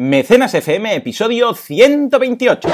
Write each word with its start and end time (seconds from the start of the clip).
Mecenas 0.00 0.54
FM, 0.54 0.94
episodio 0.94 1.52
128. 1.52 2.68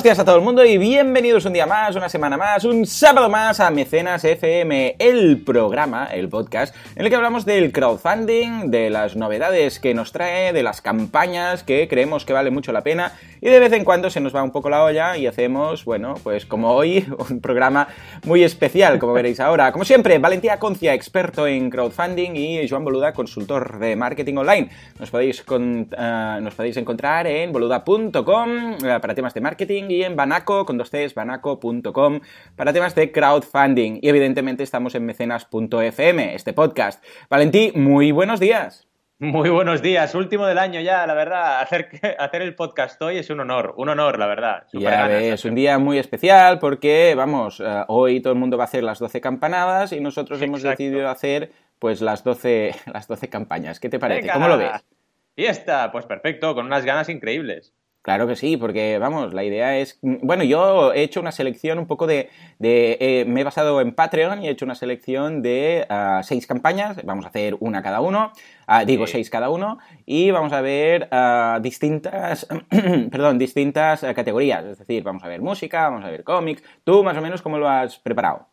Buenos 0.00 0.16
días 0.16 0.18
a 0.18 0.24
todo 0.24 0.36
el 0.36 0.42
mundo 0.42 0.64
y 0.64 0.78
bienvenidos 0.78 1.44
un 1.44 1.52
día 1.52 1.66
más, 1.66 1.94
una 1.94 2.08
semana 2.08 2.38
más, 2.38 2.64
un 2.64 2.86
sábado 2.86 3.28
más 3.28 3.60
a 3.60 3.70
Mecenas 3.70 4.24
FM, 4.24 4.96
el 4.98 5.42
programa, 5.42 6.06
el 6.06 6.30
podcast, 6.30 6.74
en 6.96 7.04
el 7.04 7.10
que 7.10 7.16
hablamos 7.16 7.44
del 7.44 7.70
crowdfunding, 7.70 8.70
de 8.70 8.88
las 8.88 9.14
novedades 9.14 9.78
que 9.78 9.92
nos 9.92 10.10
trae, 10.10 10.54
de 10.54 10.62
las 10.62 10.80
campañas 10.80 11.64
que 11.64 11.86
creemos 11.86 12.24
que 12.24 12.32
vale 12.32 12.50
mucho 12.50 12.72
la 12.72 12.82
pena 12.82 13.12
y 13.42 13.48
de 13.50 13.58
vez 13.58 13.72
en 13.74 13.84
cuando 13.84 14.08
se 14.08 14.20
nos 14.20 14.34
va 14.34 14.42
un 14.42 14.52
poco 14.52 14.70
la 14.70 14.84
olla 14.84 15.18
y 15.18 15.26
hacemos, 15.26 15.84
bueno, 15.84 16.14
pues 16.22 16.46
como 16.46 16.72
hoy, 16.72 17.06
un 17.30 17.42
programa 17.42 17.88
muy 18.24 18.42
especial, 18.42 18.98
como 18.98 19.12
veréis 19.12 19.40
ahora. 19.40 19.72
Como 19.72 19.84
siempre, 19.84 20.18
Valentía 20.18 20.58
Concia, 20.58 20.94
experto 20.94 21.46
en 21.46 21.68
crowdfunding 21.68 22.36
y 22.36 22.68
Joan 22.68 22.84
Boluda, 22.84 23.12
consultor 23.12 23.78
de 23.78 23.96
marketing 23.96 24.36
online. 24.36 24.70
Nos 24.98 25.10
podéis, 25.10 25.44
uh, 25.46 26.40
nos 26.40 26.54
podéis 26.54 26.78
encontrar 26.78 27.26
en 27.26 27.52
boluda.com 27.52 28.74
uh, 28.74 29.00
para 29.00 29.14
temas 29.14 29.34
de 29.34 29.40
marketing 29.40 29.89
y 29.90 30.04
en 30.04 30.16
Banaco, 30.16 30.64
con 30.64 30.78
dos 30.78 30.90
Cs, 30.90 31.14
banaco.com, 31.14 32.20
para 32.56 32.72
temas 32.72 32.94
de 32.94 33.12
crowdfunding. 33.12 33.98
Y 34.00 34.08
evidentemente 34.08 34.62
estamos 34.62 34.94
en 34.94 35.04
mecenas.fm, 35.04 36.34
este 36.34 36.52
podcast. 36.52 37.04
Valentí, 37.28 37.72
muy 37.74 38.12
buenos 38.12 38.40
días. 38.40 38.86
Muy 39.18 39.50
buenos 39.50 39.82
días, 39.82 40.14
último 40.14 40.46
del 40.46 40.56
año 40.56 40.80
ya, 40.80 41.06
la 41.06 41.12
verdad. 41.12 41.60
Hacer, 41.60 41.90
hacer 42.18 42.40
el 42.40 42.54
podcast 42.54 43.02
hoy 43.02 43.18
es 43.18 43.28
un 43.28 43.40
honor, 43.40 43.74
un 43.76 43.90
honor, 43.90 44.18
la 44.18 44.26
verdad. 44.26 44.66
ya 44.72 45.08
ves, 45.08 45.44
un 45.44 45.54
día 45.54 45.78
muy 45.78 45.98
especial 45.98 46.58
porque, 46.58 47.14
vamos, 47.14 47.60
uh, 47.60 47.84
hoy 47.88 48.20
todo 48.20 48.32
el 48.32 48.38
mundo 48.38 48.56
va 48.56 48.64
a 48.64 48.66
hacer 48.66 48.82
las 48.82 48.98
12 48.98 49.20
campanadas 49.20 49.92
y 49.92 50.00
nosotros 50.00 50.40
hemos 50.40 50.62
decidido 50.62 51.06
hacer 51.10 51.52
pues 51.78 52.00
las 52.00 52.24
12, 52.24 52.74
las 52.94 53.08
12 53.08 53.28
campañas. 53.28 53.78
¿Qué 53.78 53.90
te 53.90 53.98
parece? 53.98 54.22
Venga. 54.22 54.32
¿Cómo 54.32 54.48
lo 54.48 54.56
ves? 54.56 54.70
Fiesta, 55.34 55.92
pues 55.92 56.06
perfecto, 56.06 56.54
con 56.54 56.64
unas 56.64 56.86
ganas 56.86 57.10
increíbles. 57.10 57.74
Claro 58.02 58.26
que 58.26 58.34
sí, 58.34 58.56
porque 58.56 58.98
vamos, 58.98 59.34
la 59.34 59.44
idea 59.44 59.76
es. 59.76 59.98
Bueno, 60.00 60.42
yo 60.42 60.94
he 60.94 61.02
hecho 61.02 61.20
una 61.20 61.32
selección 61.32 61.78
un 61.78 61.86
poco 61.86 62.06
de. 62.06 62.30
de 62.58 62.96
eh, 62.98 63.24
me 63.26 63.42
he 63.42 63.44
basado 63.44 63.82
en 63.82 63.94
Patreon 63.94 64.42
y 64.42 64.48
he 64.48 64.50
hecho 64.50 64.64
una 64.64 64.74
selección 64.74 65.42
de 65.42 65.86
uh, 65.90 66.22
seis 66.22 66.46
campañas. 66.46 67.04
Vamos 67.04 67.26
a 67.26 67.28
hacer 67.28 67.56
una 67.60 67.82
cada 67.82 68.00
uno. 68.00 68.32
Uh, 68.66 68.86
digo, 68.86 69.06
sí. 69.06 69.12
seis 69.12 69.28
cada 69.28 69.50
uno. 69.50 69.78
Y 70.06 70.30
vamos 70.30 70.54
a 70.54 70.62
ver 70.62 71.10
uh, 71.12 71.60
distintas. 71.60 72.48
perdón, 73.10 73.38
distintas 73.38 74.00
categorías. 74.00 74.64
Es 74.64 74.78
decir, 74.78 75.02
vamos 75.02 75.22
a 75.22 75.28
ver 75.28 75.42
música, 75.42 75.90
vamos 75.90 76.04
a 76.04 76.10
ver 76.10 76.24
cómics. 76.24 76.62
¿Tú 76.84 77.04
más 77.04 77.18
o 77.18 77.20
menos 77.20 77.42
cómo 77.42 77.58
lo 77.58 77.68
has 77.68 77.98
preparado? 77.98 78.46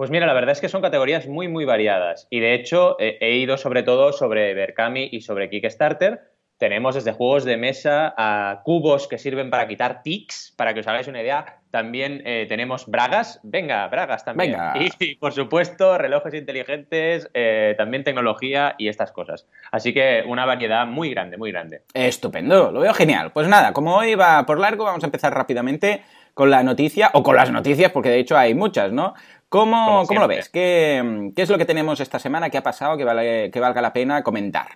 Pues 0.00 0.10
mira, 0.10 0.26
la 0.26 0.32
verdad 0.32 0.52
es 0.52 0.62
que 0.62 0.70
son 0.70 0.80
categorías 0.80 1.26
muy, 1.26 1.48
muy 1.48 1.66
variadas. 1.66 2.26
Y 2.30 2.40
de 2.40 2.54
hecho, 2.54 2.96
eh, 3.00 3.18
he 3.20 3.36
ido 3.36 3.58
sobre 3.58 3.82
todo 3.82 4.14
sobre 4.14 4.54
Berkami 4.54 5.10
y 5.12 5.20
sobre 5.20 5.50
Kickstarter 5.50 6.29
tenemos 6.60 6.94
desde 6.94 7.12
juegos 7.12 7.46
de 7.46 7.56
mesa 7.56 8.12
a 8.18 8.60
cubos 8.64 9.08
que 9.08 9.16
sirven 9.16 9.48
para 9.48 9.66
quitar 9.66 10.02
tics, 10.02 10.52
para 10.58 10.74
que 10.74 10.80
os 10.80 10.86
hagáis 10.86 11.08
una 11.08 11.22
idea. 11.22 11.56
También 11.70 12.22
eh, 12.26 12.44
tenemos 12.50 12.86
bragas, 12.86 13.40
venga, 13.42 13.88
bragas 13.88 14.26
también. 14.26 14.52
Venga. 14.52 14.74
Y, 14.78 14.90
y, 15.12 15.14
por 15.14 15.32
supuesto, 15.32 15.96
relojes 15.96 16.34
inteligentes, 16.34 17.30
eh, 17.32 17.74
también 17.78 18.04
tecnología 18.04 18.74
y 18.76 18.88
estas 18.88 19.10
cosas. 19.10 19.46
Así 19.72 19.94
que 19.94 20.22
una 20.26 20.44
variedad 20.44 20.86
muy 20.86 21.08
grande, 21.08 21.38
muy 21.38 21.50
grande. 21.50 21.80
Estupendo, 21.94 22.70
lo 22.70 22.80
veo 22.80 22.92
genial. 22.92 23.32
Pues 23.32 23.48
nada, 23.48 23.72
como 23.72 23.96
hoy 23.96 24.14
va 24.14 24.44
por 24.44 24.60
largo, 24.60 24.84
vamos 24.84 25.02
a 25.02 25.06
empezar 25.06 25.32
rápidamente 25.32 26.02
con 26.34 26.50
la 26.50 26.62
noticia, 26.62 27.10
o 27.14 27.22
con 27.22 27.36
las 27.36 27.50
noticias, 27.50 27.90
porque 27.90 28.10
de 28.10 28.18
hecho 28.18 28.36
hay 28.36 28.52
muchas, 28.52 28.92
¿no? 28.92 29.14
¿Cómo, 29.48 30.04
¿cómo 30.06 30.20
lo 30.20 30.28
ves? 30.28 30.50
¿Qué, 30.50 31.32
¿Qué, 31.34 31.42
es 31.42 31.48
lo 31.48 31.56
que 31.56 31.64
tenemos 31.64 32.00
esta 32.00 32.18
semana? 32.18 32.50
¿Qué 32.50 32.58
ha 32.58 32.62
pasado 32.62 32.98
que, 32.98 33.04
vale, 33.04 33.50
que 33.50 33.60
valga 33.60 33.80
la 33.80 33.94
pena 33.94 34.22
comentar? 34.22 34.68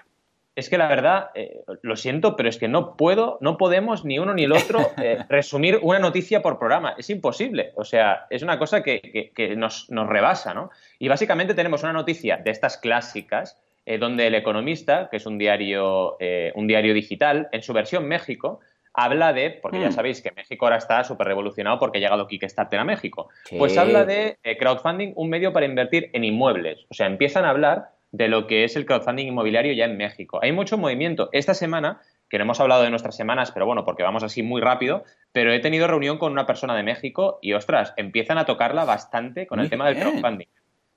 Es 0.56 0.70
que 0.70 0.78
la 0.78 0.86
verdad, 0.86 1.30
eh, 1.34 1.62
lo 1.82 1.96
siento, 1.96 2.36
pero 2.36 2.48
es 2.48 2.58
que 2.58 2.68
no 2.68 2.96
puedo, 2.96 3.38
no 3.40 3.56
podemos 3.56 4.04
ni 4.04 4.18
uno 4.18 4.34
ni 4.34 4.44
el 4.44 4.52
otro 4.52 4.78
eh, 5.02 5.18
resumir 5.28 5.80
una 5.82 5.98
noticia 5.98 6.42
por 6.42 6.58
programa. 6.58 6.94
Es 6.96 7.10
imposible. 7.10 7.72
O 7.74 7.84
sea, 7.84 8.26
es 8.30 8.42
una 8.42 8.58
cosa 8.58 8.82
que, 8.82 9.00
que, 9.00 9.32
que 9.32 9.56
nos, 9.56 9.90
nos, 9.90 10.08
rebasa, 10.08 10.54
¿no? 10.54 10.70
Y 10.98 11.08
básicamente 11.08 11.54
tenemos 11.54 11.82
una 11.82 11.92
noticia 11.92 12.36
de 12.36 12.50
estas 12.52 12.78
clásicas, 12.78 13.60
eh, 13.84 13.98
donde 13.98 14.28
El 14.28 14.34
Economista, 14.36 15.08
que 15.10 15.16
es 15.16 15.26
un 15.26 15.38
diario, 15.38 16.16
eh, 16.20 16.52
un 16.54 16.68
diario 16.68 16.94
digital, 16.94 17.48
en 17.50 17.62
su 17.62 17.72
versión 17.72 18.06
México, 18.06 18.60
habla 18.92 19.32
de, 19.32 19.50
porque 19.50 19.78
mm. 19.78 19.82
ya 19.82 19.90
sabéis 19.90 20.22
que 20.22 20.30
México 20.30 20.66
ahora 20.66 20.76
está 20.76 21.02
súper 21.02 21.26
revolucionado 21.26 21.80
porque 21.80 21.98
ha 21.98 22.00
llegado 22.00 22.28
Kickstarter 22.28 22.78
a 22.78 22.84
México, 22.84 23.28
pues 23.58 23.76
habla 23.76 24.04
de 24.04 24.38
crowdfunding, 24.56 25.14
un 25.16 25.28
medio 25.28 25.52
para 25.52 25.66
invertir 25.66 26.10
en 26.12 26.22
inmuebles. 26.22 26.86
O 26.90 26.94
sea, 26.94 27.08
empiezan 27.08 27.44
a 27.44 27.50
hablar 27.50 27.88
de 28.14 28.28
lo 28.28 28.46
que 28.46 28.62
es 28.62 28.76
el 28.76 28.86
crowdfunding 28.86 29.26
inmobiliario 29.26 29.72
ya 29.72 29.86
en 29.86 29.96
México. 29.96 30.38
Hay 30.40 30.52
mucho 30.52 30.78
movimiento. 30.78 31.30
Esta 31.32 31.52
semana, 31.52 32.00
que 32.30 32.38
no 32.38 32.44
hemos 32.44 32.60
hablado 32.60 32.84
de 32.84 32.90
nuestras 32.90 33.16
semanas, 33.16 33.50
pero 33.50 33.66
bueno, 33.66 33.84
porque 33.84 34.04
vamos 34.04 34.22
así 34.22 34.44
muy 34.44 34.60
rápido, 34.60 35.02
pero 35.32 35.52
he 35.52 35.58
tenido 35.58 35.88
reunión 35.88 36.18
con 36.18 36.30
una 36.30 36.46
persona 36.46 36.76
de 36.76 36.84
México 36.84 37.40
y, 37.42 37.54
ostras, 37.54 37.92
empiezan 37.96 38.38
a 38.38 38.44
tocarla 38.44 38.84
bastante 38.84 39.48
con 39.48 39.58
muy 39.58 39.64
el 39.64 39.70
tema 39.70 39.88
del 39.88 39.98
crowdfunding. 39.98 40.46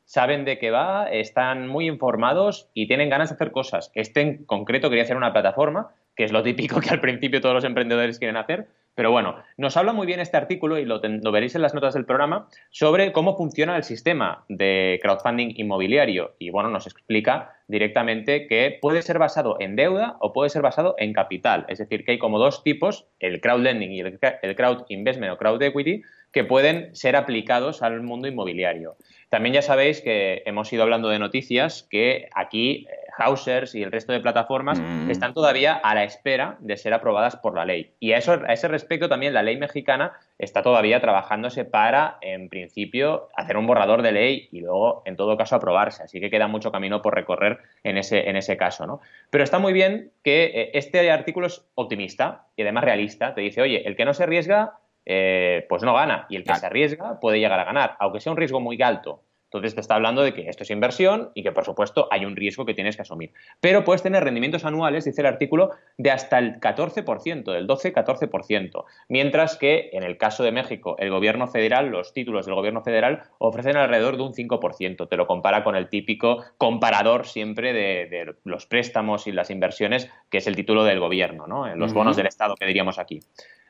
Saben 0.06 0.46
de 0.46 0.60
qué 0.60 0.70
va, 0.70 1.10
están 1.10 1.68
muy 1.68 1.88
informados 1.88 2.70
y 2.76 2.88
tienen 2.88 3.10
ganas 3.10 3.30
de 3.30 3.36
hacer 3.36 3.52
cosas. 3.52 3.92
Este 3.96 4.22
en 4.22 4.46
concreto 4.46 4.90
quería 4.90 5.04
hacer 5.04 5.18
una 5.18 5.34
plataforma, 5.34 5.90
que 6.16 6.24
es 6.24 6.32
lo 6.32 6.44
típico 6.44 6.80
que 6.80 6.92
al 6.92 7.02
principio 7.02 7.42
todos 7.42 7.56
los 7.56 7.64
emprendedores 7.64 8.20
quieren 8.20 8.38
hacer, 8.38 8.68
pero 8.98 9.12
bueno, 9.12 9.36
nos 9.58 9.78
habla 9.78 9.94
muy 9.94 10.08
bien 10.08 10.20
este 10.20 10.38
artículo 10.38 10.80
y 10.80 10.86
lo, 10.86 11.00
veréis 11.00 11.54
en 11.54 11.62
las 11.62 11.76
notas 11.76 11.94
del 11.94 12.06
programa 12.06 12.50
sobre 12.72 13.12
cómo 13.12 13.38
funciona 13.38 13.78
el 13.78 13.84
sistema 13.84 14.44
de 14.50 15.00
crowdfunding 15.04 15.54
inmobiliario 15.56 16.34
y 16.40 16.50
bueno, 16.50 16.72
nos 16.72 16.88
explica 16.88 17.54
directamente 17.68 18.48
que 18.48 18.76
puede 18.82 19.04
ser 19.04 19.20
basado 19.20 19.58
en 19.60 19.76
deuda 19.76 20.18
o 20.20 20.34
puede 20.34 20.50
ser 20.50 20.64
basado 20.64 20.96
en 20.98 21.14
capital. 21.14 21.68
Es 21.70 21.78
decir, 21.78 22.06
que 22.06 22.14
hay 22.14 22.18
como 22.18 22.40
dos 22.40 22.64
tipos, 22.64 23.06
el 23.20 23.40
crowdlending 23.40 23.92
y 23.92 24.00
el, 24.00 24.20
el 24.42 24.56
crowd 24.56 24.86
investment 24.90 25.32
o 25.32 25.38
crowd 25.38 25.62
equity, 25.62 26.02
que 26.32 26.44
pueden 26.44 26.96
ser 26.96 27.16
aplicados 27.16 27.84
al 27.84 28.02
mundo 28.02 28.28
inmobiliario. 28.28 28.96
También 29.30 29.54
ya 29.54 29.62
sabéis 29.62 30.02
que 30.02 30.42
hemos 30.48 30.74
ido 30.74 30.82
hablando 30.82 31.10
de 31.10 31.20
noticias 31.20 31.88
que 31.90 32.30
aquí 32.34 32.88
Hausers 33.18 33.76
y 33.76 33.84
el 33.84 33.92
resto 33.92 34.14
de 34.14 34.20
plataformas 34.20 34.80
mm. 34.80 35.10
están 35.10 35.34
todavía 35.34 35.74
a 35.74 35.96
la 35.96 36.04
espera 36.04 36.58
de 36.60 36.78
ser 36.78 36.94
aprobadas 36.94 37.36
por 37.36 37.56
la 37.56 37.66
ley. 37.66 37.92
Y 38.00 38.14
a, 38.14 38.18
eso, 38.18 38.40
a 38.48 38.54
ese 38.54 38.68
respecto 38.68 39.10
también 39.10 39.34
la 39.34 39.44
ley 39.44 39.58
mexicana 39.58 40.14
está 40.38 40.62
todavía 40.62 41.02
trabajándose 41.02 41.66
para, 41.66 42.18
en 42.22 42.50
principio, 42.50 43.30
hacer 43.36 43.58
un 43.58 43.68
borrador 43.68 44.02
de 44.02 44.12
ley 44.12 44.50
y 44.52 44.62
luego, 44.62 45.02
en 45.06 45.16
todo 45.16 45.38
caso, 45.38 45.56
aprobarse. 45.56 46.04
Así 46.04 46.20
que 46.20 46.30
queda 46.30 46.48
mucho 46.48 46.72
camino 46.72 47.02
por 47.02 47.16
recorrer 47.16 47.60
en 47.84 47.98
ese, 47.98 48.30
en 48.30 48.36
ese 48.36 48.58
caso. 48.58 48.86
¿no? 48.86 49.02
Pero 49.30 49.44
está 49.44 49.60
muy 49.60 49.74
bien 49.74 50.12
que 50.24 50.46
eh, 50.46 50.72
este 50.74 51.10
artículo 51.12 51.48
es 51.48 51.66
optimista 51.76 52.46
y 52.56 52.62
además 52.62 52.84
realista. 52.84 53.34
Te 53.34 53.42
dice, 53.42 53.62
oye, 53.62 53.88
el 53.88 53.96
que 53.96 54.06
no 54.06 54.14
se 54.14 54.24
arriesga 54.24 54.80
eh, 55.10 55.66
pues 55.70 55.84
no 55.84 55.94
gana. 55.94 56.26
Y 56.30 56.36
el 56.36 56.42
que 56.42 56.48
claro. 56.48 56.60
se 56.60 56.66
arriesga 56.66 57.20
puede 57.22 57.40
llegar 57.40 57.60
a 57.60 57.64
ganar, 57.64 57.96
aunque 58.00 58.20
sea 58.20 58.34
un 58.34 58.38
riesgo 58.38 58.60
muy 58.60 58.82
alto. 58.82 59.22
Entonces 59.48 59.76
te 59.76 59.82
está 59.82 59.96
hablando 59.96 60.24
de 60.24 60.34
que 60.34 60.50
esto 60.50 60.64
es 60.64 60.72
inversión 60.72 61.32
y 61.34 61.44
que 61.44 61.52
por 61.52 61.64
supuesto 61.64 62.08
hay 62.12 62.26
un 62.26 62.36
riesgo 62.36 62.66
que 62.66 62.74
tienes 62.74 62.96
que 62.98 63.04
asumir. 63.04 63.32
Pero 63.62 63.84
puedes 63.84 64.04
tener 64.04 64.24
rendimientos 64.24 64.66
anuales, 64.66 65.06
dice 65.06 65.22
el 65.22 65.28
artículo, 65.28 65.72
de 65.98 66.12
hasta 66.12 66.38
el 66.38 66.60
14%, 66.60 67.52
del 67.52 67.68
12-14%. 67.68 68.84
Mientras 69.08 69.58
que 69.58 69.90
en 69.94 70.04
el 70.04 70.18
caso 70.18 70.44
de 70.44 70.52
México, 70.52 70.96
el 71.00 71.10
gobierno 71.10 71.48
federal, 71.48 71.88
los 71.90 72.14
títulos 72.14 72.46
del 72.46 72.56
gobierno 72.56 72.82
federal 72.82 73.24
ofrecen 73.38 73.78
alrededor 73.78 74.18
de 74.18 74.24
un 74.24 74.34
5%. 74.34 75.08
Te 75.08 75.18
lo 75.18 75.28
compara 75.28 75.64
con 75.64 75.76
el 75.76 75.90
típico 75.90 76.44
comparador 76.58 77.26
siempre 77.26 77.74
de, 77.74 78.08
de 78.08 78.36
los 78.44 78.66
préstamos 78.66 79.28
y 79.28 79.32
las 79.32 79.50
inversiones, 79.50 80.10
que 80.30 80.40
es 80.40 80.48
el 80.48 80.56
título 80.56 80.84
del 80.84 81.00
gobierno, 81.00 81.48
¿no? 81.48 81.74
los 81.76 81.92
uh 81.92 81.94
-huh. 81.94 81.98
bonos 81.98 82.18
del 82.18 82.28
Estado 82.28 82.56
que 82.56 82.66
diríamos 82.66 83.00
aquí. 83.00 83.20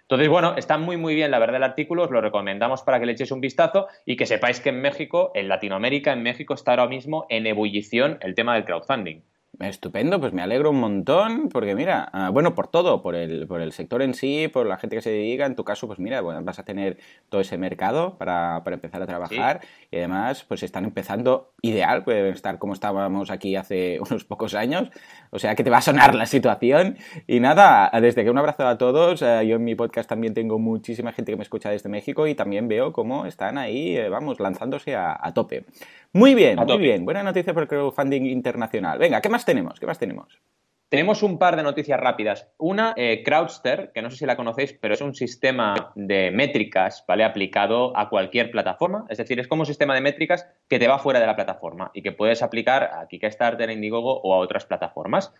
Entonces, 0.09 0.29
bueno, 0.29 0.55
está 0.55 0.77
muy, 0.77 0.95
muy 0.95 1.15
bien 1.15 1.31
la 1.31 1.39
verdad 1.39 1.57
el 1.57 1.63
artículo, 1.63 2.03
os 2.03 2.11
lo 2.11 2.21
recomendamos 2.21 2.81
para 2.81 2.97
que 2.97 3.05
le 3.05 3.11
echéis 3.11 3.31
un 3.31 3.41
vistazo 3.41 3.87
y 4.05 4.15
que 4.15 4.25
sepáis 4.25 4.61
que 4.61 4.69
en 4.69 4.79
México, 4.79 5.31
en 5.35 5.49
Latinoamérica, 5.49 6.13
en 6.13 6.23
México 6.23 6.53
está 6.53 6.71
ahora 6.71 6.87
mismo 6.87 7.25
en 7.27 7.45
ebullición 7.45 8.17
el 8.21 8.33
tema 8.33 8.55
del 8.55 8.63
crowdfunding. 8.63 9.19
Estupendo, 9.59 10.19
pues 10.19 10.33
me 10.33 10.43
alegro 10.43 10.69
un 10.69 10.79
montón, 10.79 11.49
porque 11.49 11.73
mira, 11.73 12.09
ah, 12.13 12.29
bueno, 12.29 12.53
por 12.53 12.67
todo, 12.67 13.01
por 13.01 13.15
el, 13.15 13.47
por 13.47 13.59
el 13.59 13.71
sector 13.71 14.03
en 14.03 14.13
sí, 14.13 14.47
por 14.47 14.67
la 14.67 14.77
gente 14.77 14.97
que 14.97 15.01
se 15.01 15.09
dedica, 15.09 15.47
en 15.47 15.55
tu 15.55 15.63
caso, 15.63 15.87
pues 15.87 15.97
mira, 15.97 16.21
bueno, 16.21 16.43
vas 16.43 16.59
a 16.59 16.63
tener 16.63 16.97
todo 17.29 17.41
ese 17.41 17.57
mercado 17.57 18.19
para, 18.19 18.63
para 18.63 18.75
empezar 18.75 19.01
a 19.01 19.07
trabajar 19.07 19.61
y 19.89 19.97
además, 19.97 20.43
pues 20.43 20.61
están 20.61 20.85
empezando 20.85 21.53
ideal, 21.63 22.03
pueden 22.03 22.33
estar 22.33 22.59
como 22.59 22.73
estábamos 22.73 23.31
aquí 23.31 23.55
hace 23.55 23.99
unos 24.07 24.25
pocos 24.25 24.53
años, 24.53 24.91
o 25.31 25.39
sea 25.39 25.55
que 25.55 25.63
te 25.63 25.71
va 25.71 25.77
a 25.77 25.81
sonar 25.81 26.13
la 26.13 26.27
situación 26.27 26.97
y 27.25 27.39
nada, 27.39 27.89
desde 27.99 28.23
que 28.23 28.29
un 28.29 28.37
abrazo 28.37 28.67
a 28.67 28.77
todos, 28.77 29.23
ah, 29.23 29.41
yo 29.41 29.55
en 29.55 29.63
mi 29.63 29.73
podcast 29.73 30.07
también 30.07 30.35
tengo 30.35 30.59
muchísima 30.59 31.13
gente 31.13 31.31
que 31.31 31.35
me 31.35 31.43
escucha 31.43 31.71
desde 31.71 31.89
México 31.89 32.27
y 32.27 32.35
también 32.35 32.67
veo 32.67 32.93
cómo 32.93 33.25
están 33.25 33.57
ahí, 33.57 33.97
eh, 33.97 34.09
vamos, 34.09 34.39
lanzándose 34.39 34.95
a, 34.95 35.17
a 35.19 35.33
tope. 35.33 35.65
Muy 36.13 36.35
bien, 36.35 36.57
muy 36.57 36.77
bien. 36.77 37.05
Buena 37.05 37.21
noticia 37.21 37.53
por 37.53 37.63
el 37.63 37.69
crowdfunding 37.69 38.23
internacional. 38.25 38.97
Venga, 38.97 39.21
¿qué 39.21 39.29
más 39.29 39.45
tenemos? 39.47 39.79
¿Qué 39.79 39.87
más 39.87 39.97
tenemos? 39.97 40.41
Tenemos 40.89 41.23
un 41.23 41.37
par 41.37 41.55
de 41.55 41.63
noticias 41.63 41.99
rápidas. 41.99 42.49
Una, 42.57 42.93
eh, 42.95 43.23
Crowdster, 43.23 43.91
que 43.93 44.01
no 44.01 44.09
sé 44.09 44.17
si 44.17 44.25
la 44.25 44.37
conocéis, 44.37 44.73
pero 44.73 44.93
es 44.93 45.01
un 45.01 45.15
sistema 45.15 45.91
de 45.95 46.31
métricas, 46.31 47.03
¿vale? 47.07 47.23
Aplicado 47.23 47.97
a 47.97 48.09
cualquier 48.09 48.51
plataforma. 48.51 49.05
Es 49.09 49.17
decir, 49.17 49.39
es 49.39 49.47
como 49.47 49.63
un 49.63 49.65
sistema 49.65 49.95
de 49.95 50.01
métricas 50.01 50.47
que 50.69 50.79
te 50.79 50.87
va 50.87 50.99
fuera 50.99 51.19
de 51.19 51.25
la 51.25 51.35
plataforma 51.35 51.91
y 51.93 52.01
que 52.01 52.13
puedes 52.13 52.41
aplicar 52.41 52.83
a 52.83 53.07
Kickstarter, 53.07 53.69
Indiegogo 53.69 54.21
o 54.21 54.33
a 54.33 54.37
otras 54.37 54.65
plataformas. 54.65 55.33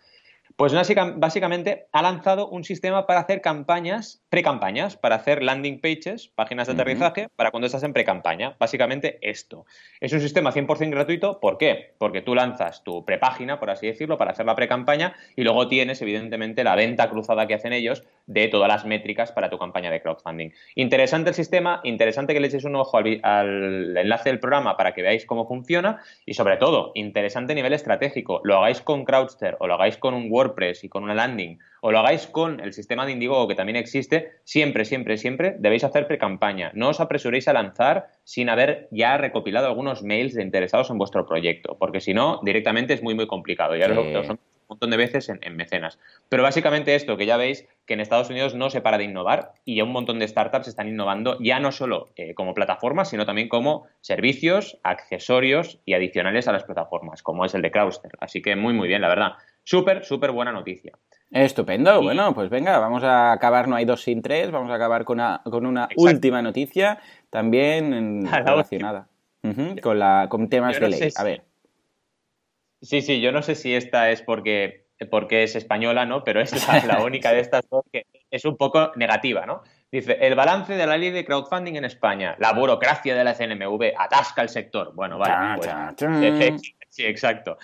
Pues 0.57 0.73
básicamente 0.73 1.85
ha 1.91 2.01
lanzado 2.01 2.49
un 2.49 2.63
sistema 2.63 3.05
para 3.05 3.19
hacer 3.19 3.41
campañas, 3.41 4.23
pre-campañas, 4.29 4.97
para 4.97 5.13
hacer 5.13 5.43
landing 5.43 5.79
pages, 5.79 6.29
páginas 6.29 6.65
de 6.65 6.73
aterrizaje, 6.73 7.27
para 7.35 7.51
cuando 7.51 7.67
estás 7.67 7.83
en 7.83 7.93
pre-campaña. 7.93 8.55
Básicamente 8.59 9.19
esto. 9.21 9.67
Es 10.01 10.13
un 10.13 10.19
sistema 10.19 10.51
100% 10.51 10.89
gratuito. 10.89 11.39
¿Por 11.39 11.59
qué? 11.59 11.93
Porque 11.99 12.23
tú 12.23 12.33
lanzas 12.33 12.83
tu 12.83 13.05
pre-página, 13.05 13.59
por 13.59 13.69
así 13.69 13.85
decirlo, 13.85 14.17
para 14.17 14.31
hacer 14.31 14.47
la 14.47 14.55
pre-campaña 14.55 15.15
y 15.35 15.43
luego 15.43 15.67
tienes, 15.67 16.01
evidentemente, 16.01 16.63
la 16.63 16.73
venta 16.73 17.07
cruzada 17.07 17.45
que 17.45 17.53
hacen 17.53 17.71
ellos 17.71 18.03
de 18.25 18.47
todas 18.47 18.67
las 18.67 18.83
métricas 18.83 19.31
para 19.31 19.51
tu 19.51 19.59
campaña 19.59 19.91
de 19.91 20.01
crowdfunding. 20.01 20.49
Interesante 20.73 21.29
el 21.29 21.35
sistema, 21.35 21.81
interesante 21.83 22.33
que 22.33 22.39
le 22.39 22.47
echéis 22.47 22.65
un 22.65 22.75
ojo 22.75 22.97
al, 22.97 23.19
al 23.21 23.95
enlace 23.95 24.29
del 24.29 24.39
programa 24.39 24.75
para 24.75 24.95
que 24.95 25.03
veáis 25.03 25.27
cómo 25.27 25.47
funciona 25.47 26.01
y, 26.25 26.33
sobre 26.33 26.57
todo, 26.57 26.93
interesante 26.95 27.53
a 27.53 27.55
nivel 27.55 27.73
estratégico. 27.73 28.41
Lo 28.43 28.57
hagáis 28.57 28.81
con 28.81 29.05
Crowdster 29.05 29.55
o 29.59 29.67
lo 29.67 29.75
hagáis 29.75 29.97
con 29.97 30.15
un 30.15 30.29
Word 30.47 30.77
y 30.81 30.89
con 30.89 31.03
una 31.03 31.13
landing, 31.13 31.59
o 31.81 31.91
lo 31.91 31.99
hagáis 31.99 32.27
con 32.27 32.59
el 32.59 32.73
sistema 32.73 33.05
de 33.05 33.11
Indigo 33.11 33.47
que 33.47 33.55
también 33.55 33.75
existe, 33.75 34.31
siempre, 34.43 34.85
siempre, 34.85 35.17
siempre 35.17 35.55
debéis 35.59 35.83
hacer 35.83 36.07
pre-campaña. 36.07 36.71
No 36.73 36.89
os 36.89 36.99
apresuréis 36.99 37.47
a 37.47 37.53
lanzar 37.53 38.07
sin 38.23 38.49
haber 38.49 38.87
ya 38.91 39.17
recopilado 39.17 39.67
algunos 39.67 40.03
mails 40.03 40.33
de 40.33 40.43
interesados 40.43 40.89
en 40.89 40.97
vuestro 40.97 41.25
proyecto, 41.25 41.77
porque 41.79 42.01
si 42.01 42.13
no, 42.13 42.41
directamente 42.43 42.93
es 42.93 43.03
muy, 43.03 43.15
muy 43.15 43.27
complicado. 43.27 43.75
Ya 43.75 43.87
lo, 43.87 44.03
un 44.67 44.75
montón 44.75 44.89
de 44.89 44.97
veces 44.97 45.29
en, 45.29 45.55
mecenas. 45.55 45.97
Pero 46.27 46.43
básicamente 46.43 46.93
esto, 46.93 47.15
que 47.15 47.25
ya 47.25 47.37
veis 47.37 47.65
que 47.85 47.93
en 47.93 48.01
Estados 48.01 48.29
Unidos 48.29 48.53
no 48.53 48.69
se 48.69 48.81
para 48.81 48.97
de 48.97 49.05
innovar 49.05 49.53
y 49.63 49.81
un 49.81 49.91
montón 49.91 50.19
de 50.19 50.27
startups 50.27 50.67
están 50.67 50.89
innovando 50.89 51.37
ya 51.39 51.61
no 51.61 51.71
solo 51.71 52.09
eh, 52.17 52.33
como 52.33 52.53
plataformas, 52.53 53.09
sino 53.09 53.25
también 53.25 53.47
como 53.47 53.87
servicios, 54.01 54.77
accesorios 54.83 55.79
y 55.85 55.93
adicionales 55.93 56.49
a 56.49 56.51
las 56.51 56.65
plataformas, 56.65 57.23
como 57.23 57.45
es 57.45 57.55
el 57.55 57.61
de 57.61 57.71
Crowster. 57.71 58.11
Así 58.19 58.41
que 58.41 58.57
muy, 58.57 58.73
muy 58.73 58.89
bien, 58.89 59.01
la 59.01 59.07
verdad. 59.07 59.33
Súper, 59.67 60.05
súper 60.05 60.31
buena 60.31 60.53
noticia. 60.53 60.93
Estupendo. 61.29 62.01
Bueno, 62.01 62.33
pues 62.33 62.49
venga, 62.49 62.79
vamos 62.79 63.03
a 63.03 63.33
acabar, 63.33 63.67
no 63.67 63.75
hay 63.75 63.83
dos 63.83 64.01
sin 64.01 64.21
tres, 64.21 64.49
vamos 64.49 64.71
a 64.71 64.75
acabar 64.75 65.03
con 65.03 65.19
una, 65.19 65.41
con 65.43 65.65
una 65.65 65.89
última 65.97 66.41
noticia 66.41 66.99
también 67.29 68.25
relacionada 68.31 69.09
con, 69.81 69.99
la, 69.99 70.27
con 70.29 70.47
temas 70.47 70.79
de 70.79 70.87
ley. 70.87 71.09
a 71.13 71.23
ver. 71.25 71.43
Sí, 72.81 73.01
sí, 73.01 73.19
yo 73.19 73.33
no 73.33 73.41
sé 73.41 73.55
si 73.55 73.75
esta 73.75 74.09
es 74.09 74.21
porque, 74.21 74.85
porque 75.11 75.43
es 75.43 75.57
española, 75.57 76.05
¿no? 76.05 76.23
Pero 76.23 76.39
es 76.39 76.53
la 76.85 77.01
única 77.03 77.33
de 77.33 77.41
estas 77.41 77.67
dos 77.69 77.83
que 77.91 78.05
es 78.31 78.45
un 78.45 78.55
poco 78.55 78.93
negativa, 78.95 79.45
¿no? 79.45 79.63
Dice, 79.91 80.17
el 80.21 80.35
balance 80.35 80.75
de 80.75 80.87
la 80.87 80.95
ley 80.95 81.11
de 81.11 81.25
crowdfunding 81.25 81.75
en 81.75 81.83
España. 81.83 82.37
La 82.39 82.53
burocracia 82.53 83.15
de 83.15 83.23
la 83.25 83.33
CNMV 83.33 83.95
atasca 83.97 84.41
el 84.41 84.49
sector. 84.49 84.93
Bueno, 84.95 85.17
vale. 85.17 85.57
Pues, 85.57 86.61
sí, 86.87 87.05
exacto 87.05 87.57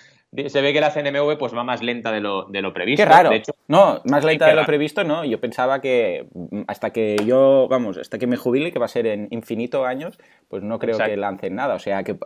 se 0.48 0.62
ve 0.62 0.74
que 0.74 0.82
la 0.82 0.92
CNMV 0.92 1.38
pues 1.38 1.56
va 1.56 1.64
más 1.64 1.82
lenta 1.82 2.12
de 2.12 2.20
lo, 2.20 2.46
de 2.46 2.62
lo 2.62 2.74
previsto. 2.74 3.04
Qué 3.04 3.10
raro. 3.10 3.30
De 3.30 3.38
hecho, 3.38 3.54
no, 3.68 4.02
más 4.06 4.24
lenta 4.24 4.48
de 4.48 4.56
lo 4.56 4.66
previsto, 4.66 5.04
no. 5.04 5.24
Yo 5.26 5.40
pensaba 5.40 5.82
que 5.82 6.28
mm, 6.34 6.62
hasta 6.68 6.92
que 6.92 7.18
yo, 7.26 7.68
vamos, 7.70 7.98
hasta 7.98 8.18
que 8.18 8.28
me 8.28 8.38
jubile, 8.38 8.72
que 8.72 8.80
va 8.80 8.86
a 8.86 8.90
ser 8.90 9.08
en 9.08 9.28
infinito 9.32 9.86
años, 9.86 10.20
pues 10.48 10.64
no 10.64 10.80
creo 10.80 10.98
que 10.98 11.18
lancen 11.18 11.56
nada. 11.56 11.76
O 11.76 11.80
sea 11.80 12.04
que 12.04 12.18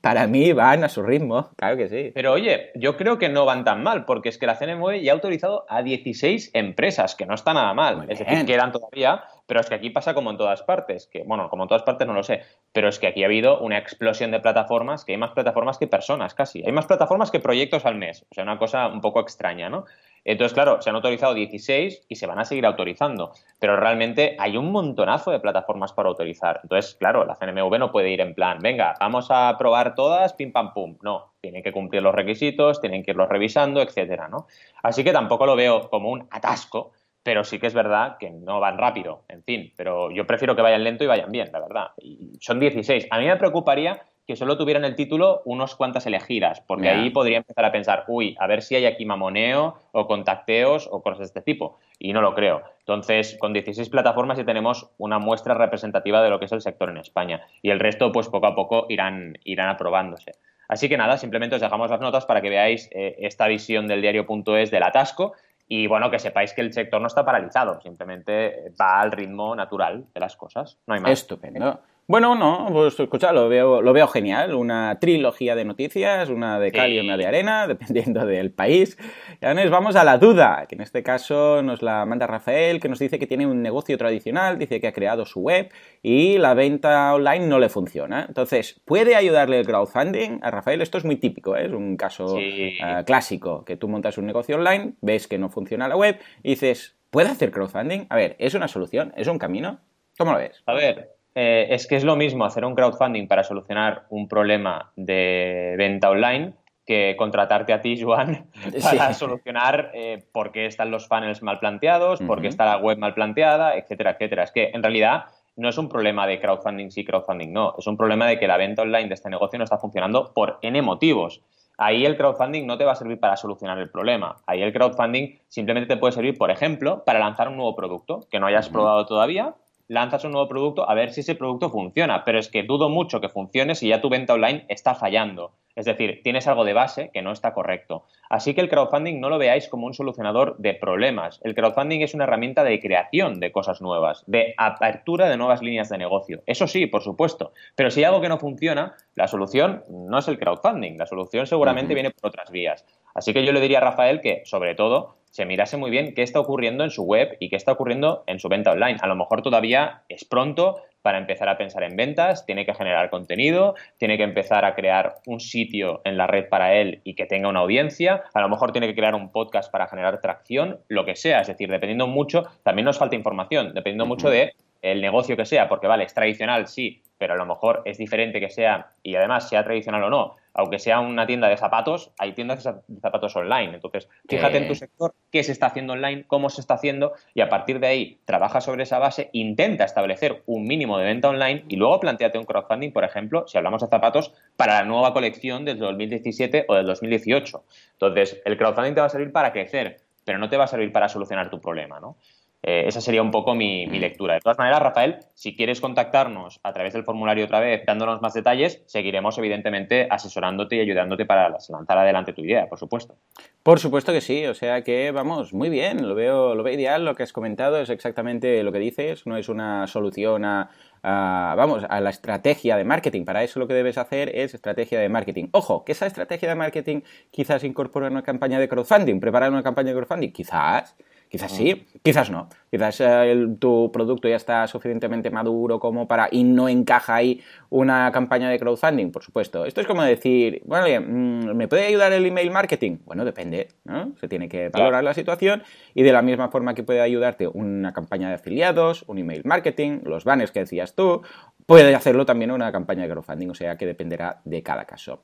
para 0.00 0.26
mí 0.26 0.52
van 0.52 0.84
a 0.84 0.88
su 0.88 1.02
ritmo, 1.02 1.50
claro 1.56 1.76
que 1.76 1.88
sí. 1.88 2.10
Pero 2.14 2.32
oye, 2.32 2.70
yo 2.74 2.96
creo 2.96 3.18
que 3.18 3.28
no 3.28 3.44
van 3.44 3.64
tan 3.64 3.82
mal, 3.82 4.04
porque 4.04 4.28
es 4.28 4.38
que 4.38 4.46
la 4.46 4.56
CNMV 4.56 5.00
ya 5.00 5.12
ha 5.12 5.14
autorizado 5.14 5.66
a 5.68 5.82
16 5.82 6.50
empresas, 6.54 7.14
que 7.14 7.26
no 7.26 7.34
está 7.34 7.54
nada 7.54 7.72
mal. 7.74 8.06
es 8.08 8.18
decir, 8.18 8.46
quedan 8.46 8.72
todavía, 8.72 9.24
pero 9.46 9.60
es 9.60 9.68
que 9.68 9.74
aquí 9.74 9.90
pasa 9.90 10.14
como 10.14 10.30
en 10.30 10.36
todas 10.36 10.62
partes, 10.62 11.08
que 11.10 11.22
bueno, 11.24 11.48
como 11.48 11.64
en 11.64 11.68
todas 11.68 11.82
partes 11.82 12.06
no 12.06 12.14
lo 12.14 12.22
sé, 12.22 12.42
pero 12.72 12.88
es 12.88 12.98
que 12.98 13.06
aquí 13.06 13.22
ha 13.22 13.26
habido 13.26 13.60
una 13.60 13.78
explosión 13.78 14.30
de 14.30 14.40
plataformas, 14.40 15.04
que 15.04 15.12
hay 15.12 15.18
más 15.18 15.32
plataformas 15.32 15.78
que 15.78 15.86
personas 15.86 16.34
casi. 16.34 16.64
Hay 16.64 16.72
más 16.72 16.86
plataformas 16.86 17.30
que 17.30 17.40
proyectos 17.40 17.86
al 17.86 17.96
mes, 17.96 18.26
o 18.30 18.34
sea, 18.34 18.44
una 18.44 18.58
cosa 18.58 18.88
un 18.88 19.00
poco 19.00 19.20
extraña, 19.20 19.68
¿no? 19.68 19.84
Entonces, 20.24 20.54
claro, 20.54 20.80
se 20.82 20.90
han 20.90 20.96
autorizado 20.96 21.34
16 21.34 22.06
y 22.08 22.16
se 22.16 22.26
van 22.26 22.38
a 22.38 22.44
seguir 22.44 22.66
autorizando, 22.66 23.32
pero 23.58 23.76
realmente 23.76 24.36
hay 24.38 24.56
un 24.56 24.70
montonazo 24.70 25.30
de 25.30 25.40
plataformas 25.40 25.92
para 25.92 26.08
autorizar. 26.08 26.60
Entonces, 26.62 26.94
claro, 26.94 27.24
la 27.24 27.36
CNMV 27.36 27.78
no 27.78 27.92
puede 27.92 28.10
ir 28.10 28.20
en 28.20 28.34
plan, 28.34 28.58
venga, 28.60 28.94
vamos 29.00 29.28
a 29.30 29.56
probar 29.58 29.94
todas, 29.94 30.34
pim 30.34 30.52
pam 30.52 30.72
pum. 30.72 30.96
No, 31.02 31.32
tienen 31.40 31.62
que 31.62 31.72
cumplir 31.72 32.02
los 32.02 32.14
requisitos, 32.14 32.80
tienen 32.80 33.02
que 33.02 33.12
irlos 33.12 33.28
revisando, 33.28 33.80
etcétera, 33.80 34.28
¿no? 34.28 34.46
Así 34.82 35.04
que 35.04 35.12
tampoco 35.12 35.46
lo 35.46 35.56
veo 35.56 35.88
como 35.88 36.10
un 36.10 36.26
atasco, 36.30 36.92
pero 37.22 37.44
sí 37.44 37.58
que 37.58 37.66
es 37.66 37.74
verdad 37.74 38.16
que 38.18 38.30
no 38.30 38.60
van 38.60 38.78
rápido, 38.78 39.24
en 39.28 39.42
fin, 39.42 39.72
pero 39.76 40.10
yo 40.10 40.26
prefiero 40.26 40.56
que 40.56 40.62
vayan 40.62 40.84
lento 40.84 41.04
y 41.04 41.06
vayan 41.06 41.30
bien, 41.30 41.50
la 41.52 41.60
verdad. 41.60 41.88
Y 41.98 42.38
son 42.40 42.58
16. 42.58 43.08
A 43.10 43.18
mí 43.18 43.26
me 43.26 43.36
preocuparía 43.36 44.02
que 44.30 44.36
solo 44.36 44.56
tuvieran 44.56 44.84
el 44.84 44.94
título 44.94 45.42
unos 45.44 45.74
cuantas 45.74 46.06
elegidas, 46.06 46.60
porque 46.60 46.88
ahí 46.88 47.10
podría 47.10 47.38
empezar 47.38 47.64
a 47.64 47.72
pensar, 47.72 48.04
uy, 48.06 48.36
a 48.38 48.46
ver 48.46 48.62
si 48.62 48.76
hay 48.76 48.86
aquí 48.86 49.04
mamoneo 49.04 49.82
o 49.90 50.06
contacteos 50.06 50.88
o 50.88 51.02
cosas 51.02 51.18
de 51.18 51.24
este 51.24 51.42
tipo. 51.42 51.80
Y 51.98 52.12
no 52.12 52.20
lo 52.20 52.32
creo. 52.36 52.62
Entonces, 52.78 53.36
con 53.40 53.52
16 53.52 53.88
plataformas 53.88 54.38
ya 54.38 54.44
tenemos 54.44 54.88
una 54.98 55.18
muestra 55.18 55.54
representativa 55.54 56.22
de 56.22 56.30
lo 56.30 56.38
que 56.38 56.44
es 56.44 56.52
el 56.52 56.60
sector 56.60 56.90
en 56.90 56.98
España. 56.98 57.40
Y 57.60 57.70
el 57.70 57.80
resto, 57.80 58.12
pues 58.12 58.28
poco 58.28 58.46
a 58.46 58.54
poco 58.54 58.86
irán, 58.88 59.36
irán 59.42 59.68
aprobándose. 59.68 60.34
Así 60.68 60.88
que 60.88 60.96
nada, 60.96 61.18
simplemente 61.18 61.56
os 61.56 61.60
dejamos 61.60 61.90
las 61.90 62.00
notas 62.00 62.24
para 62.24 62.40
que 62.40 62.50
veáis 62.50 62.88
eh, 62.92 63.16
esta 63.18 63.48
visión 63.48 63.88
del 63.88 64.00
diario.es 64.00 64.70
del 64.70 64.84
atasco 64.84 65.32
y 65.66 65.88
bueno, 65.88 66.08
que 66.08 66.20
sepáis 66.20 66.52
que 66.52 66.60
el 66.60 66.72
sector 66.72 67.00
no 67.00 67.08
está 67.08 67.24
paralizado, 67.24 67.80
simplemente 67.80 68.72
va 68.80 69.00
al 69.00 69.10
ritmo 69.10 69.56
natural 69.56 70.04
de 70.14 70.20
las 70.20 70.36
cosas. 70.36 70.78
No 70.86 70.94
hay 70.94 71.00
más. 71.00 71.10
Estupendo. 71.10 71.80
Bueno, 72.06 72.34
no, 72.34 72.68
pues 72.72 72.98
escucha, 72.98 73.32
lo 73.32 73.48
veo, 73.48 73.82
lo 73.82 73.92
veo 73.92 74.08
genial. 74.08 74.54
Una 74.54 74.98
trilogía 75.00 75.54
de 75.54 75.64
noticias, 75.64 76.28
una 76.28 76.58
de 76.58 76.72
cal 76.72 76.92
y 76.92 76.98
una 76.98 77.16
de 77.16 77.26
arena, 77.26 77.66
dependiendo 77.68 78.26
del 78.26 78.50
país. 78.50 78.98
Y 79.40 79.44
ahora 79.44 79.62
nos 79.62 79.70
vamos 79.70 79.94
a 79.94 80.02
la 80.02 80.18
duda, 80.18 80.66
que 80.68 80.74
en 80.74 80.80
este 80.80 81.04
caso 81.04 81.62
nos 81.62 81.82
la 81.82 82.04
manda 82.06 82.26
Rafael, 82.26 82.80
que 82.80 82.88
nos 82.88 82.98
dice 82.98 83.18
que 83.20 83.28
tiene 83.28 83.46
un 83.46 83.62
negocio 83.62 83.96
tradicional, 83.96 84.58
dice 84.58 84.80
que 84.80 84.88
ha 84.88 84.92
creado 84.92 85.24
su 85.24 85.40
web 85.40 85.72
y 86.02 86.38
la 86.38 86.54
venta 86.54 87.14
online 87.14 87.46
no 87.46 87.60
le 87.60 87.68
funciona. 87.68 88.24
Entonces, 88.26 88.80
¿puede 88.84 89.14
ayudarle 89.14 89.60
el 89.60 89.66
crowdfunding? 89.66 90.40
A 90.42 90.50
Rafael 90.50 90.82
esto 90.82 90.98
es 90.98 91.04
muy 91.04 91.16
típico, 91.16 91.56
¿eh? 91.56 91.66
es 91.66 91.72
un 91.72 91.96
caso 91.96 92.36
eh, 92.38 92.76
clásico, 93.06 93.64
que 93.64 93.76
tú 93.76 93.88
montas 93.88 94.18
un 94.18 94.26
negocio 94.26 94.56
online, 94.56 94.94
ves 95.00 95.28
que 95.28 95.38
no 95.38 95.48
funciona 95.48 95.86
la 95.86 95.96
web 95.96 96.18
y 96.42 96.50
dices, 96.50 96.96
¿puede 97.10 97.28
hacer 97.28 97.52
crowdfunding? 97.52 98.06
A 98.08 98.16
ver, 98.16 98.36
¿es 98.38 98.54
una 98.54 98.66
solución? 98.66 99.12
¿Es 99.16 99.28
un 99.28 99.38
camino? 99.38 99.80
¿Cómo 100.18 100.32
lo 100.32 100.38
ves? 100.38 100.62
A 100.66 100.74
ver, 100.74 101.19
eh, 101.34 101.68
es 101.70 101.86
que 101.86 101.96
es 101.96 102.04
lo 102.04 102.16
mismo 102.16 102.44
hacer 102.44 102.64
un 102.64 102.74
crowdfunding 102.74 103.28
para 103.28 103.44
solucionar 103.44 104.04
un 104.10 104.28
problema 104.28 104.92
de 104.96 105.74
venta 105.78 106.10
online 106.10 106.54
que 106.84 107.14
contratarte 107.16 107.72
a 107.72 107.80
ti, 107.80 108.00
Joan, 108.00 108.50
para 108.82 109.14
solucionar 109.14 109.92
eh, 109.94 110.24
por 110.32 110.50
qué 110.50 110.66
están 110.66 110.90
los 110.90 111.06
funnels 111.06 111.42
mal 111.42 111.60
planteados, 111.60 112.20
por 112.20 112.40
qué 112.40 112.48
está 112.48 112.64
la 112.64 112.78
web 112.78 112.98
mal 112.98 113.14
planteada, 113.14 113.76
etcétera, 113.76 114.12
etcétera. 114.12 114.42
Es 114.42 114.50
que 114.50 114.70
en 114.74 114.82
realidad 114.82 115.26
no 115.56 115.68
es 115.68 115.78
un 115.78 115.88
problema 115.88 116.26
de 116.26 116.40
crowdfunding 116.40 116.90
sí, 116.90 117.04
crowdfunding 117.04 117.52
no. 117.52 117.74
Es 117.78 117.86
un 117.86 117.96
problema 117.96 118.26
de 118.26 118.38
que 118.38 118.48
la 118.48 118.56
venta 118.56 118.82
online 118.82 119.08
de 119.08 119.14
este 119.14 119.30
negocio 119.30 119.58
no 119.58 119.64
está 119.64 119.78
funcionando 119.78 120.32
por 120.34 120.58
N 120.62 120.82
motivos. 120.82 121.42
Ahí 121.78 122.04
el 122.04 122.16
crowdfunding 122.16 122.66
no 122.66 122.76
te 122.76 122.84
va 122.84 122.92
a 122.92 122.96
servir 122.96 123.20
para 123.20 123.36
solucionar 123.36 123.78
el 123.78 123.88
problema. 123.88 124.36
Ahí 124.46 124.60
el 124.60 124.72
crowdfunding 124.72 125.38
simplemente 125.48 125.94
te 125.94 125.98
puede 125.98 126.12
servir, 126.12 126.36
por 126.36 126.50
ejemplo, 126.50 127.04
para 127.04 127.20
lanzar 127.20 127.48
un 127.48 127.56
nuevo 127.56 127.76
producto 127.76 128.26
que 128.30 128.40
no 128.40 128.46
hayas 128.46 128.68
probado 128.68 129.06
todavía 129.06 129.54
lanzas 129.90 130.24
un 130.24 130.30
nuevo 130.30 130.48
producto 130.48 130.88
a 130.88 130.94
ver 130.94 131.12
si 131.12 131.20
ese 131.20 131.34
producto 131.34 131.68
funciona, 131.68 132.24
pero 132.24 132.38
es 132.38 132.48
que 132.48 132.62
dudo 132.62 132.88
mucho 132.88 133.20
que 133.20 133.28
funcione 133.28 133.74
si 133.74 133.88
ya 133.88 134.00
tu 134.00 134.08
venta 134.08 134.34
online 134.34 134.64
está 134.68 134.94
fallando. 134.94 135.50
Es 135.74 135.84
decir, 135.84 136.20
tienes 136.22 136.46
algo 136.46 136.64
de 136.64 136.74
base 136.74 137.10
que 137.12 137.22
no 137.22 137.32
está 137.32 137.54
correcto. 137.54 138.04
Así 138.28 138.54
que 138.54 138.60
el 138.60 138.68
crowdfunding 138.68 139.18
no 139.18 139.30
lo 139.30 139.38
veáis 139.38 139.68
como 139.68 139.86
un 139.86 139.94
solucionador 139.94 140.56
de 140.58 140.74
problemas. 140.74 141.40
El 141.42 141.56
crowdfunding 141.56 142.02
es 142.02 142.14
una 142.14 142.24
herramienta 142.24 142.62
de 142.62 142.78
creación 142.80 143.40
de 143.40 143.50
cosas 143.50 143.80
nuevas, 143.80 144.22
de 144.28 144.54
apertura 144.56 145.28
de 145.28 145.36
nuevas 145.36 145.60
líneas 145.60 145.88
de 145.88 145.98
negocio. 145.98 146.42
Eso 146.46 146.68
sí, 146.68 146.86
por 146.86 147.02
supuesto. 147.02 147.52
Pero 147.74 147.90
si 147.90 148.00
hay 148.00 148.04
algo 148.04 148.20
que 148.20 148.28
no 148.28 148.38
funciona, 148.38 148.94
la 149.16 149.26
solución 149.26 149.84
no 149.88 150.18
es 150.18 150.28
el 150.28 150.38
crowdfunding. 150.38 150.98
La 150.98 151.06
solución 151.06 151.46
seguramente 151.46 151.94
viene 151.94 152.10
por 152.10 152.28
otras 152.28 152.50
vías. 152.52 152.84
Así 153.14 153.32
que 153.32 153.44
yo 153.44 153.52
le 153.52 153.60
diría 153.60 153.78
a 153.78 153.82
Rafael 153.82 154.20
que, 154.20 154.42
sobre 154.44 154.74
todo, 154.74 155.16
se 155.30 155.44
mirase 155.44 155.76
muy 155.76 155.90
bien 155.90 156.14
qué 156.14 156.22
está 156.22 156.40
ocurriendo 156.40 156.84
en 156.84 156.90
su 156.90 157.04
web 157.04 157.36
y 157.38 157.48
qué 157.48 157.56
está 157.56 157.72
ocurriendo 157.72 158.24
en 158.26 158.40
su 158.40 158.48
venta 158.48 158.72
online. 158.72 158.98
A 159.00 159.06
lo 159.06 159.14
mejor 159.16 159.42
todavía 159.42 160.02
es 160.08 160.24
pronto 160.24 160.82
para 161.02 161.18
empezar 161.18 161.48
a 161.48 161.56
pensar 161.56 161.82
en 161.82 161.96
ventas, 161.96 162.44
tiene 162.44 162.66
que 162.66 162.74
generar 162.74 163.08
contenido, 163.10 163.74
tiene 163.96 164.16
que 164.16 164.24
empezar 164.24 164.64
a 164.64 164.74
crear 164.74 165.16
un 165.26 165.40
sitio 165.40 166.02
en 166.04 166.18
la 166.18 166.26
red 166.26 166.48
para 166.48 166.74
él 166.74 167.00
y 167.04 167.14
que 167.14 167.26
tenga 167.26 167.48
una 167.48 167.60
audiencia, 167.60 168.24
a 168.34 168.40
lo 168.40 168.48
mejor 168.48 168.72
tiene 168.72 168.86
que 168.86 168.94
crear 168.94 169.14
un 169.14 169.32
podcast 169.32 169.70
para 169.72 169.86
generar 169.86 170.20
tracción, 170.20 170.80
lo 170.88 171.04
que 171.04 171.16
sea, 171.16 171.40
es 171.40 171.48
decir, 171.48 171.70
dependiendo 171.70 172.06
mucho, 172.06 172.44
también 172.62 172.84
nos 172.84 172.98
falta 172.98 173.16
información, 173.16 173.72
dependiendo 173.72 174.04
mucho 174.04 174.28
de 174.28 174.52
el 174.82 175.00
negocio 175.00 175.36
que 175.36 175.46
sea, 175.46 175.68
porque 175.68 175.86
vale, 175.86 176.04
es 176.04 176.14
tradicional, 176.14 176.66
sí, 176.68 177.02
pero 177.18 177.34
a 177.34 177.36
lo 177.36 177.44
mejor 177.44 177.82
es 177.84 177.98
diferente 177.98 178.40
que 178.40 178.50
sea, 178.50 178.92
y 179.02 179.14
además 179.14 179.48
sea 179.48 179.62
tradicional 179.62 180.02
o 180.04 180.10
no, 180.10 180.36
aunque 180.54 180.78
sea 180.78 181.00
una 181.00 181.26
tienda 181.26 181.48
de 181.48 181.56
zapatos, 181.56 182.12
hay 182.18 182.32
tiendas 182.32 182.64
de 182.64 183.00
zapatos 183.00 183.36
online. 183.36 183.74
Entonces, 183.74 184.08
fíjate 184.28 184.58
en 184.58 184.68
tu 184.68 184.74
sector, 184.74 185.14
qué 185.30 185.42
se 185.42 185.52
está 185.52 185.66
haciendo 185.66 185.92
online, 185.92 186.24
cómo 186.26 186.50
se 186.50 186.60
está 186.60 186.74
haciendo, 186.74 187.12
y 187.34 187.42
a 187.42 187.48
partir 187.48 187.78
de 187.78 187.86
ahí 187.86 188.18
trabaja 188.24 188.60
sobre 188.60 188.84
esa 188.84 188.98
base, 188.98 189.28
intenta 189.32 189.84
establecer 189.84 190.42
un 190.46 190.64
mínimo 190.64 190.98
de 190.98 191.04
venta 191.04 191.28
online 191.28 191.64
y 191.68 191.76
luego 191.76 192.00
planteate 192.00 192.38
un 192.38 192.44
crowdfunding, 192.44 192.90
por 192.90 193.04
ejemplo, 193.04 193.46
si 193.46 193.58
hablamos 193.58 193.82
de 193.82 193.88
zapatos, 193.88 194.32
para 194.56 194.74
la 194.74 194.84
nueva 194.84 195.12
colección 195.12 195.64
del 195.64 195.78
2017 195.78 196.64
o 196.68 196.74
del 196.74 196.86
2018. 196.86 197.64
Entonces, 197.92 198.40
el 198.44 198.56
crowdfunding 198.56 198.94
te 198.94 199.00
va 199.00 199.06
a 199.06 199.10
servir 199.10 199.30
para 199.30 199.52
crecer, 199.52 199.98
pero 200.24 200.38
no 200.38 200.48
te 200.48 200.56
va 200.56 200.64
a 200.64 200.68
servir 200.68 200.90
para 200.90 201.08
solucionar 201.08 201.50
tu 201.50 201.60
problema, 201.60 202.00
¿no? 202.00 202.16
Eh, 202.62 202.84
esa 202.86 203.00
sería 203.00 203.22
un 203.22 203.30
poco 203.30 203.54
mi, 203.54 203.86
mm. 203.86 203.90
lectura. 203.92 204.34
De 204.34 204.40
todas 204.40 204.58
maneras, 204.58 204.80
Rafael, 204.80 205.20
si 205.34 205.56
quieres 205.56 205.80
contactarnos 205.80 206.60
a 206.62 206.72
través 206.72 206.92
del 206.92 207.04
formulario 207.04 207.44
otra 207.44 207.60
vez, 207.60 207.82
dándonos 207.86 208.20
más 208.20 208.34
detalles, 208.34 208.82
seguiremos 208.86 209.38
evidentemente 209.38 210.06
asesorándote 210.10 210.76
y 210.76 210.80
ayudándote 210.80 211.24
para 211.24 211.48
lanzar 211.48 211.98
adelante 211.98 212.34
tu 212.34 212.42
idea, 212.42 212.68
por 212.68 212.78
supuesto. 212.78 213.16
Por 213.62 213.78
supuesto 213.78 214.12
que 214.12 214.20
sí, 214.20 214.46
o 214.46 214.54
sea 214.54 214.82
que 214.82 215.10
vamos, 215.10 215.54
muy 215.54 215.70
bien, 215.70 216.06
lo 216.06 216.14
veo, 216.14 216.54
lo 216.54 216.62
veo 216.62 216.74
ideal, 216.74 217.04
lo 217.04 217.14
que 217.14 217.22
has 217.22 217.32
comentado 217.32 217.78
es 217.78 217.88
exactamente 217.88 218.62
lo 218.62 218.72
que 218.72 218.78
dices, 218.78 219.26
no 219.26 219.36
es 219.36 219.48
una 219.48 219.86
solución 219.86 220.44
a, 220.44 220.70
vamos, 221.02 221.84
a 221.88 222.00
la 222.00 222.10
estrategia 222.10 222.76
de 222.76 222.84
marketing. 222.84 223.24
Para 223.24 223.42
eso 223.42 223.58
lo 223.58 223.68
que 223.68 223.74
debes 223.74 223.96
hacer 223.96 224.34
es 224.34 224.52
estrategia 224.54 225.00
de 225.00 225.08
marketing. 225.08 225.48
Ojo, 225.52 225.84
que 225.84 225.92
esa 225.92 226.06
estrategia 226.06 226.48
de 226.48 226.54
marketing 226.54 227.00
quizás 227.30 227.64
incorpora 227.64 228.08
una 228.08 228.22
campaña 228.22 228.58
de 228.58 228.68
crowdfunding, 228.68 229.20
preparar 229.20 229.50
una 229.50 229.62
campaña 229.62 229.88
de 229.88 229.94
crowdfunding, 229.94 230.32
quizás, 230.32 230.96
Quizás 231.30 231.52
sí, 231.52 231.86
quizás 232.02 232.28
no. 232.28 232.48
Quizás 232.72 233.00
eh, 233.00 233.46
tu 233.60 233.92
producto 233.92 234.28
ya 234.28 234.34
está 234.34 234.66
suficientemente 234.66 235.30
maduro 235.30 235.78
como 235.78 236.08
para 236.08 236.28
y 236.28 236.42
no 236.42 236.68
encaja 236.68 237.14
ahí 237.14 237.40
una 237.68 238.10
campaña 238.10 238.50
de 238.50 238.58
crowdfunding, 238.58 239.12
por 239.12 239.22
supuesto. 239.22 239.64
Esto 239.64 239.80
es 239.80 239.86
como 239.86 240.02
decir, 240.02 240.60
bueno, 240.64 240.86
mm, 241.06 241.54
¿me 241.54 241.68
puede 241.68 241.86
ayudar 241.86 242.12
el 242.12 242.26
email 242.26 242.50
marketing? 242.50 242.98
Bueno, 243.04 243.24
depende, 243.24 243.68
¿no? 243.84 244.12
Se 244.20 244.26
tiene 244.26 244.48
que 244.48 244.70
valorar 244.70 245.04
la 245.04 245.14
situación 245.14 245.62
y 245.94 246.02
de 246.02 246.12
la 246.12 246.20
misma 246.20 246.48
forma 246.48 246.74
que 246.74 246.82
puede 246.82 247.00
ayudarte 247.00 247.46
una 247.46 247.92
campaña 247.92 248.28
de 248.28 248.34
afiliados, 248.34 249.04
un 249.06 249.18
email 249.18 249.42
marketing, 249.44 250.00
los 250.02 250.24
banners 250.24 250.50
que 250.50 250.58
decías 250.58 250.96
tú, 250.96 251.22
puede 251.70 251.94
hacerlo 251.94 252.26
también 252.26 252.50
una 252.50 252.72
campaña 252.72 253.04
de 253.04 253.10
crowdfunding, 253.10 253.50
o 253.50 253.54
sea 253.54 253.76
que 253.76 253.86
dependerá 253.86 254.40
de 254.44 254.60
cada 254.60 254.84
caso. 254.86 255.22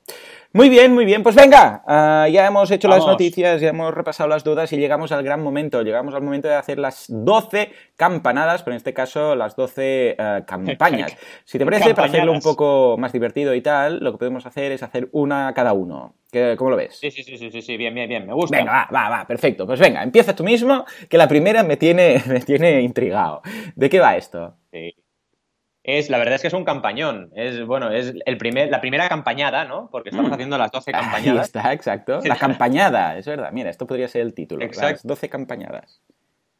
Muy 0.53 0.69
bien, 0.69 0.93
muy 0.93 1.03
bien, 1.03 1.21
pues 1.21 1.35
venga, 1.35 1.83
ah, 1.85 2.25
ya 2.31 2.47
hemos 2.47 2.71
hecho 2.71 2.87
las 2.87 3.05
noticias, 3.05 3.59
ya 3.59 3.67
hemos 3.67 3.93
repasado 3.93 4.29
las 4.29 4.45
dudas 4.45 4.71
y 4.71 4.77
llegamos 4.77 5.11
al 5.11 5.25
gran 5.25 5.43
momento, 5.43 5.81
llegamos 5.81 6.15
al 6.15 6.21
momento 6.21 6.47
de 6.47 6.55
hacer 6.55 6.79
las 6.79 7.07
12 7.09 7.73
campanadas, 7.97 8.63
pero 8.63 8.75
en 8.75 8.77
este 8.77 8.93
caso 8.93 9.35
las 9.35 9.57
12 9.57 10.15
ah, 10.17 10.43
campañas. 10.47 11.17
Si 11.43 11.57
te 11.57 11.65
parece, 11.65 11.93
para 11.93 12.07
hacerlo 12.07 12.31
un 12.31 12.39
poco 12.39 12.95
más 12.97 13.11
divertido 13.11 13.53
y 13.53 13.59
tal, 13.59 13.99
lo 13.99 14.13
que 14.13 14.17
podemos 14.17 14.45
hacer 14.45 14.71
es 14.71 14.83
hacer 14.83 15.09
una 15.11 15.53
cada 15.53 15.73
uno. 15.73 16.15
¿Cómo 16.57 16.69
lo 16.69 16.77
ves? 16.77 16.97
Sí, 16.97 17.11
sí, 17.11 17.23
sí, 17.23 17.37
sí, 17.37 17.61
sí, 17.61 17.75
bien, 17.75 17.93
bien, 17.93 18.07
bien, 18.07 18.25
me 18.25 18.33
gusta. 18.33 18.57
Venga, 18.57 18.71
va, 18.71 18.87
va, 18.93 19.09
va, 19.09 19.27
perfecto. 19.27 19.65
Pues 19.65 19.81
venga, 19.81 20.01
empieza 20.01 20.33
tú 20.33 20.45
mismo, 20.45 20.85
que 21.09 21.17
la 21.17 21.27
primera 21.27 21.63
me 21.63 21.75
tiene, 21.75 22.23
me 22.27 22.39
tiene 22.39 22.81
intrigado. 22.81 23.41
¿De 23.75 23.89
qué 23.89 23.99
va 23.99 24.15
esto? 24.15 24.55
Sí 24.71 24.95
es, 25.87 26.09
la 26.09 26.17
verdad 26.17 26.35
es 26.35 26.41
que 26.41 26.47
es 26.49 26.53
un 26.53 26.65
campañón. 26.65 27.31
Es, 27.33 27.65
bueno, 27.65 27.89
es 27.91 28.13
el 28.25 28.37
primer, 28.37 28.69
la 28.69 28.81
primera 28.81 29.07
campañada, 29.07 29.63
¿no? 29.63 29.89
Porque 29.89 30.09
estamos 30.09 30.29
mm. 30.29 30.33
haciendo 30.33 30.57
las 30.57 30.69
12 30.69 30.91
campañadas. 30.91 31.39
Ahí 31.39 31.45
está, 31.45 31.73
exacto. 31.73 32.19
La 32.25 32.35
campañada, 32.35 33.17
es 33.17 33.25
verdad. 33.25 33.51
Mira, 33.53 33.69
esto 33.69 33.87
podría 33.87 34.09
ser 34.09 34.21
el 34.21 34.33
título. 34.33 34.65
Exacto. 34.65 34.91
Las 34.91 35.03
12 35.07 35.29
campañadas. 35.29 36.01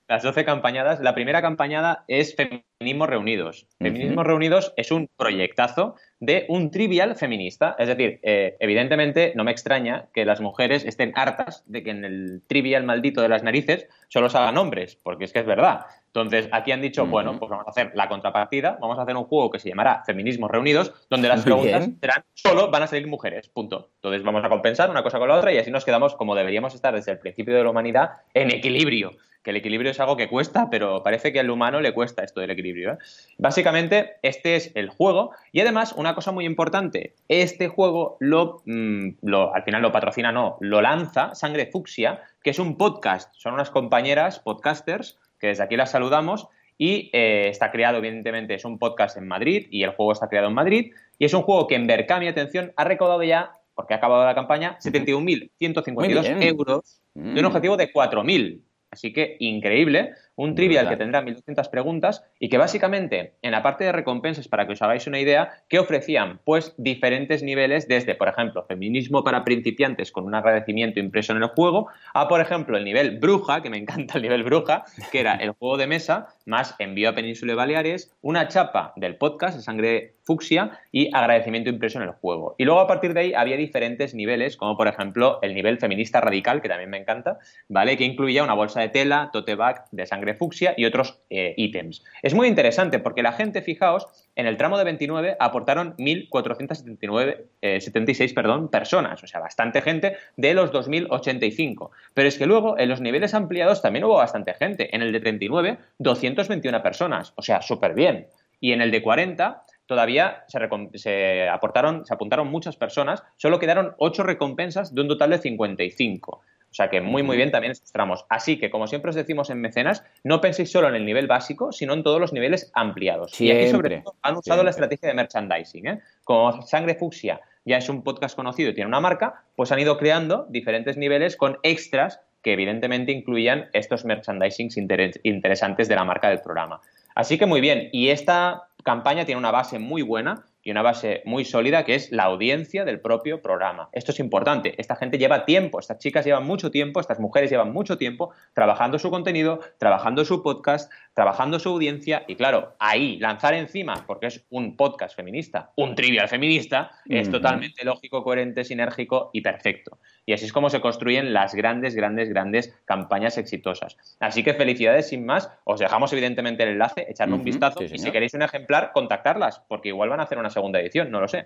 Las 0.07 0.23
12 0.23 0.45
campañadas. 0.45 1.01
La 1.01 1.13
primera 1.13 1.41
campañada 1.41 2.05
es 2.07 2.37
Feminismos 2.37 3.09
Reunidos. 3.09 3.67
Feminismos 3.77 4.25
Reunidos 4.25 4.73
es 4.77 4.91
un 4.91 5.09
proyectazo 5.17 5.95
de 6.21 6.45
un 6.47 6.71
trivial 6.71 7.17
feminista. 7.17 7.75
Es 7.77 7.89
decir, 7.89 8.21
eh, 8.23 8.55
evidentemente 8.61 9.33
no 9.35 9.43
me 9.43 9.51
extraña 9.51 10.07
que 10.13 10.23
las 10.23 10.39
mujeres 10.39 10.85
estén 10.85 11.11
hartas 11.15 11.63
de 11.65 11.83
que 11.83 11.89
en 11.89 12.05
el 12.05 12.43
trivial 12.47 12.85
maldito 12.85 13.21
de 13.21 13.27
las 13.27 13.43
narices 13.43 13.89
solo 14.07 14.29
salgan 14.29 14.57
hombres, 14.57 14.95
porque 14.95 15.25
es 15.25 15.33
que 15.33 15.39
es 15.39 15.45
verdad. 15.45 15.81
Entonces, 16.17 16.49
aquí 16.51 16.71
han 16.71 16.81
dicho, 16.81 17.05
bueno, 17.05 17.37
pues 17.37 17.49
vamos 17.49 17.67
a 17.67 17.69
hacer 17.69 17.91
la 17.93 18.09
contrapartida, 18.09 18.77
vamos 18.81 18.97
a 18.97 19.03
hacer 19.03 19.15
un 19.15 19.25
juego 19.25 19.51
que 19.51 19.59
se 19.59 19.69
llamará 19.69 20.03
Feminismos 20.03 20.49
Reunidos, 20.49 20.91
donde 21.09 21.27
las 21.27 21.43
preguntas 21.43 21.89
serán 22.01 22.23
solo 22.33 22.71
van 22.71 22.83
a 22.83 22.87
salir 22.87 23.07
mujeres, 23.07 23.49
punto. 23.49 23.91
Entonces 23.95 24.23
vamos 24.23 24.43
a 24.43 24.49
compensar 24.49 24.89
una 24.89 25.03
cosa 25.03 25.19
con 25.19 25.27
la 25.27 25.35
otra 25.35 25.53
y 25.53 25.57
así 25.57 25.69
nos 25.69 25.85
quedamos 25.85 26.15
como 26.15 26.35
deberíamos 26.35 26.73
estar 26.73 26.93
desde 26.95 27.11
el 27.11 27.19
principio 27.19 27.55
de 27.55 27.63
la 27.63 27.69
humanidad 27.69 28.09
en 28.33 28.51
equilibrio 28.51 29.11
que 29.47 29.51
el 29.51 29.57
equilibrio 29.57 29.91
es 29.91 29.99
algo 30.01 30.17
que 30.17 30.27
cuesta, 30.27 30.69
pero 30.69 31.01
parece 31.03 31.31
que 31.31 31.39
al 31.39 31.49
humano 31.49 31.79
le 31.79 31.93
cuesta 31.93 32.21
esto 32.21 32.41
del 32.41 32.49
equilibrio. 32.49 32.91
¿eh? 32.91 32.97
Básicamente, 33.37 34.17
este 34.21 34.57
es 34.57 34.73
el 34.75 34.89
juego. 34.89 35.31
Y 35.53 35.61
además, 35.61 35.93
una 35.95 36.15
cosa 36.15 36.33
muy 36.33 36.45
importante, 36.45 37.15
este 37.29 37.69
juego 37.69 38.17
lo, 38.19 38.61
mm, 38.65 39.09
lo, 39.21 39.55
al 39.55 39.63
final 39.63 39.81
lo 39.83 39.93
patrocina, 39.93 40.33
no, 40.33 40.57
lo 40.59 40.81
lanza 40.81 41.33
Sangre 41.33 41.67
Fucsia, 41.67 42.23
que 42.43 42.49
es 42.49 42.59
un 42.59 42.77
podcast. 42.77 43.33
Son 43.37 43.53
unas 43.53 43.69
compañeras 43.69 44.39
podcasters 44.39 45.17
que 45.39 45.47
desde 45.47 45.63
aquí 45.63 45.75
las 45.75 45.91
saludamos. 45.91 46.47
Y 46.77 47.09
eh, 47.11 47.47
está 47.49 47.71
creado, 47.71 47.97
evidentemente, 47.97 48.53
es 48.53 48.63
un 48.63 48.77
podcast 48.77 49.17
en 49.17 49.27
Madrid 49.27 49.67
y 49.71 49.83
el 49.83 49.91
juego 49.91 50.11
está 50.11 50.29
creado 50.29 50.47
en 50.47 50.53
Madrid. 50.53 50.93
Y 51.17 51.25
es 51.25 51.33
un 51.33 51.41
juego 51.41 51.67
que 51.67 51.75
en 51.75 51.87
Berkami, 51.87 52.27
atención, 52.27 52.71
ha 52.75 52.83
recaudado 52.83 53.23
ya, 53.23 53.53
porque 53.73 53.93
ha 53.93 53.97
acabado 53.97 54.25
la 54.25 54.35
campaña, 54.35 54.77
71.152 54.79 56.41
euros 56.43 57.01
de 57.15 57.39
un 57.39 57.41
mm. 57.41 57.45
objetivo 57.45 57.77
de 57.77 57.91
4.000. 57.91 58.61
Así 58.91 59.11
que 59.11 59.35
increíble, 59.39 60.13
un 60.35 60.55
trivial 60.55 60.87
que 60.87 60.95
tendrá 60.95 61.21
1200 61.21 61.67
preguntas 61.67 62.23
y 62.39 62.47
que 62.47 62.57
básicamente 62.57 63.33
en 63.41 63.51
la 63.51 63.61
parte 63.61 63.83
de 63.83 63.91
recompensas, 63.91 64.47
para 64.47 64.65
que 64.65 64.73
os 64.73 64.81
hagáis 64.81 65.07
una 65.07 65.19
idea, 65.19 65.51
¿qué 65.67 65.79
ofrecían? 65.79 66.39
Pues 66.45 66.73
diferentes 66.77 67.43
niveles 67.43 67.87
desde, 67.87 68.15
por 68.15 68.29
ejemplo, 68.29 68.63
feminismo 68.63 69.23
para 69.23 69.43
principiantes 69.43 70.11
con 70.11 70.25
un 70.25 70.35
agradecimiento 70.35 70.99
impreso 70.99 71.33
en 71.33 71.43
el 71.43 71.49
juego, 71.49 71.87
a, 72.13 72.27
por 72.27 72.39
ejemplo, 72.39 72.77
el 72.77 72.85
nivel 72.85 73.19
bruja, 73.19 73.61
que 73.61 73.69
me 73.69 73.77
encanta 73.77 74.17
el 74.17 74.23
nivel 74.23 74.43
bruja, 74.43 74.85
que 75.11 75.19
era 75.19 75.35
el 75.35 75.51
juego 75.51 75.77
de 75.77 75.87
mesa, 75.87 76.27
más 76.45 76.75
envío 76.79 77.09
a 77.09 77.15
Península 77.15 77.51
de 77.51 77.57
Baleares, 77.57 78.15
una 78.21 78.47
chapa 78.47 78.93
del 78.95 79.17
podcast, 79.17 79.57
de 79.57 79.63
sangre 79.63 80.16
fucsia, 80.27 80.79
y 80.91 81.09
agradecimiento 81.13 81.69
impreso 81.69 81.99
en 81.99 82.03
el 82.09 82.11
juego. 82.11 82.55
Y 82.57 82.65
luego 82.65 82.81
a 82.81 82.87
partir 82.87 83.13
de 83.13 83.21
ahí 83.21 83.33
había 83.33 83.55
diferentes 83.55 84.13
niveles, 84.13 84.57
como 84.57 84.75
por 84.75 84.87
ejemplo 84.87 85.39
el 85.41 85.55
nivel 85.55 85.79
feminista 85.79 86.19
radical, 86.19 86.61
que 86.61 86.67
también 86.67 86.89
me 86.89 86.97
encanta, 86.97 87.39
¿vale? 87.69 87.97
Que 87.97 88.03
incluía 88.03 88.43
una 88.43 88.53
bolsa 88.53 88.81
de 88.81 88.89
tela, 88.89 89.29
tote 89.31 89.55
bag 89.55 89.85
de 89.91 90.05
sangre 90.05 90.35
fucsia 90.35 90.73
y 90.75 90.85
otros 90.85 91.21
eh, 91.29 91.53
ítems. 91.55 92.03
Es 92.21 92.33
muy 92.33 92.47
interesante 92.47 92.99
porque 92.99 93.23
la 93.23 93.31
gente, 93.31 93.61
fijaos, 93.61 94.07
en 94.35 94.45
el 94.45 94.57
tramo 94.57 94.77
de 94.77 94.83
29 94.83 95.37
aportaron 95.39 95.95
1.476 95.97 97.51
eh, 97.61 98.33
perdón, 98.35 98.69
personas, 98.69 99.23
o 99.23 99.27
sea, 99.27 99.39
bastante 99.39 99.81
gente 99.81 100.17
de 100.35 100.53
los 100.53 100.71
2.085. 100.71 101.89
Pero 102.13 102.27
es 102.27 102.37
que 102.37 102.45
luego 102.45 102.77
en 102.77 102.89
los 102.89 103.01
niveles 103.01 103.33
ampliados 103.33 103.81
también 103.81 104.03
hubo 104.03 104.17
bastante 104.17 104.53
gente. 104.53 104.93
En 104.93 105.01
el 105.01 105.11
de 105.13 105.19
39, 105.21 105.77
221 105.99 106.83
personas, 106.83 107.33
o 107.35 107.41
sea, 107.41 107.61
súper 107.61 107.93
bien. 107.93 108.27
Y 108.59 108.71
en 108.71 108.81
el 108.81 108.91
de 108.91 109.01
40 109.01 109.63
todavía 109.87 110.43
se, 110.47 110.59
se, 110.93 111.49
aportaron, 111.49 112.05
se 112.05 112.13
apuntaron 112.13 112.47
muchas 112.49 112.75
personas, 112.75 113.23
solo 113.37 113.59
quedaron 113.59 113.95
8 113.97 114.23
recompensas 114.23 114.93
de 114.93 115.01
un 115.01 115.07
total 115.07 115.31
de 115.31 115.39
55. 115.39 116.41
O 116.69 116.73
sea 116.77 116.89
que 116.89 117.01
muy, 117.01 117.23
muy 117.23 117.37
bien 117.37 117.49
también 117.49 117.71
estos 117.71 117.91
tramos. 117.91 118.25
Así 118.29 118.59
que, 118.59 118.69
como 118.69 118.87
siempre 118.87 119.09
os 119.09 119.15
decimos 119.15 119.49
en 119.49 119.61
Mecenas, 119.61 120.03
no 120.23 120.41
penséis 120.41 120.71
solo 120.71 120.89
en 120.89 120.95
el 120.95 121.05
nivel 121.05 121.25
básico, 121.25 121.71
sino 121.71 121.93
en 121.93 122.03
todos 122.03 122.19
los 122.19 122.33
niveles 122.33 122.71
ampliados. 122.75 123.39
y 123.39 123.49
aquí, 123.49 123.69
sobre 123.69 124.01
todo, 124.01 124.15
han 124.21 124.37
usado 124.37 124.63
la 124.63 124.69
estrategia 124.69 125.09
de 125.09 125.15
merchandising. 125.15 125.87
¿eh? 125.87 125.99
Como 126.23 126.61
Sangre 126.61 126.95
Fucsia 126.95 127.39
ya 127.65 127.77
es 127.77 127.89
un 127.89 128.03
podcast 128.03 128.35
conocido 128.35 128.69
y 128.69 128.73
tiene 128.73 128.87
una 128.87 128.99
marca, 128.99 129.43
pues 129.55 129.71
han 129.71 129.79
ido 129.79 129.97
creando 129.97 130.45
diferentes 130.49 130.97
niveles 130.97 131.35
con 131.35 131.57
extras 131.63 132.21
que 132.41 132.53
evidentemente 132.53 133.11
incluían 133.11 133.69
estos 133.73 134.05
merchandisings 134.05 134.77
interesantes 135.23 135.87
de 135.87 135.95
la 135.95 136.05
marca 136.05 136.29
del 136.29 136.39
programa. 136.39 136.79
Así 137.13 137.37
que 137.37 137.45
muy 137.45 137.59
bien. 137.59 137.89
Y 137.91 138.09
esta 138.09 138.66
campaña 138.87 139.25
tiene 139.25 139.37
una 139.37 139.51
base 139.51 139.79
muy 139.79 140.01
buena 140.01 140.45
y 140.67 140.71
una 140.71 140.81
base 140.81 141.21
muy 141.23 141.45
sólida 141.45 141.85
que 141.85 141.95
es 141.95 142.11
la 142.11 142.23
audiencia 142.23 142.83
del 142.83 142.99
propio 142.99 143.41
programa. 143.41 143.87
Esto 143.93 144.11
es 144.11 144.19
importante. 144.19 144.75
Esta 144.77 144.97
gente 144.97 145.17
lleva 145.17 145.45
tiempo, 145.45 145.79
estas 145.79 145.97
chicas 145.97 146.25
llevan 146.25 146.45
mucho 146.45 146.71
tiempo, 146.71 146.99
estas 146.99 147.21
mujeres 147.21 147.49
llevan 147.49 147.71
mucho 147.71 147.97
tiempo 147.97 148.33
trabajando 148.53 148.99
su 148.99 149.09
contenido, 149.09 149.61
trabajando 149.77 150.25
su 150.25 150.43
podcast, 150.43 150.91
trabajando 151.13 151.57
su 151.59 151.69
audiencia 151.69 152.25
y 152.27 152.35
claro, 152.35 152.75
ahí 152.79 153.17
lanzar 153.17 153.53
encima, 153.53 154.03
porque 154.05 154.27
es 154.27 154.45
un 154.49 154.75
podcast 154.75 155.15
feminista, 155.15 155.71
un 155.77 155.95
trivial 155.95 156.27
feminista, 156.27 156.91
es 157.05 157.31
totalmente 157.31 157.85
lógico, 157.85 158.21
coherente, 158.21 158.65
sinérgico 158.65 159.29
y 159.31 159.39
perfecto. 159.39 159.99
Y 160.25 160.33
así 160.33 160.43
es 160.43 160.51
como 160.51 160.69
se 160.69 160.81
construyen 160.81 161.31
las 161.31 161.55
grandes, 161.55 161.95
grandes, 161.95 162.29
grandes 162.29 162.77
campañas 162.83 163.37
exitosas. 163.37 163.95
Así 164.19 164.43
que 164.43 164.53
felicidades 164.53 165.07
sin 165.07 165.25
más. 165.25 165.49
Os 165.63 165.79
dejamos 165.79 166.11
evidentemente 166.11 166.63
el 166.63 166.69
enlace, 166.69 167.07
echarle 167.09 167.35
un 167.35 167.43
vistazo 167.43 167.81
y 167.85 167.97
si 167.97 168.11
queréis 168.11 168.33
un 168.33 168.41
ejemplar, 168.41 168.91
contactarlas, 168.91 169.61
porque 169.69 169.87
igual 169.87 170.09
van 170.09 170.19
a 170.19 170.23
hacer 170.23 170.37
una 170.37 170.49
segunda 170.57 170.79
edición, 170.79 171.11
no 171.11 171.21
lo 171.21 171.27
sé. 171.27 171.45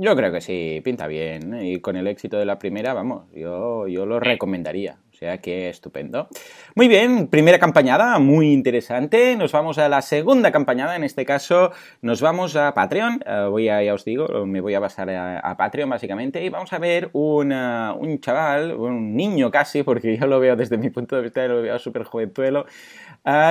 Yo 0.00 0.14
creo 0.14 0.30
que 0.30 0.40
sí, 0.40 0.80
pinta 0.84 1.08
bien. 1.08 1.54
¿eh? 1.54 1.72
Y 1.72 1.80
con 1.80 1.96
el 1.96 2.06
éxito 2.06 2.38
de 2.38 2.44
la 2.44 2.58
primera, 2.58 2.92
vamos, 2.92 3.24
yo, 3.34 3.88
yo 3.88 4.06
lo 4.06 4.20
recomendaría. 4.20 4.98
O 5.12 5.16
sea 5.18 5.38
que 5.38 5.68
estupendo. 5.68 6.28
Muy 6.76 6.86
bien, 6.86 7.26
primera 7.26 7.58
campañada, 7.58 8.20
muy 8.20 8.52
interesante. 8.52 9.34
Nos 9.34 9.50
vamos 9.50 9.76
a 9.78 9.88
la 9.88 10.00
segunda 10.00 10.52
campañada, 10.52 10.94
en 10.94 11.02
este 11.02 11.24
caso 11.24 11.72
nos 12.02 12.20
vamos 12.20 12.54
a 12.54 12.72
Patreon. 12.74 13.24
Eh, 13.26 13.46
voy 13.50 13.68
a, 13.68 13.82
ya 13.82 13.94
os 13.94 14.04
digo, 14.04 14.46
me 14.46 14.60
voy 14.60 14.74
a 14.74 14.80
basar 14.80 15.10
a, 15.10 15.56
Patreon 15.56 15.90
básicamente. 15.90 16.44
Y 16.44 16.48
vamos 16.48 16.72
a 16.72 16.78
ver 16.78 17.10
un 17.14 18.18
chaval, 18.20 18.74
un 18.76 19.16
niño 19.16 19.50
casi, 19.50 19.82
porque 19.82 20.16
yo 20.16 20.28
lo 20.28 20.38
veo 20.38 20.54
desde 20.54 20.78
mi 20.78 20.90
punto 20.90 21.16
de 21.16 21.22
vista, 21.22 21.44
lo 21.48 21.62
veo 21.62 21.76
súper 21.80 22.04
jovenzuelo 22.04 22.66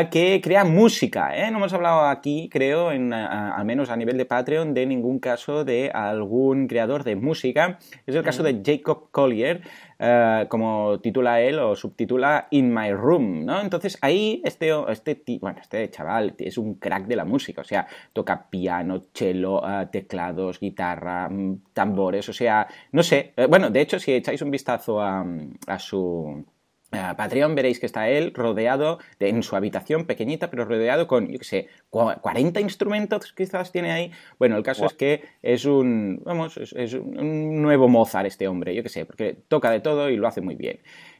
que 0.10 0.42
crea 0.42 0.64
música. 0.64 1.38
¿eh? 1.38 1.52
No 1.52 1.58
hemos 1.58 1.74
hablado 1.74 2.08
aquí, 2.08 2.50
creo, 2.52 2.92
en, 2.92 3.14
al 3.14 3.64
menos 3.66 3.90
a 3.90 3.96
nivel 3.96 4.18
de 4.18 4.26
Patreon, 4.26 4.74
de 4.74 4.86
ningún 4.86 5.20
caso 5.20 5.64
de 5.64 5.92
algún 5.94 6.68
creador 6.68 7.04
de 7.04 7.16
música. 7.16 7.78
Es 8.06 8.16
el 8.16 8.24
caso 8.24 8.42
de 8.42 8.62
Jacob 8.66 9.12
Collier, 9.12 9.62
eh, 10.00 10.46
como 10.50 11.00
titula 11.00 11.42
él 11.42 11.60
o 11.60 11.76
subtitula 11.76 12.48
In 12.52 12.74
My 12.74 12.92
Room, 12.92 13.46
¿no? 13.46 13.62
Entonces 13.62 13.98
ahí 14.02 14.42
este, 14.44 14.72
este, 14.90 15.22
bueno, 15.40 15.60
este 15.62 15.90
chaval 15.92 16.34
es 16.40 16.58
un 16.58 16.76
crack 16.76 17.06
de 17.06 17.16
la 17.16 17.26
música, 17.26 17.62
o 17.62 17.64
sea, 17.64 17.88
toca 18.14 18.50
piano, 18.50 19.02
cello, 19.14 19.62
eh, 19.68 19.88
teclados, 19.92 20.60
guitarra, 20.60 21.30
mm, 21.30 21.62
tambores, 21.74 22.28
o 22.30 22.34
sea, 22.34 22.68
no 22.92 23.04
sé, 23.04 23.34
eh, 23.38 23.46
bueno, 23.48 23.70
de 23.70 23.82
hecho 23.82 24.00
si 24.00 24.14
echáis 24.14 24.42
un 24.42 24.52
vistazo 24.52 25.02
a 25.02 25.80
su 25.80 26.46
Patreon 26.90 27.54
veréis 27.54 27.80
que 27.80 27.86
está 27.86 28.10
él 28.10 28.34
rodeado 28.34 29.00
en 29.20 29.44
su 29.44 29.56
habitación 29.56 30.06
pequeñita, 30.06 30.50
pero 30.50 30.66
rodeado 30.66 31.08
con, 31.08 31.28
yo 31.28 31.40
qué 31.40 31.46
sé, 31.46 31.68
40 31.90 32.62
instrumentos 32.62 33.34
quizás 33.34 33.72
tiene 33.72 33.92
ahí. 33.92 34.12
Bueno, 34.40 34.56
el 34.56 34.64
caso 34.64 34.86
es 34.86 34.94
que 34.94 35.24
es 35.42 35.66
un, 35.66 36.22
vamos, 36.24 36.58
es, 36.58 36.94
un 36.94 37.62
nuevo 37.62 37.90
Mozart 37.90 38.28
este 38.28 38.48
hombre, 38.48 38.74
yo 38.74 38.84
qué 38.84 38.90
sé, 38.90 39.06
porque 39.06 39.38
toca 39.48 39.70
de 39.70 39.82
todo 39.82 40.10
y 40.10 40.16
lo 40.16 40.28
hace 40.28 40.42
muy 40.42 40.56
bien. 40.56 40.80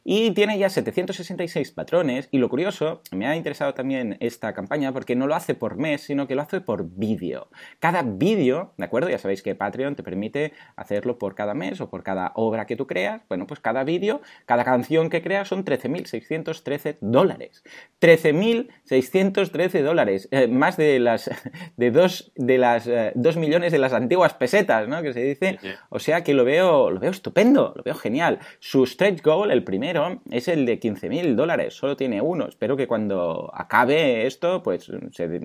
Y 0.10 0.32
tiene 0.32 0.58
ya 0.58 0.70
766 0.70 1.74
patrones 1.74 2.30
y 2.32 2.38
lo 2.38 2.48
curioso, 2.48 3.02
me 3.12 3.28
ha 3.28 3.36
interesado 3.36 3.74
también 3.74 4.16
esta 4.22 4.54
campaña 4.54 4.94
porque 4.94 5.18
no 5.18 5.28
lo 5.28 5.36
hace 5.36 5.54
por 5.54 5.76
mes, 5.76 6.00
sino 6.00 6.28
que 6.28 6.36
lo 6.36 6.44
hace 6.44 6.62
por 6.62 6.86
vídeo. 6.90 7.50
Cada 7.80 8.04
vídeo, 8.04 8.72
¿de 8.78 8.86
acuerdo? 8.86 9.10
Ya 9.10 9.18
sabéis 9.18 9.44
que 9.44 9.54
Patreon 9.54 9.98
te 9.98 10.04
permite 10.04 10.54
hacerlo 10.78 11.18
por 11.18 11.36
cada 11.36 11.54
mes 11.54 11.82
o 11.82 11.90
por 11.90 12.04
cada 12.04 12.32
obra 12.36 12.66
que 12.66 12.78
tú 12.78 12.88
creas. 12.88 13.22
Bueno, 13.28 13.48
pues 13.48 13.60
cada 13.60 13.84
vídeo, 13.84 14.22
cada 14.46 14.64
canción 14.64 15.10
que 15.10 15.22
creas 15.22 15.50
son 15.50 15.66
13.613 15.66 17.00
dólares. 17.02 17.66
13.613 18.00 19.82
dólares. 19.82 20.30
Eh, 20.32 20.48
más 20.48 20.78
de 20.78 21.00
las 21.00 21.30
de 21.76 21.92
dos 21.92 22.32
de 22.38 22.58
las 22.58 22.88
eh, 22.88 23.12
millones 23.36 23.74
de 23.74 23.78
las 23.78 23.92
antiguas 23.92 24.36
pesetas, 24.36 24.88
¿no? 24.88 25.02
Que 25.02 25.12
se 25.12 25.22
dice. 25.22 25.60
O 25.90 26.00
sea 26.00 26.24
que 26.24 26.34
lo 26.34 26.46
veo, 26.46 26.92
lo 26.92 27.02
veo 27.02 27.12
estupendo, 27.12 27.74
lo 27.76 27.84
veo 27.84 27.96
genial. 27.96 28.40
Su 28.60 28.86
stretch 28.86 29.22
goal, 29.22 29.52
el 29.52 29.66
primero, 29.66 29.97
es 30.32 30.48
el 30.48 30.66
de 30.66 30.80
15.000 30.80 31.36
dólares, 31.36 31.76
solo 31.76 31.96
tiene 31.96 32.22
uno. 32.22 32.48
Espero 32.48 32.76
que 32.78 32.88
cuando 32.88 33.52
acabe 33.54 34.26
esto, 34.26 34.64
pues 34.64 34.92
se 35.12 35.42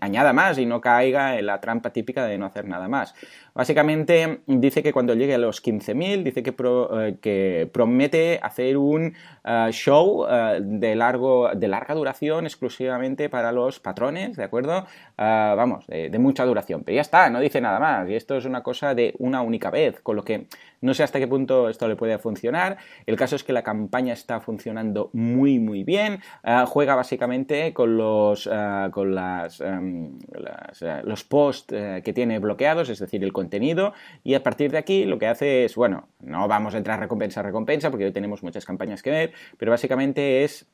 añada 0.00 0.32
más 0.32 0.58
y 0.58 0.66
no 0.66 0.80
caiga 0.80 1.38
en 1.38 1.46
la 1.46 1.60
trampa 1.60 1.90
típica 1.90 2.24
de 2.26 2.38
no 2.38 2.46
hacer 2.46 2.66
nada 2.66 2.88
más. 2.88 3.14
Básicamente 3.54 4.40
dice 4.46 4.82
que 4.82 4.92
cuando 4.92 5.14
llegue 5.14 5.34
a 5.34 5.38
los 5.38 5.62
15.000, 5.62 6.22
dice 6.22 6.42
que, 6.42 6.54
eh, 6.58 7.16
que, 7.20 7.68
promete 7.72 8.38
hacer 8.42 8.76
un 8.76 9.14
eh, 9.44 9.68
show 9.72 10.26
eh, 10.28 10.60
de, 10.62 10.94
largo, 10.94 11.50
de 11.54 11.68
larga 11.68 11.94
duración 11.94 12.46
exclusivamente 12.46 13.28
para 13.28 13.52
los 13.52 13.80
patrones, 13.80 14.36
¿de 14.36 14.44
acuerdo? 14.44 14.86
vamos, 15.16 15.86
de 15.86 16.18
mucha 16.18 16.44
duración. 16.46 16.82
Pero 16.82 16.96
ya 16.96 17.02
está, 17.02 17.28
no 17.28 17.40
dice 17.40 17.60
nada 17.60 17.78
más. 17.78 18.08
Y 18.08 18.14
esto 18.14 18.36
es 18.36 18.46
una 18.46 18.62
cosa 18.62 18.94
de 18.94 19.14
una 19.18 19.42
única 19.42 19.70
vez, 19.70 20.00
con 20.00 20.16
lo 20.16 20.24
que 20.24 20.46
no 20.80 20.94
sé 20.94 21.02
hasta 21.02 21.18
qué 21.18 21.28
punto 21.28 21.68
esto 21.68 21.88
le 21.88 21.96
puede 21.96 22.18
funcionar. 22.18 22.78
El 23.06 23.16
caso 23.16 23.36
es 23.36 23.44
que 23.44 23.52
la 23.52 23.62
campaña 23.62 24.12
está 24.12 24.40
funcionando 24.40 25.10
muy, 25.12 25.58
muy 25.58 25.84
bien. 25.84 26.20
juega 26.66 26.94
básicamente 26.94 27.72
con 27.72 27.96
los, 27.96 28.48
con 28.92 29.14
las, 29.14 29.60
em, 29.60 30.18
los 31.04 31.24
posts 31.24 31.74
que 32.02 32.12
tiene 32.12 32.38
bloqueados, 32.38 32.88
es 32.88 32.98
decir, 32.98 33.22
el 33.24 33.32
contenido 33.32 33.92
y 34.24 34.34
a 34.34 34.42
partir 34.42 34.70
de 34.70 34.78
aquí 34.78 35.04
lo 35.04 35.18
que 35.18 35.26
hace 35.26 35.64
es, 35.64 35.74
bueno, 35.74 36.08
no 36.20 36.48
vamos 36.48 36.74
a 36.74 36.78
entrar 36.78 37.00
recompensa 37.00 37.42
recompensa 37.42 37.90
porque 37.90 38.06
hoy 38.06 38.12
tenemos 38.12 38.42
muchas 38.42 38.64
campañas 38.64 39.02
que 39.02 39.10
ver, 39.10 39.32
pero 39.58 39.70
básicamente 39.70 40.44
es 40.44 40.66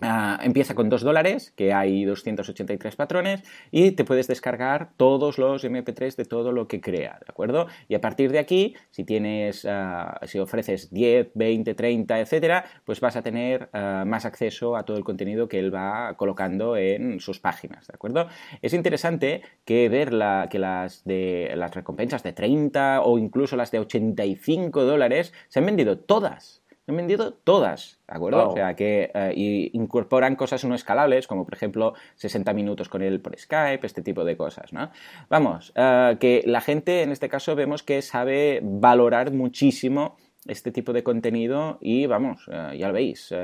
Ah, 0.00 0.40
empieza 0.42 0.74
con 0.74 0.88
2 0.88 1.02
dólares, 1.02 1.52
que 1.56 1.72
hay 1.72 2.04
283 2.04 2.96
patrones, 2.96 3.42
y 3.70 3.92
te 3.92 4.04
puedes 4.04 4.26
descargar 4.26 4.90
todos 4.96 5.38
los 5.38 5.64
MP3 5.64 6.16
de 6.16 6.24
todo 6.24 6.50
lo 6.52 6.66
que 6.66 6.80
crea, 6.80 7.18
¿de 7.20 7.26
acuerdo? 7.28 7.68
Y 7.88 7.94
a 7.94 8.00
partir 8.00 8.32
de 8.32 8.40
aquí, 8.40 8.74
si 8.90 9.04
tienes, 9.04 9.64
ah, 9.64 10.20
si 10.24 10.38
ofreces 10.40 10.92
10, 10.92 11.30
20, 11.34 11.74
30, 11.74 12.20
etcétera, 12.20 12.64
pues 12.84 13.00
vas 13.00 13.16
a 13.16 13.22
tener 13.22 13.70
ah, 13.72 14.04
más 14.06 14.24
acceso 14.24 14.76
a 14.76 14.84
todo 14.84 14.96
el 14.96 15.04
contenido 15.04 15.48
que 15.48 15.60
él 15.60 15.72
va 15.72 16.14
colocando 16.16 16.76
en 16.76 17.20
sus 17.20 17.38
páginas, 17.38 17.86
¿de 17.86 17.94
acuerdo? 17.94 18.28
Es 18.62 18.74
interesante 18.74 19.42
que 19.64 19.88
ver 19.88 20.12
la, 20.12 20.48
que 20.50 20.58
las, 20.58 21.04
de, 21.04 21.52
las 21.56 21.72
recompensas 21.72 22.22
de 22.24 22.32
30 22.32 23.02
o 23.02 23.18
incluso 23.18 23.56
las 23.56 23.70
de 23.70 23.78
85 23.78 24.84
dólares 24.84 25.32
se 25.48 25.60
han 25.60 25.66
vendido 25.66 25.98
todas 25.98 26.63
han 26.86 26.96
vendido 26.96 27.32
todas, 27.32 27.98
¿de 28.08 28.14
acuerdo? 28.14 28.50
O 28.50 28.54
sea, 28.54 28.74
que 28.74 29.10
eh, 29.14 29.70
incorporan 29.72 30.36
cosas 30.36 30.64
no 30.64 30.74
escalables, 30.74 31.26
como 31.26 31.44
por 31.44 31.54
ejemplo 31.54 31.94
60 32.16 32.52
minutos 32.52 32.88
con 32.88 33.02
él 33.02 33.20
por 33.20 33.38
Skype, 33.38 33.86
este 33.86 34.02
tipo 34.02 34.24
de 34.24 34.36
cosas, 34.36 34.72
¿no? 34.72 34.90
Vamos, 35.30 35.72
eh, 35.76 36.16
que 36.20 36.42
la 36.46 36.60
gente 36.60 37.02
en 37.02 37.12
este 37.12 37.28
caso 37.28 37.54
vemos 37.54 37.82
que 37.82 38.02
sabe 38.02 38.60
valorar 38.62 39.32
muchísimo 39.32 40.16
este 40.46 40.72
tipo 40.72 40.92
de 40.92 41.02
contenido 41.02 41.78
y 41.80 42.04
vamos, 42.06 42.46
eh, 42.52 42.76
ya 42.78 42.88
lo 42.88 42.94
veis. 42.94 43.34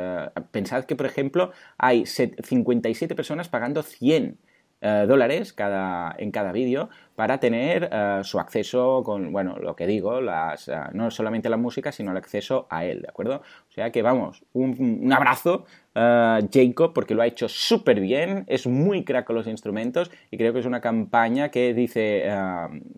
pensad 0.50 0.84
que, 0.84 0.96
por 0.96 1.06
ejemplo, 1.06 1.50
hay 1.78 2.04
57 2.04 3.14
personas 3.14 3.48
pagando 3.48 3.82
100 3.82 4.38
dólares 4.80 5.52
cada, 5.52 6.14
en 6.18 6.30
cada 6.30 6.52
vídeo 6.52 6.88
para 7.20 7.38
tener 7.38 7.90
eh, 7.92 8.20
su 8.24 8.40
acceso 8.40 9.02
con, 9.04 9.30
bueno, 9.30 9.56
lo 9.58 9.76
que 9.76 9.86
digo, 9.86 10.22
las, 10.22 10.68
eh, 10.68 10.74
no 10.94 11.10
solamente 11.10 11.50
la 11.50 11.58
música, 11.58 11.92
sino 11.92 12.12
el 12.12 12.16
acceso 12.16 12.66
a 12.70 12.86
él, 12.86 13.02
¿de 13.02 13.08
acuerdo? 13.10 13.42
O 13.68 13.72
sea 13.72 13.92
que 13.92 14.00
vamos, 14.00 14.42
un, 14.54 15.12
abrazo, 15.12 15.66
uh, 15.94 16.48
Jacob, 16.50 16.94
porque 16.94 17.14
lo 17.14 17.20
ha 17.20 17.26
hecho 17.26 17.46
súper 17.46 18.00
bien, 18.00 18.44
es 18.46 18.66
muy 18.66 19.04
crack 19.04 19.26
con 19.26 19.36
los 19.36 19.46
instrumentos 19.48 20.10
y 20.30 20.38
creo 20.38 20.54
que 20.54 20.60
es 20.60 20.64
una 20.64 20.80
campaña 20.80 21.50
que 21.50 21.74
dice, 21.74 22.24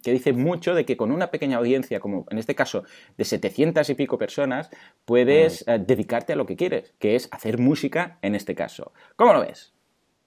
que 0.05 0.13
dice 0.13 0.33
mucho 0.33 0.77
de 0.77 0.85
que 0.85 0.97
con 0.97 1.11
una 1.11 1.33
pequeña 1.33 1.57
audiencia, 1.57 1.99
como 1.99 2.25
en 2.31 2.39
este 2.39 2.55
caso 2.55 2.85
de 3.19 3.25
700 3.25 3.91
y 3.91 3.95
pico 3.97 4.19
personas, 4.19 4.71
puedes 5.05 5.65
dedicarte 5.67 6.35
a 6.35 6.37
lo 6.37 6.47
que 6.47 6.55
quieres, 6.55 6.95
que 7.01 7.17
es 7.17 7.29
hacer 7.33 7.59
música 7.59 8.19
en 8.23 8.37
este 8.37 8.55
caso. 8.55 8.93
¿Cómo 9.17 9.33
lo 9.33 9.41
ves? 9.41 9.75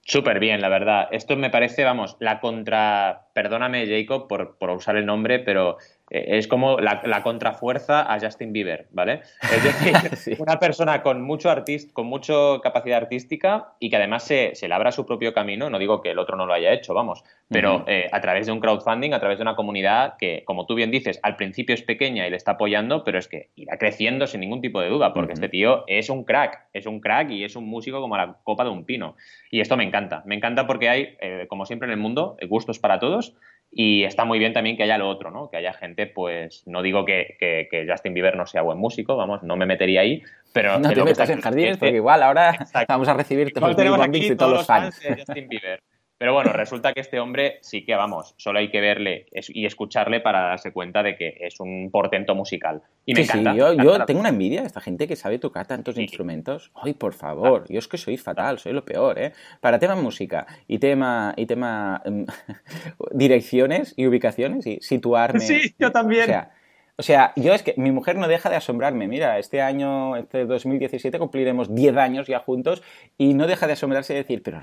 Súper 0.08 0.38
bien, 0.38 0.60
la 0.60 0.68
verdad. 0.68 1.08
Esto 1.10 1.36
me 1.36 1.50
parece, 1.50 1.82
vamos, 1.82 2.16
la 2.20 2.38
contra. 2.40 3.26
Perdóname, 3.34 3.86
Jacob, 3.88 4.28
por, 4.28 4.56
por 4.56 4.70
usar 4.70 4.96
el 4.96 5.04
nombre, 5.04 5.40
pero 5.40 5.78
es 6.08 6.46
como 6.46 6.78
la, 6.78 7.22
contrafuerza 7.22 8.12
a 8.12 8.20
Justin 8.20 8.52
Bieber, 8.52 8.86
¿vale? 8.92 9.22
Es 9.42 9.64
decir, 9.64 10.36
una 10.38 10.58
persona 10.60 11.02
con 11.02 11.22
mucho 11.22 11.50
artist, 11.50 11.92
con 11.92 12.06
mucha 12.06 12.34
capacidad 12.62 12.98
artística 12.98 13.72
y 13.80 13.90
que 13.90 13.96
además 13.96 14.22
se, 14.22 14.54
se, 14.54 14.68
labra 14.68 14.92
su 14.92 15.04
propio 15.04 15.34
camino, 15.34 15.68
no 15.68 15.78
digo 15.78 16.00
que 16.02 16.12
el 16.12 16.18
otro 16.18 16.36
no 16.36 16.46
lo 16.46 16.52
haya 16.52 16.72
hecho, 16.72 16.94
vamos, 16.94 17.24
pero 17.48 17.84
eh, 17.88 18.08
a 18.12 18.20
través 18.20 18.46
de 18.46 18.52
un 18.52 18.60
crowdfunding, 18.60 19.12
a 19.12 19.20
través 19.20 19.38
de 19.38 19.42
una 19.42 19.56
comunidad 19.56 20.14
que, 20.16 20.42
como 20.44 20.66
tú 20.66 20.74
bien 20.74 20.90
dices, 20.90 21.18
al 21.22 21.36
principio 21.36 21.74
es 21.74 21.82
pequeña 21.82 22.26
y 22.26 22.30
le 22.30 22.36
está 22.36 22.52
apoyando, 22.52 23.02
pero 23.02 23.18
es 23.18 23.26
que 23.26 23.50
irá 23.56 23.76
creciendo 23.78 24.26
sin 24.26 24.40
ningún 24.40 24.60
tipo 24.60 24.80
de 24.80 24.88
duda, 24.88 25.12
porque 25.12 25.32
este 25.32 25.48
tío 25.48 25.84
es 25.88 26.08
un 26.08 26.24
crack, 26.24 26.66
es 26.72 26.86
un 26.86 27.00
crack 27.00 27.30
y 27.30 27.44
es 27.44 27.56
un 27.56 27.66
músico 27.66 28.00
como 28.00 28.16
la 28.16 28.36
copa 28.44 28.64
de 28.64 28.70
un 28.70 28.84
pino. 28.84 29.16
Y 29.50 29.60
esto 29.60 29.76
me 29.76 29.84
encanta, 29.84 30.22
me 30.26 30.34
encanta 30.34 30.66
porque 30.66 30.88
hay, 30.88 31.16
eh, 31.20 31.46
como 31.48 31.66
siempre 31.66 31.86
en 31.86 31.92
el 31.92 31.98
mundo, 31.98 32.36
gustos 32.48 32.78
para 32.78 32.98
todos 33.00 33.34
y 33.70 34.04
está 34.04 34.24
muy 34.24 34.38
bien 34.38 34.52
también 34.52 34.76
que 34.76 34.84
haya 34.84 34.98
lo 34.98 35.08
otro, 35.08 35.30
¿no? 35.30 35.50
Que 35.50 35.58
haya 35.58 35.72
gente, 35.72 36.06
pues, 36.06 36.62
no 36.66 36.82
digo 36.82 37.04
que, 37.04 37.36
que, 37.38 37.86
Justin 37.88 38.14
Bieber 38.14 38.36
no 38.36 38.46
sea 38.46 38.62
buen 38.62 38.78
músico, 38.78 39.16
vamos, 39.16 39.42
no 39.42 39.56
me 39.56 39.66
metería 39.66 40.00
ahí, 40.00 40.22
pero... 40.52 40.78
No 40.78 40.92
te 40.92 41.04
metas 41.04 41.30
en 41.30 41.40
jardines, 41.40 41.76
porque 41.76 41.96
igual 41.96 42.22
ahora 42.22 42.66
vamos 42.88 43.08
a 43.08 43.14
recibir 43.14 43.52
todos 43.52 43.68
los 43.68 43.76
de 43.76 44.36
todos 44.36 44.52
los 44.52 44.66
fans. 44.66 44.98
de 45.00 45.16
Justin 45.16 45.48
Bieber. 45.48 45.82
Pero 46.18 46.32
bueno, 46.32 46.52
resulta 46.52 46.94
que 46.94 47.00
este 47.00 47.20
hombre 47.20 47.58
sí 47.60 47.84
que, 47.84 47.94
vamos, 47.94 48.34
solo 48.38 48.58
hay 48.58 48.70
que 48.70 48.80
verle 48.80 49.26
y 49.32 49.66
escucharle 49.66 50.20
para 50.20 50.48
darse 50.48 50.72
cuenta 50.72 51.02
de 51.02 51.14
que 51.16 51.36
es 51.40 51.60
un 51.60 51.90
portento 51.90 52.34
musical. 52.34 52.82
Y 53.04 53.12
me 53.12 53.22
encanta. 53.22 53.52
Sí, 53.52 53.58
yo, 53.58 54.04
tengo 54.06 54.20
una 54.20 54.30
envidia 54.30 54.62
de 54.62 54.66
esta 54.66 54.80
gente 54.80 55.06
que 55.06 55.14
sabe 55.14 55.38
tocar 55.38 55.66
tantos 55.66 55.98
instrumentos. 55.98 56.72
Ay, 56.74 56.94
por 56.94 57.12
favor, 57.12 57.66
yo 57.68 57.78
es 57.78 57.86
que 57.86 57.98
soy 57.98 58.16
fatal, 58.16 58.58
soy 58.58 58.72
lo 58.72 58.84
peor, 58.84 59.18
¿eh? 59.18 59.32
Para 59.60 59.78
tema 59.78 59.94
música 59.94 60.46
y 60.66 60.78
tema, 60.78 61.34
y 61.36 61.44
tema 61.44 62.00
em, 62.06 62.24
direcciones 63.12 63.92
y 63.96 64.06
ubicaciones 64.06 64.66
y 64.66 64.78
situarme. 64.80 65.40
Sí, 65.40 65.74
yo 65.78 65.92
también. 65.92 66.24
O 66.24 66.26
sea, 66.26 66.50
o 66.98 67.02
sea, 67.02 67.34
yo 67.36 67.52
es 67.52 67.62
que 67.62 67.74
mi 67.76 67.90
mujer 67.92 68.16
no 68.16 68.26
deja 68.26 68.48
de 68.48 68.56
asombrarme. 68.56 69.06
Mira, 69.06 69.38
este 69.38 69.60
año, 69.60 70.16
este 70.16 70.46
2017, 70.46 71.18
cumpliremos 71.18 71.74
10 71.74 71.96
años 71.98 72.26
ya 72.26 72.38
juntos 72.38 72.82
y 73.18 73.34
no 73.34 73.46
deja 73.46 73.66
de 73.66 73.74
asombrarse 73.74 74.14
y 74.14 74.16
decir, 74.16 74.42
pero 74.42 74.62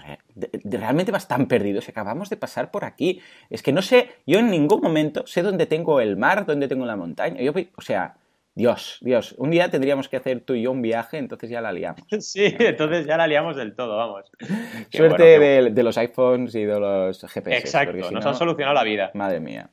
realmente 0.64 1.12
vas 1.12 1.28
tan 1.28 1.46
perdido 1.48 1.82
si 1.82 1.92
acabamos 1.92 2.32
de 2.32 2.38
pasar 2.38 2.72
por 2.72 2.86
aquí. 2.86 3.22
Es 3.52 3.62
que 3.62 3.72
no 3.72 3.84
sé, 3.84 4.10
yo 4.26 4.40
en 4.40 4.50
ningún 4.50 4.82
momento 4.82 5.28
sé 5.28 5.44
dónde 5.44 5.68
tengo 5.68 6.02
el 6.02 6.18
mar, 6.18 6.48
dónde 6.48 6.68
tengo 6.68 6.88
la 6.88 6.96
montaña. 6.96 7.40
Yo, 7.40 7.54
o 7.76 7.82
sea, 7.82 8.16
Dios, 8.56 9.00
Dios, 9.02 9.34
un 9.40 9.50
día 9.50 9.70
tendríamos 9.70 10.08
que 10.10 10.18
hacer 10.18 10.42
tú 10.42 10.54
y 10.54 10.62
yo 10.62 10.72
un 10.72 10.84
viaje, 10.84 11.18
entonces 11.18 11.50
ya 11.50 11.60
la 11.60 11.72
liamos. 11.72 12.04
Sí, 12.20 12.56
entonces 12.60 13.06
ya 13.08 13.18
la 13.18 13.28
liamos 13.28 13.56
del 13.56 13.76
todo, 13.76 13.98
vamos. 13.98 14.32
Suerte 14.92 15.40
de, 15.72 15.84
los 15.84 15.98
iPhones 15.98 16.54
y 16.56 16.64
de 16.64 16.80
los 16.80 17.20
GPS. 17.22 17.58
Exacto, 17.58 18.12
nos 18.12 18.26
han 18.26 18.36
solucionado 18.36 18.76
la 18.76 18.84
vida. 18.84 19.12
Madre 19.16 19.40
mía. 19.40 19.70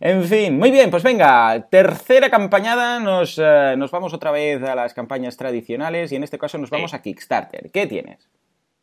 En 0.00 0.24
fin, 0.24 0.58
muy 0.58 0.70
bien, 0.70 0.90
pues 0.90 1.02
venga, 1.02 1.68
tercera 1.70 2.30
campañada, 2.30 3.00
nos, 3.00 3.38
eh, 3.42 3.74
nos, 3.76 3.90
vamos 3.90 4.12
otra 4.12 4.30
vez 4.30 4.62
a 4.62 4.74
las 4.74 4.94
campañas 4.94 5.36
tradicionales 5.36 6.12
y 6.12 6.16
en 6.16 6.22
este 6.22 6.38
caso 6.38 6.58
nos 6.58 6.70
vamos 6.70 6.94
a 6.94 7.02
Kickstarter. 7.02 7.70
¿Qué 7.72 7.86
tienes? 7.86 8.28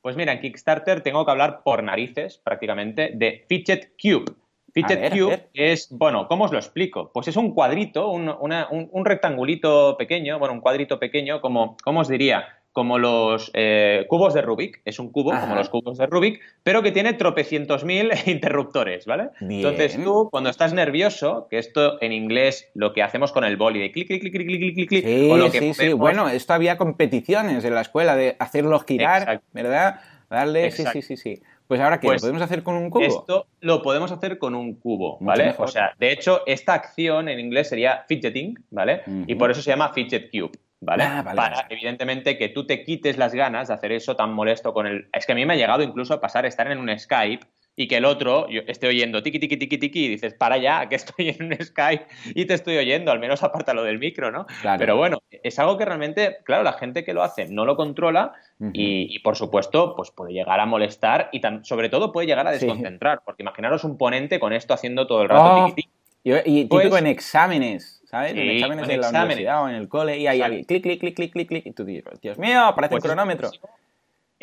Pues 0.02 0.16
mira, 0.16 0.34
en 0.34 0.40
Kickstarter 0.40 1.02
tengo 1.02 1.26
que 1.26 1.32
hablar 1.32 1.62
por 1.64 1.84
narices 1.84 2.38
prácticamente 2.38 3.12
de 3.14 3.46
Fidget 3.48 3.94
Cube. 4.02 4.34
Fidget 4.76 5.10
Cube 5.10 5.48
es, 5.54 5.88
bueno, 5.90 6.28
¿cómo 6.28 6.44
os 6.44 6.52
lo 6.52 6.58
explico? 6.58 7.10
Pues 7.14 7.30
es 7.30 7.38
un 7.38 7.54
cuadrito, 7.54 8.10
un, 8.10 8.30
un, 8.30 9.06
rectangulito 9.06 9.96
pequeño, 9.98 10.38
bueno, 10.38 10.54
un 10.54 10.60
cuadrito 10.60 11.00
pequeño, 11.00 11.40
como, 11.40 11.78
¿cómo 11.82 12.02
os 12.02 12.10
diría? 12.10 12.46
como 12.74 13.00
los 13.00 13.52
eh, 13.54 14.06
cubos 14.10 14.34
de 14.34 14.42
Rubik, 14.42 14.82
es 14.84 15.00
un 15.00 15.10
cubo 15.10 15.32
como 15.32 15.56
los 15.56 15.70
cubos 15.70 15.98
de 15.98 16.08
Rubik, 16.08 16.42
pero 16.62 16.84
que 16.84 16.92
tiene 16.92 17.14
tropecientos 17.14 17.86
mil 17.86 18.12
interruptores, 18.26 19.06
¿vale? 19.06 19.30
Entonces 19.40 19.98
tú, 20.04 20.28
cuando 20.30 20.50
estás 20.50 20.74
nervioso, 20.74 21.48
que 21.50 21.58
esto 21.58 21.98
en 22.02 22.12
inglés 22.12 22.70
lo 22.74 22.92
que 22.92 23.02
hacemos 23.02 23.32
con 23.32 23.46
el 23.46 23.56
boli 23.56 23.80
de 23.80 23.94
clic, 23.94 24.10
clic, 24.10 24.20
clic, 24.20 24.34
clic, 24.34 24.48
clic, 24.48 24.74
clic, 24.76 24.90
clic, 24.90 25.06
sí, 25.06 25.30
o 25.32 25.38
lo 25.38 25.50
que 25.52 25.60
sí, 25.60 25.74
sí, 25.74 25.94
bueno, 25.94 26.28
esto 26.28 26.52
había 26.52 26.76
competiciones 26.76 27.64
en 27.64 27.76
la 27.76 27.80
escuela 27.80 28.18
de 28.18 28.36
hacerlo 28.40 28.78
girar, 28.82 29.42
¿verdad? 29.54 30.02
Darle, 30.30 30.70
sí, 30.72 30.84
sí, 30.92 31.02
sí, 31.02 31.16
sí. 31.16 31.42
Pues 31.68 31.80
ahora, 31.82 32.00
¿qué? 32.00 32.08
¿Lo 32.08 32.14
pues 32.14 32.22
podemos 32.22 32.42
hacer 32.42 32.64
con 32.64 32.76
un 32.76 32.90
cubo? 32.90 33.04
Esto 33.04 33.48
lo 33.62 33.82
podemos 33.82 34.12
hacer 34.12 34.38
con 34.38 34.54
un 34.54 34.76
cubo, 34.76 35.18
¿vale? 35.20 35.56
O 35.58 35.68
sea, 35.68 35.94
de 35.98 36.12
hecho, 36.12 36.42
esta 36.46 36.74
acción 36.74 37.28
en 37.28 37.40
inglés 37.40 37.70
sería 37.70 38.06
fidgeting, 38.08 38.56
¿vale? 38.70 39.02
Y 39.28 39.36
por 39.36 39.52
eso 39.52 39.62
se 39.62 39.72
llama 39.72 39.92
fidget 39.94 40.30
cube. 40.32 40.52
¿vale? 40.82 41.04
Ah, 41.04 41.24
Para, 41.24 41.66
evidentemente, 41.70 42.38
que 42.38 42.50
tú 42.50 42.66
te 42.66 42.84
quites 42.84 43.18
las 43.18 43.34
ganas 43.34 43.68
de 43.68 43.74
hacer 43.74 43.92
eso 43.92 44.16
tan 44.16 44.34
molesto 44.34 44.74
con 44.74 44.86
el... 44.86 45.08
Es 45.14 45.26
que 45.26 45.32
a 45.32 45.36
mí 45.36 45.46
me 45.46 45.54
ha 45.54 45.58
llegado 45.58 45.84
incluso 45.84 46.14
a 46.14 46.22
pasar 46.22 46.46
estar 46.46 46.72
en 46.72 46.78
un 46.78 46.98
Skype 46.98 47.46
y 47.76 47.88
que 47.88 47.98
el 47.98 48.06
otro 48.06 48.48
yo 48.50 48.62
esté 48.68 48.88
oyendo 48.88 49.22
tiki, 49.22 49.40
tiki, 49.40 49.58
tiki, 49.58 49.78
tiki 49.78 50.06
y 50.06 50.10
dices, 50.10 50.34
para 50.34 50.58
ya, 50.58 50.88
que 50.88 50.96
estoy 50.96 51.30
en 51.30 51.46
un 51.46 51.58
Skype 51.60 52.06
y 52.34 52.46
te 52.46 52.54
estoy 52.54 52.78
oyendo, 52.78 53.12
al 53.12 53.20
menos 53.20 53.44
apártalo 53.44 53.84
del 53.84 54.00
micro, 54.00 54.32
¿no? 54.32 54.46
Pero 54.78 54.98
bueno, 54.98 55.22
es 55.30 55.60
algo 55.60 55.78
que 55.78 55.86
realmente, 55.86 56.38
claro, 56.44 56.64
la 56.64 56.74
gente 56.74 57.04
que 57.04 57.14
lo 57.14 57.24
hace 57.24 57.48
no 57.48 57.66
lo 57.66 57.76
controla 57.76 58.34
y, 58.74 59.20
por 59.20 59.36
supuesto, 59.36 59.96
pues 59.96 60.12
puede 60.12 60.34
llegar 60.34 60.60
a 60.60 60.66
molestar 60.66 61.30
y 61.32 61.42
tan, 61.42 61.66
sobre 61.66 61.90
todo 61.90 62.12
puede 62.12 62.28
llegar 62.28 62.48
a 62.48 62.52
desconcentrar, 62.52 63.22
porque 63.26 63.44
imaginaros 63.44 63.84
un 63.84 63.98
ponente 63.98 64.40
con 64.40 64.54
esto 64.54 64.74
haciendo 64.74 65.08
todo 65.08 65.24
el 65.24 65.30
rato 65.30 65.44
oh, 65.44 65.66
tiki, 65.66 65.76
tiki. 65.84 65.90
Y, 66.24 66.34
y 66.34 66.64
típico 66.64 66.90
pues 66.90 67.02
en 67.02 67.08
exámenes 67.08 68.02
¿sabes? 68.06 68.32
en 68.32 68.50
exámenes 68.50 68.90
en 68.90 69.02
la 69.02 69.10
universidad 69.10 69.64
o 69.64 69.70
en 69.70 69.76
el 69.76 69.88
cole 69.88 70.18
y 70.18 70.28
ahí 70.28 70.66
clic, 70.66 70.82
clic, 70.84 71.00
clic, 71.00 71.16
clic, 71.16 71.32
clic, 71.32 71.48
clic, 71.48 71.66
y 71.66 71.72
tú 71.72 71.84
dices, 71.84 72.20
Dios 72.22 72.38
mío, 72.38 72.74
parece 72.76 72.96
un 72.96 73.02
pues 73.02 73.12
cronómetro. 73.12 73.52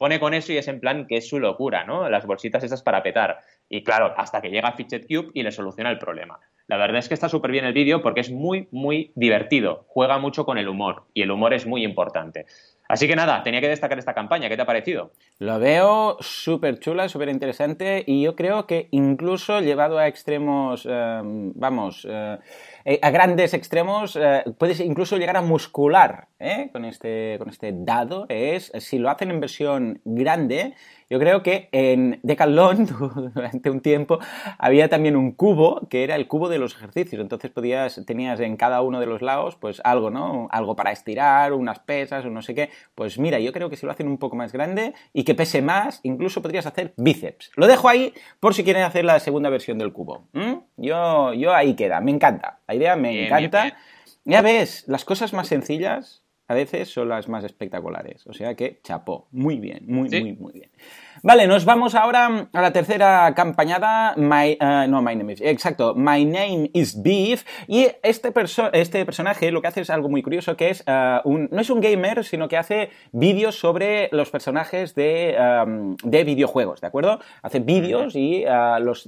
pone 0.00 0.18
con 0.18 0.32
eso 0.32 0.50
y 0.54 0.56
es 0.56 0.66
en 0.66 0.80
plan 0.80 1.06
que 1.06 1.18
es 1.18 1.28
su 1.28 1.38
locura, 1.38 1.84
¿no? 1.84 2.08
Las 2.08 2.24
bolsitas 2.24 2.64
esas 2.64 2.82
para 2.82 3.02
petar. 3.02 3.40
Y 3.68 3.84
claro, 3.84 4.14
hasta 4.16 4.40
que 4.40 4.48
llega 4.48 4.72
Fidget 4.72 5.06
Cube 5.06 5.30
y 5.34 5.42
le 5.42 5.52
soluciona 5.52 5.90
el 5.90 5.98
problema. 5.98 6.40
La 6.68 6.78
verdad 6.78 7.00
es 7.00 7.08
que 7.08 7.12
está 7.12 7.28
súper 7.28 7.50
bien 7.50 7.66
el 7.66 7.74
vídeo 7.74 8.00
porque 8.00 8.20
es 8.20 8.30
muy, 8.30 8.66
muy 8.70 9.12
divertido. 9.14 9.84
Juega 9.88 10.16
mucho 10.16 10.46
con 10.46 10.56
el 10.56 10.68
humor 10.68 11.02
y 11.12 11.20
el 11.20 11.30
humor 11.30 11.52
es 11.52 11.66
muy 11.66 11.84
importante. 11.84 12.46
Así 12.90 13.06
que 13.06 13.14
nada, 13.14 13.44
tenía 13.44 13.60
que 13.60 13.68
destacar 13.68 14.00
esta 14.00 14.14
campaña. 14.14 14.48
¿Qué 14.48 14.56
te 14.56 14.62
ha 14.62 14.66
parecido? 14.66 15.12
Lo 15.38 15.60
veo 15.60 16.16
súper 16.18 16.80
chula, 16.80 17.08
súper 17.08 17.28
interesante 17.28 18.02
y 18.04 18.20
yo 18.22 18.34
creo 18.34 18.66
que 18.66 18.88
incluso 18.90 19.60
llevado 19.60 19.96
a 19.98 20.08
extremos, 20.08 20.88
eh, 20.90 21.20
vamos, 21.22 22.04
eh, 22.10 22.38
eh, 22.84 22.98
a 23.02 23.10
grandes 23.10 23.54
extremos, 23.54 24.18
puedes 24.58 24.80
incluso 24.80 25.16
llegar 25.16 25.36
a 25.36 25.42
muscular 25.42 26.28
con, 26.72 26.84
este, 26.84 27.36
con 27.38 27.48
este 27.48 27.72
dado. 27.74 28.26
Es, 28.28 28.72
si 28.78 28.98
lo 28.98 29.10
hacen 29.10 29.30
en 29.30 29.40
versión 29.40 30.00
grande, 30.04 30.74
yo 31.10 31.18
creo 31.18 31.42
que 31.42 31.68
en 31.72 32.20
Decathlon 32.22 32.86
durante 33.34 33.68
un 33.68 33.80
tiempo 33.80 34.20
había 34.58 34.88
también 34.88 35.16
un 35.16 35.32
cubo 35.32 35.88
que 35.90 36.04
era 36.04 36.14
el 36.14 36.28
cubo 36.28 36.48
de 36.48 36.58
los 36.58 36.76
ejercicios. 36.76 37.20
Entonces 37.20 37.50
podías, 37.50 38.00
tenías 38.06 38.38
en 38.38 38.56
cada 38.56 38.80
uno 38.80 39.00
de 39.00 39.06
los 39.06 39.20
lados 39.20 39.56
pues 39.56 39.80
algo, 39.82 40.10
¿no? 40.10 40.46
Algo 40.52 40.76
para 40.76 40.92
estirar, 40.92 41.52
unas 41.52 41.80
pesas 41.80 42.24
o 42.24 42.30
no 42.30 42.42
sé 42.42 42.54
qué. 42.54 42.70
Pues 42.94 43.18
mira, 43.18 43.40
yo 43.40 43.52
creo 43.52 43.68
que 43.68 43.76
si 43.76 43.86
lo 43.86 43.92
hacen 43.92 44.06
un 44.06 44.18
poco 44.18 44.36
más 44.36 44.52
grande 44.52 44.94
y 45.12 45.24
que 45.24 45.34
pese 45.34 45.62
más, 45.62 45.98
incluso 46.04 46.42
podrías 46.42 46.66
hacer 46.66 46.94
bíceps. 46.96 47.50
Lo 47.56 47.66
dejo 47.66 47.88
ahí 47.88 48.14
por 48.38 48.54
si 48.54 48.62
quieren 48.62 48.84
hacer 48.84 49.04
la 49.04 49.18
segunda 49.18 49.50
versión 49.50 49.78
del 49.78 49.92
cubo. 49.92 50.28
Yo, 50.76 51.34
yo 51.34 51.52
ahí 51.52 51.74
queda, 51.74 52.00
me 52.00 52.12
encanta. 52.12 52.60
La 52.70 52.76
idea 52.76 52.94
me 52.94 53.26
encanta. 53.26 53.76
Ya 54.24 54.42
ves, 54.42 54.84
las 54.86 55.04
cosas 55.04 55.32
más 55.32 55.48
sencillas 55.48 56.22
a 56.46 56.54
veces 56.54 56.88
son 56.88 57.08
las 57.08 57.28
más 57.28 57.42
espectaculares. 57.42 58.24
O 58.28 58.32
sea 58.32 58.54
que 58.54 58.78
chapó. 58.84 59.26
Muy 59.32 59.58
bien, 59.58 59.84
muy, 59.88 60.08
muy, 60.08 60.34
muy 60.34 60.52
bien. 60.52 60.70
Vale, 61.22 61.46
nos 61.46 61.66
vamos 61.66 61.94
ahora 61.94 62.48
a 62.50 62.62
la 62.62 62.72
tercera 62.72 63.34
campañada. 63.34 64.14
My, 64.16 64.56
uh, 64.58 64.88
no, 64.88 65.02
My 65.02 65.14
Name 65.14 65.34
is. 65.34 65.42
Exacto, 65.42 65.94
My 65.94 66.24
Name 66.24 66.70
is 66.72 67.02
Beef. 67.02 67.44
Y 67.68 67.88
este, 68.02 68.32
este 68.72 69.04
personaje 69.04 69.50
lo 69.50 69.60
que 69.60 69.68
hace 69.68 69.82
es 69.82 69.90
algo 69.90 70.08
muy 70.08 70.22
curioso, 70.22 70.56
que 70.56 70.70
es 70.70 70.82
uh, 70.86 71.28
un, 71.28 71.50
no 71.52 71.60
es 71.60 71.68
un 71.68 71.82
gamer, 71.82 72.24
sino 72.24 72.48
que 72.48 72.56
hace 72.56 72.88
vídeos 73.12 73.58
sobre 73.58 74.08
los 74.12 74.30
personajes 74.30 74.94
de, 74.94 75.36
um, 75.38 75.94
de 76.02 76.24
videojuegos, 76.24 76.80
¿de 76.80 76.86
acuerdo? 76.86 77.20
Hace 77.42 77.60
vídeos 77.60 78.16
y 78.16 78.46
uh, 78.46 78.82
los. 78.82 79.06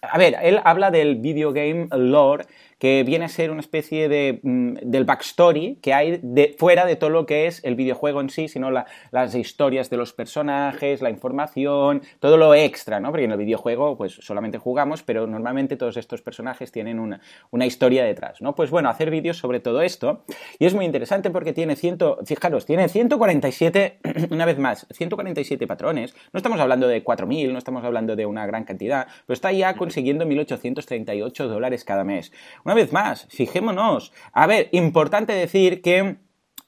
a 0.00 0.18
ver, 0.18 0.36
él 0.42 0.60
habla 0.64 0.90
del 0.90 1.16
video 1.16 1.52
game 1.52 1.88
lore 1.92 2.46
que 2.78 3.02
viene 3.04 3.24
a 3.24 3.28
ser 3.28 3.50
una 3.50 3.60
especie 3.60 4.08
de, 4.08 4.40
mm, 4.42 4.74
del 4.82 5.04
backstory 5.04 5.78
que 5.82 5.92
hay 5.92 6.20
de, 6.22 6.54
fuera 6.58 6.86
de 6.86 6.96
todo 6.96 7.10
lo 7.10 7.26
que 7.26 7.46
es 7.46 7.62
el 7.64 7.74
videojuego 7.74 8.20
en 8.20 8.30
sí, 8.30 8.48
sino 8.48 8.70
las 8.70 9.34
historias 9.34 9.90
de 9.90 9.96
los 9.96 10.12
personajes, 10.12 11.02
la 11.02 11.10
información, 11.18 12.02
todo 12.20 12.36
lo 12.36 12.54
extra, 12.54 13.00
¿no? 13.00 13.10
Porque 13.10 13.24
en 13.24 13.32
el 13.32 13.38
videojuego 13.38 13.96
pues 13.96 14.12
solamente 14.20 14.58
jugamos, 14.58 15.02
pero 15.02 15.26
normalmente 15.26 15.76
todos 15.76 15.96
estos 15.96 16.22
personajes 16.22 16.70
tienen 16.70 16.98
una, 16.98 17.20
una 17.50 17.66
historia 17.66 18.04
detrás, 18.04 18.40
¿no? 18.40 18.54
Pues 18.54 18.70
bueno, 18.70 18.88
hacer 18.88 19.10
vídeos 19.10 19.36
sobre 19.36 19.60
todo 19.60 19.82
esto 19.82 20.24
y 20.58 20.66
es 20.66 20.74
muy 20.74 20.84
interesante 20.84 21.30
porque 21.30 21.52
tiene 21.52 21.76
ciento, 21.76 22.18
fijaros, 22.24 22.64
tiene 22.64 22.88
147, 22.88 23.98
una 24.30 24.46
vez 24.46 24.58
más, 24.58 24.86
147 24.90 25.66
patrones, 25.66 26.14
no 26.32 26.38
estamos 26.38 26.60
hablando 26.60 26.86
de 26.86 27.04
4.000, 27.04 27.52
no 27.52 27.58
estamos 27.58 27.84
hablando 27.84 28.16
de 28.16 28.26
una 28.26 28.46
gran 28.46 28.64
cantidad, 28.64 29.08
pero 29.26 29.34
está 29.34 29.52
ya 29.52 29.74
consiguiendo 29.74 30.24
1.838 30.24 31.46
dólares 31.46 31.84
cada 31.84 32.04
mes. 32.04 32.32
Una 32.64 32.74
vez 32.74 32.92
más, 32.92 33.26
fijémonos, 33.30 34.12
a 34.32 34.46
ver, 34.46 34.68
importante 34.72 35.32
decir 35.32 35.82
que 35.82 36.16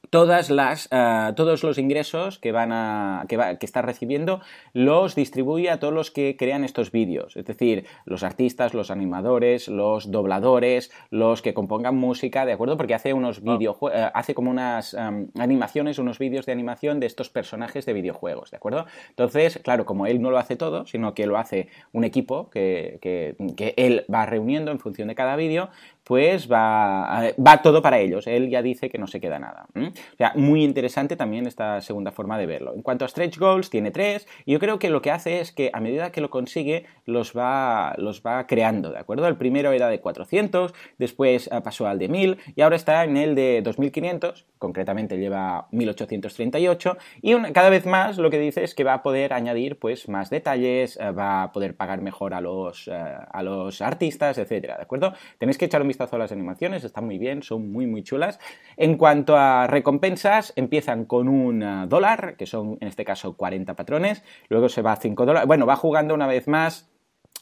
todas 0.08 0.50
las, 0.50 0.88
eh, 0.90 1.32
todos 1.36 1.62
los 1.62 1.78
ingresos 1.78 2.38
que, 2.38 2.52
van 2.52 2.72
a, 2.72 3.26
que, 3.28 3.36
va, 3.36 3.56
que 3.56 3.66
está 3.66 3.82
recibiendo 3.82 4.40
los 4.72 5.14
distribuye 5.14 5.70
a 5.70 5.78
todos 5.78 5.92
los 5.92 6.10
que 6.10 6.36
crean 6.36 6.64
estos 6.64 6.90
vídeos. 6.90 7.36
Es 7.36 7.44
decir, 7.44 7.86
los 8.06 8.22
artistas, 8.22 8.74
los 8.74 8.90
animadores, 8.90 9.68
los 9.68 10.10
dobladores, 10.10 10.90
los 11.10 11.42
que 11.42 11.54
compongan 11.54 11.96
música, 11.96 12.46
¿de 12.46 12.52
acuerdo? 12.52 12.76
Porque 12.76 12.94
hace 12.94 13.12
unos 13.12 13.42
videojuegos, 13.42 13.98
eh, 13.98 14.10
hace 14.14 14.34
como 14.34 14.50
unas 14.50 14.94
em, 14.94 15.28
animaciones, 15.38 15.98
unos 15.98 16.18
vídeos 16.18 16.46
de 16.46 16.52
animación 16.52 16.98
de 16.98 17.06
estos 17.06 17.30
personajes 17.30 17.86
de 17.86 17.92
videojuegos, 17.92 18.50
¿de 18.50 18.56
acuerdo? 18.56 18.86
Entonces, 19.10 19.60
claro, 19.62 19.84
como 19.84 20.06
él 20.06 20.20
no 20.20 20.30
lo 20.30 20.38
hace 20.38 20.56
todo, 20.56 20.86
sino 20.86 21.14
que 21.14 21.26
lo 21.26 21.38
hace 21.38 21.68
un 21.92 22.04
equipo 22.04 22.50
que, 22.50 22.98
que, 23.00 23.36
que 23.56 23.74
él 23.76 24.04
va 24.12 24.26
reuniendo 24.26 24.70
en 24.70 24.80
función 24.80 25.08
de 25.08 25.14
cada 25.14 25.36
vídeo, 25.36 25.70
pues 26.10 26.50
va, 26.50 27.30
va 27.38 27.62
todo 27.62 27.82
para 27.82 28.00
ellos. 28.00 28.26
Él 28.26 28.50
ya 28.50 28.62
dice 28.62 28.90
que 28.90 28.98
no 28.98 29.06
se 29.06 29.20
queda 29.20 29.38
nada. 29.38 29.68
O 29.76 30.16
sea, 30.16 30.32
muy 30.34 30.64
interesante 30.64 31.14
también 31.14 31.46
esta 31.46 31.80
segunda 31.82 32.10
forma 32.10 32.36
de 32.36 32.46
verlo. 32.46 32.74
En 32.74 32.82
cuanto 32.82 33.04
a 33.04 33.08
stretch 33.08 33.38
goals, 33.38 33.70
tiene 33.70 33.92
tres, 33.92 34.26
y 34.44 34.50
yo 34.50 34.58
creo 34.58 34.80
que 34.80 34.90
lo 34.90 35.02
que 35.02 35.12
hace 35.12 35.38
es 35.38 35.52
que 35.52 35.70
a 35.72 35.78
medida 35.78 36.10
que 36.10 36.20
lo 36.20 36.28
consigue, 36.28 36.84
los 37.06 37.32
va, 37.32 37.94
los 37.96 38.22
va 38.26 38.48
creando, 38.48 38.90
¿de 38.90 38.98
acuerdo? 38.98 39.28
El 39.28 39.36
primero 39.36 39.70
era 39.70 39.86
de 39.86 40.00
400, 40.00 40.74
después 40.98 41.48
pasó 41.62 41.86
al 41.86 42.00
de 42.00 42.08
1000, 42.08 42.38
y 42.56 42.62
ahora 42.62 42.74
está 42.74 43.04
en 43.04 43.16
el 43.16 43.36
de 43.36 43.62
2500, 43.62 44.46
concretamente 44.58 45.16
lleva 45.16 45.68
1838, 45.70 46.96
y 47.22 47.40
cada 47.52 47.70
vez 47.70 47.86
más 47.86 48.18
lo 48.18 48.30
que 48.30 48.40
dice 48.40 48.64
es 48.64 48.74
que 48.74 48.82
va 48.82 48.94
a 48.94 49.02
poder 49.04 49.32
añadir 49.32 49.78
pues 49.78 50.08
más 50.08 50.28
detalles, 50.28 50.98
ah, 51.00 51.12
va 51.12 51.44
a 51.44 51.52
poder 51.52 51.76
pagar 51.76 52.02
mejor 52.02 52.34
a 52.34 52.40
los, 52.40 52.88
ah, 52.88 53.28
a 53.30 53.42
los 53.44 53.80
artistas, 53.80 54.38
etcétera, 54.38 54.76
¿de 54.76 54.82
acuerdo? 54.82 55.14
Tenéis 55.38 55.56
que 55.56 55.66
echar 55.66 55.82
un 55.82 55.86
vistazo 55.86 55.99
a 56.00 56.18
las 56.18 56.32
animaciones, 56.32 56.84
están 56.84 57.04
muy 57.04 57.18
bien, 57.18 57.42
son 57.42 57.70
muy 57.70 57.86
muy 57.86 58.02
chulas. 58.02 58.38
En 58.76 58.96
cuanto 58.96 59.36
a 59.36 59.66
recompensas, 59.66 60.52
empiezan 60.56 61.04
con 61.04 61.28
un 61.28 61.62
eh, 61.62 61.84
dólar, 61.88 62.36
que 62.36 62.46
son 62.46 62.78
en 62.80 62.88
este 62.88 63.04
caso 63.04 63.36
40 63.36 63.74
patrones, 63.74 64.22
luego 64.48 64.68
se 64.68 64.82
va 64.82 64.92
a 64.92 64.96
5 64.96 65.26
dólares, 65.26 65.46
bueno, 65.46 65.66
va 65.66 65.76
jugando 65.76 66.14
una 66.14 66.26
vez 66.26 66.48
más 66.48 66.90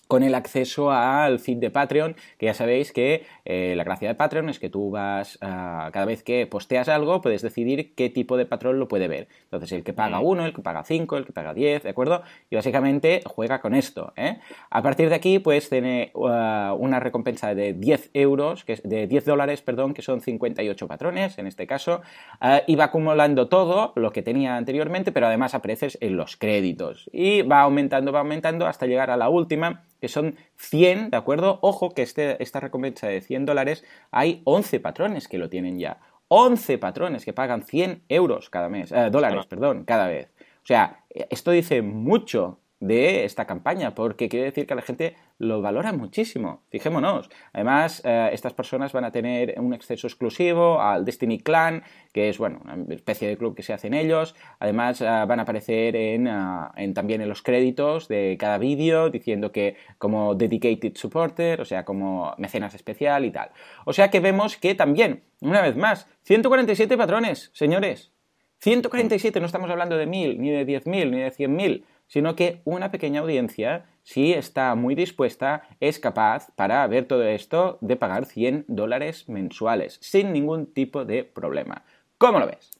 con 0.08 0.22
el 0.22 0.34
acceso 0.34 0.90
al 0.90 1.38
feed 1.38 1.58
de 1.58 1.70
Patreon, 1.70 2.16
que 2.38 2.46
ya 2.46 2.54
sabéis 2.54 2.92
que 2.92 3.26
eh, 3.44 3.74
la 3.76 3.84
gracia 3.84 4.08
de 4.08 4.14
Patreon 4.14 4.48
es 4.48 4.58
que 4.58 4.70
tú 4.70 4.90
vas, 4.90 5.38
a 5.42 5.90
cada 5.92 6.06
vez 6.06 6.22
que 6.22 6.46
posteas 6.46 6.88
algo, 6.88 7.20
puedes 7.20 7.42
decidir 7.42 7.94
qué 7.94 8.08
tipo 8.08 8.38
de 8.38 8.46
patrón 8.46 8.78
lo 8.78 8.88
puede 8.88 9.06
ver. 9.06 9.28
Entonces, 9.44 9.70
el 9.72 9.84
que 9.84 9.92
paga 9.92 10.20
1, 10.20 10.46
el 10.46 10.54
que 10.54 10.62
paga 10.62 10.82
5, 10.82 11.16
el 11.18 11.26
que 11.26 11.32
paga 11.32 11.52
10, 11.52 11.82
¿de 11.82 11.90
acuerdo? 11.90 12.22
Y 12.50 12.56
básicamente 12.56 13.20
juega 13.26 13.60
con 13.60 13.74
esto. 13.74 14.14
¿eh? 14.16 14.38
A 14.70 14.82
partir 14.82 15.10
de 15.10 15.14
aquí, 15.14 15.38
pues 15.38 15.68
tiene 15.68 16.10
uh, 16.14 16.74
una 16.78 17.00
recompensa 17.00 17.54
de 17.54 17.74
10 17.74 18.10
euros, 18.14 18.64
que 18.64 18.72
es 18.72 18.82
de 18.82 19.06
10 19.06 19.26
dólares, 19.26 19.60
perdón, 19.60 19.92
que 19.92 20.00
son 20.00 20.22
58 20.22 20.88
patrones 20.88 21.38
en 21.38 21.46
este 21.46 21.66
caso, 21.66 22.00
uh, 22.40 22.60
y 22.66 22.76
va 22.76 22.84
acumulando 22.84 23.48
todo 23.48 23.92
lo 23.94 24.10
que 24.10 24.22
tenía 24.22 24.56
anteriormente, 24.56 25.12
pero 25.12 25.26
además 25.26 25.54
apareces 25.54 25.98
en 26.00 26.16
los 26.16 26.36
créditos. 26.36 27.10
Y 27.12 27.42
va 27.42 27.60
aumentando, 27.60 28.10
va 28.10 28.20
aumentando 28.20 28.66
hasta 28.66 28.86
llegar 28.86 29.10
a 29.10 29.18
la 29.18 29.28
última 29.28 29.84
que 30.00 30.08
son 30.08 30.36
100, 30.56 31.10
¿de 31.10 31.16
acuerdo? 31.16 31.58
Ojo 31.62 31.90
que 31.90 32.02
este, 32.02 32.42
esta 32.42 32.60
recompensa 32.60 33.08
de 33.08 33.20
100 33.20 33.46
dólares 33.46 33.84
hay 34.10 34.42
11 34.44 34.80
patrones 34.80 35.28
que 35.28 35.38
lo 35.38 35.48
tienen 35.48 35.78
ya. 35.78 36.00
11 36.28 36.78
patrones 36.78 37.24
que 37.24 37.32
pagan 37.32 37.62
100 37.62 38.04
euros 38.08 38.50
cada 38.50 38.68
mes, 38.68 38.92
eh, 38.92 39.08
dólares, 39.10 39.46
perdón, 39.46 39.84
cada 39.84 40.08
vez. 40.08 40.30
O 40.62 40.66
sea, 40.68 41.04
esto 41.10 41.50
dice 41.50 41.80
mucho 41.82 42.58
de 42.80 43.24
esta 43.24 43.46
campaña, 43.46 43.94
porque 43.94 44.28
quiere 44.28 44.46
decir 44.46 44.66
que 44.66 44.74
la 44.74 44.82
gente 44.82 45.16
lo 45.38 45.60
valora 45.60 45.92
muchísimo. 45.92 46.62
Fijémonos. 46.70 47.28
Además, 47.52 48.02
eh, 48.04 48.30
estas 48.32 48.54
personas 48.54 48.92
van 48.92 49.04
a 49.04 49.10
tener 49.10 49.54
un 49.58 49.74
acceso 49.74 50.06
exclusivo 50.06 50.80
al 50.80 51.04
Destiny 51.04 51.40
Clan, 51.40 51.82
que 52.12 52.28
es 52.28 52.38
bueno, 52.38 52.60
una 52.64 52.94
especie 52.94 53.28
de 53.28 53.36
club 53.36 53.56
que 53.56 53.62
se 53.62 53.72
hacen 53.72 53.94
ellos. 53.94 54.36
Además, 54.60 55.00
eh, 55.00 55.04
van 55.04 55.40
a 55.40 55.42
aparecer 55.42 55.96
en, 55.96 56.28
eh, 56.28 56.32
en, 56.76 56.94
también 56.94 57.20
en 57.20 57.28
los 57.28 57.42
créditos 57.42 58.06
de 58.06 58.36
cada 58.38 58.58
vídeo, 58.58 59.10
diciendo 59.10 59.50
que 59.50 59.76
como 59.98 60.34
dedicated 60.34 60.96
supporter, 60.96 61.60
o 61.60 61.64
sea, 61.64 61.84
como 61.84 62.34
mecenas 62.38 62.74
especial 62.74 63.24
y 63.24 63.32
tal. 63.32 63.50
O 63.86 63.92
sea 63.92 64.10
que 64.10 64.20
vemos 64.20 64.56
que 64.56 64.74
también, 64.74 65.24
una 65.40 65.62
vez 65.62 65.76
más, 65.76 66.08
147 66.22 66.96
patrones, 66.96 67.50
señores. 67.54 68.12
147, 68.60 69.38
no 69.38 69.46
estamos 69.46 69.70
hablando 69.70 69.96
de 69.96 70.06
1000, 70.06 70.40
ni 70.40 70.50
de 70.50 70.66
10.000, 70.66 71.10
ni 71.10 71.20
de 71.20 71.32
100.000 71.32 71.84
sino 72.08 72.34
que 72.34 72.60
una 72.64 72.90
pequeña 72.90 73.20
audiencia, 73.20 73.86
si 74.02 74.32
está 74.32 74.74
muy 74.74 74.94
dispuesta, 74.94 75.62
es 75.78 75.98
capaz 75.98 76.50
para 76.56 76.86
ver 76.86 77.06
todo 77.06 77.22
esto 77.22 77.78
de 77.80 77.96
pagar 77.96 78.26
100 78.26 78.64
dólares 78.66 79.28
mensuales, 79.28 79.98
sin 80.02 80.32
ningún 80.32 80.66
tipo 80.72 81.04
de 81.04 81.22
problema. 81.24 81.84
¿Cómo 82.18 82.40
lo 82.40 82.46
ves? 82.46 82.77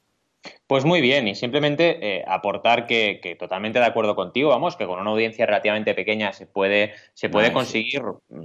Pues 0.69 0.85
muy 0.85 1.01
bien, 1.01 1.27
y 1.29 1.35
simplemente 1.35 1.99
eh, 2.03 2.25
aportar 2.29 2.87
que, 2.87 3.37
totalmente 3.39 3.79
de 3.79 3.87
acuerdo 3.87 4.15
contigo, 4.15 4.51
vamos, 4.51 4.77
que 4.77 4.87
con 4.87 5.01
una 5.01 5.11
audiencia 5.11 5.47
relativamente 5.47 5.95
pequeña 5.95 6.35
se 6.35 6.47
puede, 6.47 6.93
se 7.15 7.31
puede 7.31 7.53
conseguir 7.55 8.03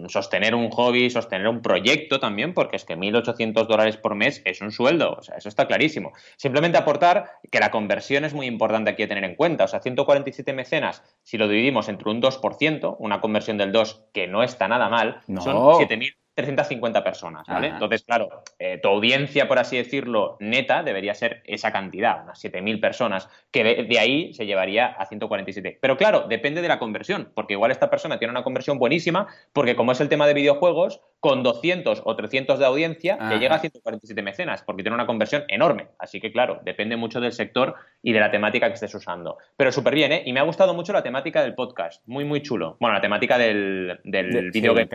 sostener 0.08 0.56
un 0.56 0.70
hobby, 0.70 1.10
sostener 1.10 1.50
un 1.50 1.62
proyecto 1.62 2.22
también, 2.22 2.54
porque 2.54 2.78
es 2.78 2.86
que 2.86 2.96
1.800 2.96 3.68
dólares 3.68 3.98
por 3.98 4.16
mes 4.16 4.42
es 4.46 4.62
un 4.62 4.72
sueldo, 4.72 5.16
o 5.20 5.22
sea, 5.22 5.36
eso 5.36 5.50
está 5.50 5.68
clarísimo. 5.68 6.14
Simplemente 6.38 6.78
aportar 6.78 7.30
que 7.52 7.60
la 7.60 7.72
conversión 7.72 8.24
es 8.24 8.34
muy 8.34 8.48
importante 8.48 8.92
aquí 8.92 9.04
a 9.04 9.10
tener 9.10 9.26
en 9.26 9.36
cuenta, 9.36 9.66
o 9.66 9.68
sea, 9.68 9.82
147 9.82 10.54
mecenas, 10.54 11.04
si 11.24 11.38
lo 11.38 11.50
dividimos 11.50 11.90
entre 11.90 12.10
un 12.10 12.22
2%, 12.22 12.96
una 13.00 13.20
conversión 13.20 13.58
del 13.58 13.74
2 13.74 14.06
que 14.14 14.28
no 14.28 14.44
está 14.44 14.70
nada 14.70 14.88
mal, 14.88 15.20
son 15.28 15.58
7.000 15.58 16.16
350 16.36 17.04
personas, 17.04 17.48
¿vale? 17.48 17.68
Entonces, 17.68 18.04
claro, 18.04 18.44
eh, 18.58 18.80
tu 18.82 18.90
audiencia, 18.90 19.48
por 19.48 19.60
así 19.60 19.78
decirlo, 19.78 20.38
neta, 20.40 20.82
debería 20.82 21.14
ser 21.14 21.44
esa 21.46 21.72
cantidad, 21.72 22.24
unas 22.24 22.44
7.000 22.44 22.80
personas, 22.80 23.30
que 23.52 23.64
de, 23.64 24.00
ahí 24.00 24.34
se 24.34 24.46
llevaría 24.46 24.88
a 24.88 25.06
147. 25.06 25.78
Pero 25.80 25.98
claro, 25.98 26.26
depende 26.28 26.62
de 26.62 26.68
la 26.68 26.80
conversión, 26.80 27.32
porque 27.36 27.54
igual 27.54 27.72
esta 27.72 27.90
persona 27.90 28.18
tiene 28.18 28.32
una 28.32 28.44
conversión 28.44 28.80
buenísima, 28.80 29.28
porque 29.54 29.76
como 29.76 29.92
es 29.92 30.02
el 30.02 30.10
tema 30.10 30.26
de 30.26 30.34
videojuegos, 30.34 31.02
con 31.24 31.42
200 31.42 32.02
o 32.04 32.16
300 32.18 32.60
de 32.60 32.66
audiencia, 32.66 33.18
le 33.30 33.40
llega 33.40 33.56
a 33.56 33.60
147 33.60 34.22
mecenas, 34.22 34.62
porque 34.62 34.84
tiene 34.84 34.96
una 34.96 35.06
conversión 35.06 35.46
enorme. 35.48 35.88
Así 35.98 36.20
que, 36.20 36.34
claro, 36.34 36.60
depende 36.66 36.98
mucho 36.98 37.22
del 37.22 37.32
sector 37.32 37.76
y 38.02 38.12
de 38.12 38.20
la 38.20 38.30
temática 38.30 38.68
que 38.68 38.74
estés 38.74 38.94
usando. 38.94 39.38
Pero 39.56 39.72
súper 39.72 39.96
bien, 39.96 40.12
¿eh? 40.12 40.24
Y 40.26 40.34
me 40.34 40.42
ha 40.42 40.44
gustado 40.44 40.74
mucho 40.74 40.92
la 40.92 41.02
temática 41.02 41.42
del 41.42 41.56
podcast, 41.56 42.06
muy, 42.08 42.26
muy 42.26 42.42
chulo. 42.42 42.76
Bueno, 42.82 42.96
la 42.96 43.00
temática 43.00 43.38
del, 43.38 44.02
del 44.04 44.52
video 44.52 44.74
de, 44.74 44.86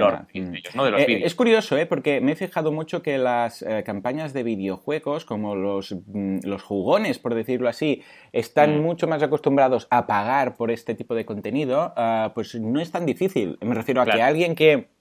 ¿no? 0.75 0.85
de 0.85 0.91
los 0.91 1.01
eh, 1.01 1.23
Es 1.25 1.35
curioso, 1.35 1.79
¿eh? 1.79 1.87
porque 1.87 2.21
me 2.21 2.33
he 2.33 2.37
fijado 2.37 2.73
mucho 2.73 3.01
que 3.01 3.17
las 3.17 3.63
eh, 3.63 3.83
campañas 3.83 4.35
de 4.35 4.43
videojuegos, 4.43 5.25
como 5.25 5.55
los, 5.55 5.97
mm, 6.09 6.41
los 6.43 6.63
jugones, 6.63 7.19
por 7.19 7.35
decirlo 7.35 7.71
así, 7.71 8.03
están 8.33 8.81
mm. 8.81 8.83
mucho 8.83 9.07
más 9.07 9.23
acostumbrados 9.23 9.89
a 9.89 10.07
pagar 10.07 10.57
por 10.59 10.71
este 10.71 10.95
tipo 10.95 11.15
de 11.15 11.25
contenido, 11.25 11.95
ah, 11.97 12.33
pues 12.35 12.55
no 12.55 12.83
es 12.83 12.93
tan 12.93 13.07
difícil. 13.07 13.57
Me 13.63 13.75
refiero 13.75 14.03
a 14.03 14.05
que 14.05 14.21
alguien 14.21 14.55
que 14.55 14.98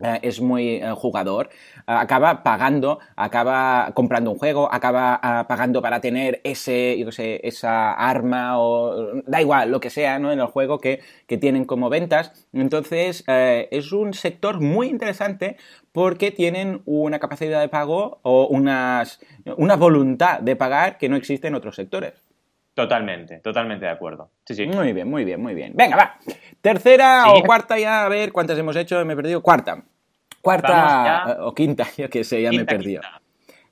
eh, 0.00 0.20
es 0.22 0.40
muy 0.40 0.76
eh, 0.76 0.92
jugador, 0.94 1.48
eh, 1.52 1.80
acaba 1.86 2.44
pagando, 2.44 3.00
acaba 3.16 3.90
comprando 3.94 4.30
un 4.30 4.38
juego, 4.38 4.72
acaba 4.72 5.18
pagando 5.48 5.82
para 5.82 6.00
tener 6.00 6.40
ese, 6.44 7.04
esa 7.42 7.92
arma 7.94 8.60
o 8.60 9.22
da 9.26 9.40
igual, 9.40 9.70
lo 9.72 9.80
que 9.80 9.90
sea, 9.90 10.20
¿no? 10.20 10.30
En 10.30 10.38
el 10.38 10.46
juego 10.46 10.78
que, 10.78 11.00
tienen 11.40 11.64
como 11.64 11.88
ventas. 11.90 12.46
Entonces, 12.52 13.24
es 13.26 13.92
un 13.92 14.14
sector 14.14 14.60
muy 14.60 14.88
interesante 14.88 15.56
porque 15.92 16.30
tienen 16.30 16.82
una 16.86 17.18
capacidad 17.18 17.60
de 17.60 17.68
pago 17.68 18.20
o 18.22 18.46
unas, 18.46 19.20
una 19.56 19.76
voluntad 19.76 20.40
de 20.40 20.56
pagar 20.56 20.98
que 20.98 21.08
no 21.08 21.16
existe 21.16 21.48
en 21.48 21.54
otros 21.54 21.76
sectores. 21.76 22.27
Totalmente, 22.78 23.40
totalmente 23.40 23.86
de 23.86 23.90
acuerdo. 23.90 24.30
Sí, 24.44 24.54
sí. 24.54 24.64
Muy 24.68 24.92
bien, 24.92 25.10
muy 25.10 25.24
bien, 25.24 25.42
muy 25.42 25.52
bien. 25.52 25.72
Venga, 25.74 25.96
va. 25.96 26.14
Tercera 26.60 27.32
o 27.32 27.42
cuarta 27.42 27.76
ya, 27.76 28.04
a 28.04 28.08
ver 28.08 28.30
cuántas 28.30 28.56
hemos 28.56 28.76
hecho, 28.76 29.04
me 29.04 29.14
he 29.14 29.16
perdido. 29.16 29.42
Cuarta. 29.42 29.82
Cuarta 30.40 31.38
o 31.40 31.52
quinta, 31.52 31.88
yo 31.98 32.08
que 32.08 32.22
sé, 32.22 32.40
ya 32.40 32.50
me 32.52 32.58
he 32.58 32.64
perdido. 32.64 33.02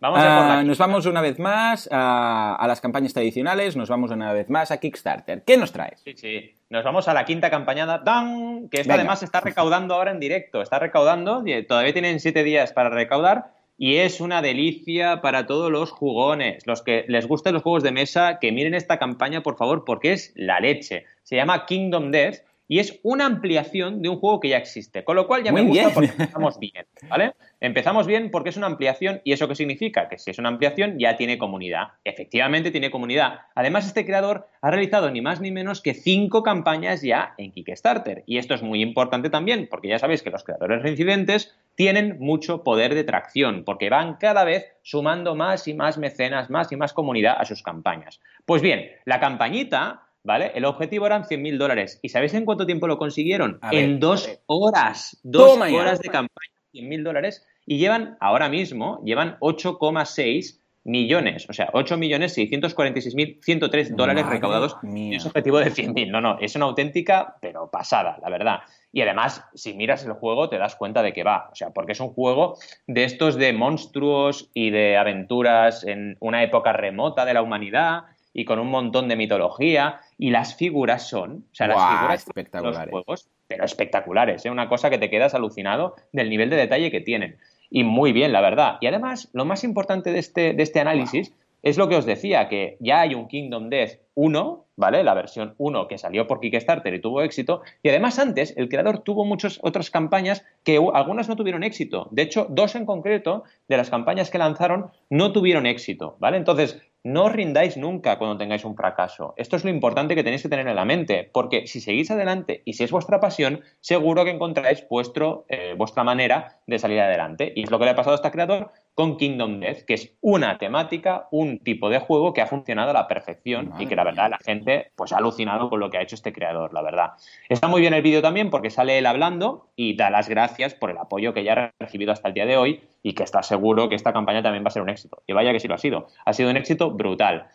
Vamos 0.00 0.18
a 0.18 0.58
ah, 0.58 0.62
nos 0.64 0.76
vamos 0.78 1.06
una 1.06 1.20
vez 1.20 1.38
más 1.38 1.88
a, 1.92 2.64
las 2.66 2.80
campañas 2.80 3.12
tradicionales, 3.12 3.76
nos 3.76 3.88
vamos 3.88 4.10
una 4.10 4.32
vez 4.32 4.50
más 4.50 4.72
a 4.72 4.78
Kickstarter. 4.78 5.44
¿Qué 5.44 5.56
nos 5.56 5.70
traes? 5.70 6.00
Sí, 6.02 6.14
sí. 6.16 6.54
Nos 6.68 6.82
vamos 6.82 7.06
a 7.06 7.14
la 7.14 7.24
quinta 7.24 7.48
campañada, 7.48 7.98
¡dan! 7.98 8.68
que 8.68 8.80
esta 8.80 8.94
además 8.94 9.22
está 9.22 9.38
recaudando 9.38 9.94
ahora 9.94 10.10
en 10.10 10.18
directo. 10.18 10.62
Está 10.62 10.80
recaudando, 10.80 11.44
todavía 11.68 11.92
tienen 11.92 12.18
siete 12.18 12.42
días 12.42 12.72
para 12.72 12.90
recaudar 12.90 13.52
y 13.78 13.96
es 13.96 14.20
una 14.20 14.42
delicia 14.42 15.20
para 15.20 15.46
todos 15.46 15.70
los 15.70 15.90
jugones. 15.90 16.66
Los 16.66 16.82
que 16.82 17.04
les 17.08 17.26
gusten 17.28 17.54
los 17.54 17.62
juegos 17.62 17.82
de 17.82 17.92
mesa, 17.92 18.38
que 18.40 18.52
miren 18.52 18.74
esta 18.74 18.98
campaña, 18.98 19.42
por 19.42 19.56
favor, 19.56 19.84
porque 19.84 20.12
es 20.12 20.32
la 20.34 20.60
leche. 20.60 21.04
Se 21.22 21.36
llama 21.36 21.66
Kingdom 21.66 22.10
Death 22.10 22.40
y 22.68 22.78
es 22.78 22.98
una 23.02 23.26
ampliación 23.26 24.02
de 24.02 24.08
un 24.08 24.18
juego 24.18 24.40
que 24.40 24.48
ya 24.48 24.56
existe. 24.56 25.04
Con 25.04 25.16
lo 25.16 25.26
cual 25.26 25.42
ya 25.44 25.52
me 25.52 25.62
gusta 25.62 25.90
porque 25.90 26.10
empezamos 26.10 26.58
bien, 26.58 26.86
¿vale? 27.08 27.32
Empezamos 27.60 28.06
bien 28.06 28.30
porque 28.30 28.50
es 28.50 28.56
una 28.56 28.66
ampliación 28.66 29.20
y 29.24 29.32
eso 29.32 29.48
qué 29.48 29.54
significa? 29.54 30.08
Que 30.08 30.18
si 30.18 30.30
es 30.30 30.38
una 30.38 30.48
ampliación 30.48 30.98
ya 30.98 31.16
tiene 31.16 31.38
comunidad. 31.38 31.88
Efectivamente 32.04 32.70
tiene 32.70 32.90
comunidad. 32.90 33.40
Además, 33.54 33.86
este 33.86 34.04
creador 34.04 34.48
ha 34.60 34.70
realizado 34.70 35.10
ni 35.10 35.20
más 35.20 35.40
ni 35.40 35.50
menos 35.50 35.80
que 35.80 35.94
cinco 35.94 36.42
campañas 36.42 37.02
ya 37.02 37.34
en 37.38 37.52
Kickstarter. 37.52 38.24
Y 38.26 38.38
esto 38.38 38.54
es 38.54 38.62
muy 38.62 38.82
importante 38.82 39.30
también 39.30 39.68
porque 39.70 39.88
ya 39.88 39.98
sabéis 39.98 40.22
que 40.22 40.30
los 40.30 40.44
creadores 40.44 40.82
reincidentes 40.82 41.56
tienen 41.74 42.16
mucho 42.18 42.64
poder 42.64 42.94
de 42.94 43.04
tracción 43.04 43.64
porque 43.64 43.90
van 43.90 44.14
cada 44.14 44.44
vez 44.44 44.72
sumando 44.82 45.34
más 45.34 45.68
y 45.68 45.74
más 45.74 45.98
mecenas, 45.98 46.50
más 46.50 46.72
y 46.72 46.76
más 46.76 46.92
comunidad 46.92 47.36
a 47.38 47.44
sus 47.44 47.62
campañas. 47.62 48.20
Pues 48.44 48.62
bien, 48.62 48.90
la 49.04 49.20
campañita 49.20 50.05
¿vale? 50.26 50.52
El 50.54 50.66
objetivo 50.66 51.06
eran 51.06 51.22
100.000 51.22 51.56
dólares. 51.56 51.98
¿Y 52.02 52.10
sabéis 52.10 52.34
en 52.34 52.44
cuánto 52.44 52.66
tiempo 52.66 52.86
lo 52.88 52.98
consiguieron? 52.98 53.58
en 53.70 54.00
dos 54.00 54.28
horas. 54.46 55.18
Dos 55.22 55.56
horas 55.56 56.00
de 56.00 56.10
campaña, 56.10 56.52
100.000 56.74 57.02
dólares. 57.02 57.46
Y 57.64 57.78
llevan, 57.78 58.18
ahora 58.20 58.50
mismo, 58.50 59.00
llevan 59.04 59.38
8,6 59.40 60.60
millones, 60.84 61.48
o 61.48 61.52
sea, 61.52 61.68
8.646.103 61.72 63.96
dólares 63.96 64.26
recaudados 64.26 64.76
en 64.84 65.14
ese 65.14 65.26
objetivo 65.28 65.58
de 65.58 65.72
100.000. 65.72 66.10
No, 66.10 66.20
no, 66.20 66.38
es 66.40 66.54
una 66.54 66.66
auténtica, 66.66 67.36
pero 67.40 67.68
pasada, 67.70 68.18
la 68.22 68.30
verdad. 68.30 68.60
Y 68.92 69.00
además, 69.02 69.44
si 69.54 69.74
miras 69.74 70.04
el 70.04 70.12
juego, 70.12 70.48
te 70.48 70.58
das 70.58 70.76
cuenta 70.76 71.02
de 71.02 71.12
que 71.12 71.24
va. 71.24 71.48
O 71.50 71.56
sea, 71.56 71.70
porque 71.70 71.90
es 71.92 72.00
un 72.00 72.10
juego 72.10 72.56
de 72.86 73.02
estos 73.04 73.36
de 73.36 73.52
monstruos 73.52 74.48
y 74.54 74.70
de 74.70 74.96
aventuras 74.96 75.84
en 75.84 76.16
una 76.20 76.44
época 76.44 76.72
remota 76.72 77.24
de 77.24 77.34
la 77.34 77.42
humanidad 77.42 78.04
y 78.36 78.44
con 78.44 78.58
un 78.58 78.70
montón 78.70 79.08
de 79.08 79.16
mitología 79.16 80.00
y 80.18 80.28
las 80.28 80.54
figuras 80.56 81.08
son, 81.08 81.46
o 81.50 81.54
sea, 81.54 81.68
las 81.68 81.78
figuras 81.78 82.26
espectaculares. 82.26 82.78
Los 82.80 82.90
juegos, 82.90 83.28
pero 83.48 83.64
espectaculares, 83.64 84.44
¿eh? 84.44 84.50
una 84.50 84.68
cosa 84.68 84.90
que 84.90 84.98
te 84.98 85.08
quedas 85.08 85.34
alucinado 85.34 85.94
del 86.12 86.28
nivel 86.28 86.50
de 86.50 86.56
detalle 86.56 86.90
que 86.90 87.00
tienen. 87.00 87.38
Y 87.70 87.82
muy 87.84 88.12
bien, 88.12 88.32
la 88.32 88.42
verdad. 88.42 88.76
Y 88.82 88.88
además, 88.88 89.30
lo 89.32 89.46
más 89.46 89.64
importante 89.64 90.12
de 90.12 90.18
este, 90.18 90.52
de 90.52 90.62
este 90.62 90.80
análisis 90.80 91.32
es 91.62 91.78
lo 91.78 91.88
que 91.88 91.96
os 91.96 92.04
decía, 92.04 92.48
que 92.48 92.76
ya 92.78 93.00
hay 93.00 93.14
un 93.14 93.26
Kingdom 93.26 93.70
Death 93.70 94.00
1, 94.14 94.64
¿vale? 94.76 95.02
La 95.02 95.14
versión 95.14 95.54
1 95.56 95.88
que 95.88 95.96
salió 95.96 96.26
por 96.26 96.40
Kickstarter 96.40 96.92
y 96.92 97.00
tuvo 97.00 97.22
éxito. 97.22 97.62
Y 97.82 97.88
además 97.88 98.18
antes 98.18 98.54
el 98.58 98.68
creador 98.68 98.98
tuvo 98.98 99.24
muchas 99.24 99.58
otras 99.62 99.90
campañas 99.90 100.44
que 100.62 100.78
algunas 100.92 101.28
no 101.28 101.36
tuvieron 101.36 101.64
éxito. 101.64 102.08
De 102.10 102.22
hecho, 102.22 102.46
dos 102.50 102.76
en 102.76 102.84
concreto 102.84 103.44
de 103.66 103.78
las 103.78 103.88
campañas 103.88 104.30
que 104.30 104.38
lanzaron 104.38 104.90
no 105.08 105.32
tuvieron 105.32 105.64
éxito, 105.66 106.16
¿vale? 106.20 106.36
Entonces, 106.36 106.80
no 107.06 107.26
os 107.26 107.32
rindáis 107.32 107.76
nunca 107.76 108.18
cuando 108.18 108.36
tengáis 108.36 108.64
un 108.64 108.74
fracaso. 108.74 109.32
Esto 109.36 109.54
es 109.54 109.62
lo 109.62 109.70
importante 109.70 110.16
que 110.16 110.24
tenéis 110.24 110.42
que 110.42 110.48
tener 110.48 110.66
en 110.66 110.74
la 110.74 110.84
mente, 110.84 111.30
porque 111.32 111.68
si 111.68 111.80
seguís 111.80 112.10
adelante 112.10 112.62
y 112.64 112.72
si 112.72 112.82
es 112.82 112.90
vuestra 112.90 113.20
pasión, 113.20 113.60
seguro 113.80 114.24
que 114.24 114.32
encontráis 114.32 114.84
vuestro, 114.90 115.44
eh, 115.48 115.74
vuestra 115.78 116.02
manera 116.02 116.58
de 116.66 116.80
salir 116.80 116.98
adelante. 116.98 117.52
Y 117.54 117.62
es 117.62 117.70
lo 117.70 117.78
que 117.78 117.84
le 117.84 117.92
ha 117.92 117.94
pasado 117.94 118.14
a 118.14 118.16
este 118.16 118.32
creador 118.32 118.72
con 118.94 119.18
Kingdom 119.18 119.60
Death, 119.60 119.84
que 119.84 119.94
es 119.94 120.16
una 120.20 120.58
temática, 120.58 121.28
un 121.30 121.60
tipo 121.60 121.90
de 121.90 122.00
juego 122.00 122.32
que 122.32 122.40
ha 122.40 122.46
funcionado 122.46 122.90
a 122.90 122.94
la 122.94 123.06
perfección 123.06 123.72
y 123.78 123.86
que 123.86 123.94
la 123.94 124.02
verdad 124.02 124.30
la 124.30 124.38
gente 124.38 124.90
pues 124.96 125.12
ha 125.12 125.18
alucinado 125.18 125.70
con 125.70 125.78
lo 125.78 125.90
que 125.90 125.98
ha 125.98 126.02
hecho 126.02 126.16
este 126.16 126.32
creador, 126.32 126.74
la 126.74 126.82
verdad. 126.82 127.10
Está 127.48 127.68
muy 127.68 127.82
bien 127.82 127.94
el 127.94 128.02
vídeo 128.02 128.20
también 128.20 128.50
porque 128.50 128.70
sale 128.70 128.98
él 128.98 129.06
hablando 129.06 129.68
y 129.76 129.96
da 129.96 130.10
las 130.10 130.28
gracias 130.28 130.74
por 130.74 130.90
el 130.90 130.98
apoyo 130.98 131.34
que 131.34 131.44
ya 131.44 131.52
ha 131.52 131.72
recibido 131.78 132.10
hasta 132.10 132.28
el 132.28 132.34
día 132.34 132.46
de 132.46 132.56
hoy 132.56 132.80
y 133.06 133.12
que 133.12 133.22
está 133.22 133.40
seguro 133.44 133.88
que 133.88 133.94
esta 133.94 134.12
campaña 134.12 134.42
también 134.42 134.64
va 134.64 134.68
a 134.68 134.72
ser 134.72 134.82
un 134.82 134.90
éxito. 134.90 135.22
Y 135.28 135.32
vaya 135.32 135.52
que 135.52 135.60
sí 135.60 135.68
lo 135.68 135.76
ha 135.76 135.78
sido. 135.78 136.08
Ha 136.24 136.32
sido 136.32 136.50
un 136.50 136.56
éxito 136.56 136.90
brutal. 136.90 137.46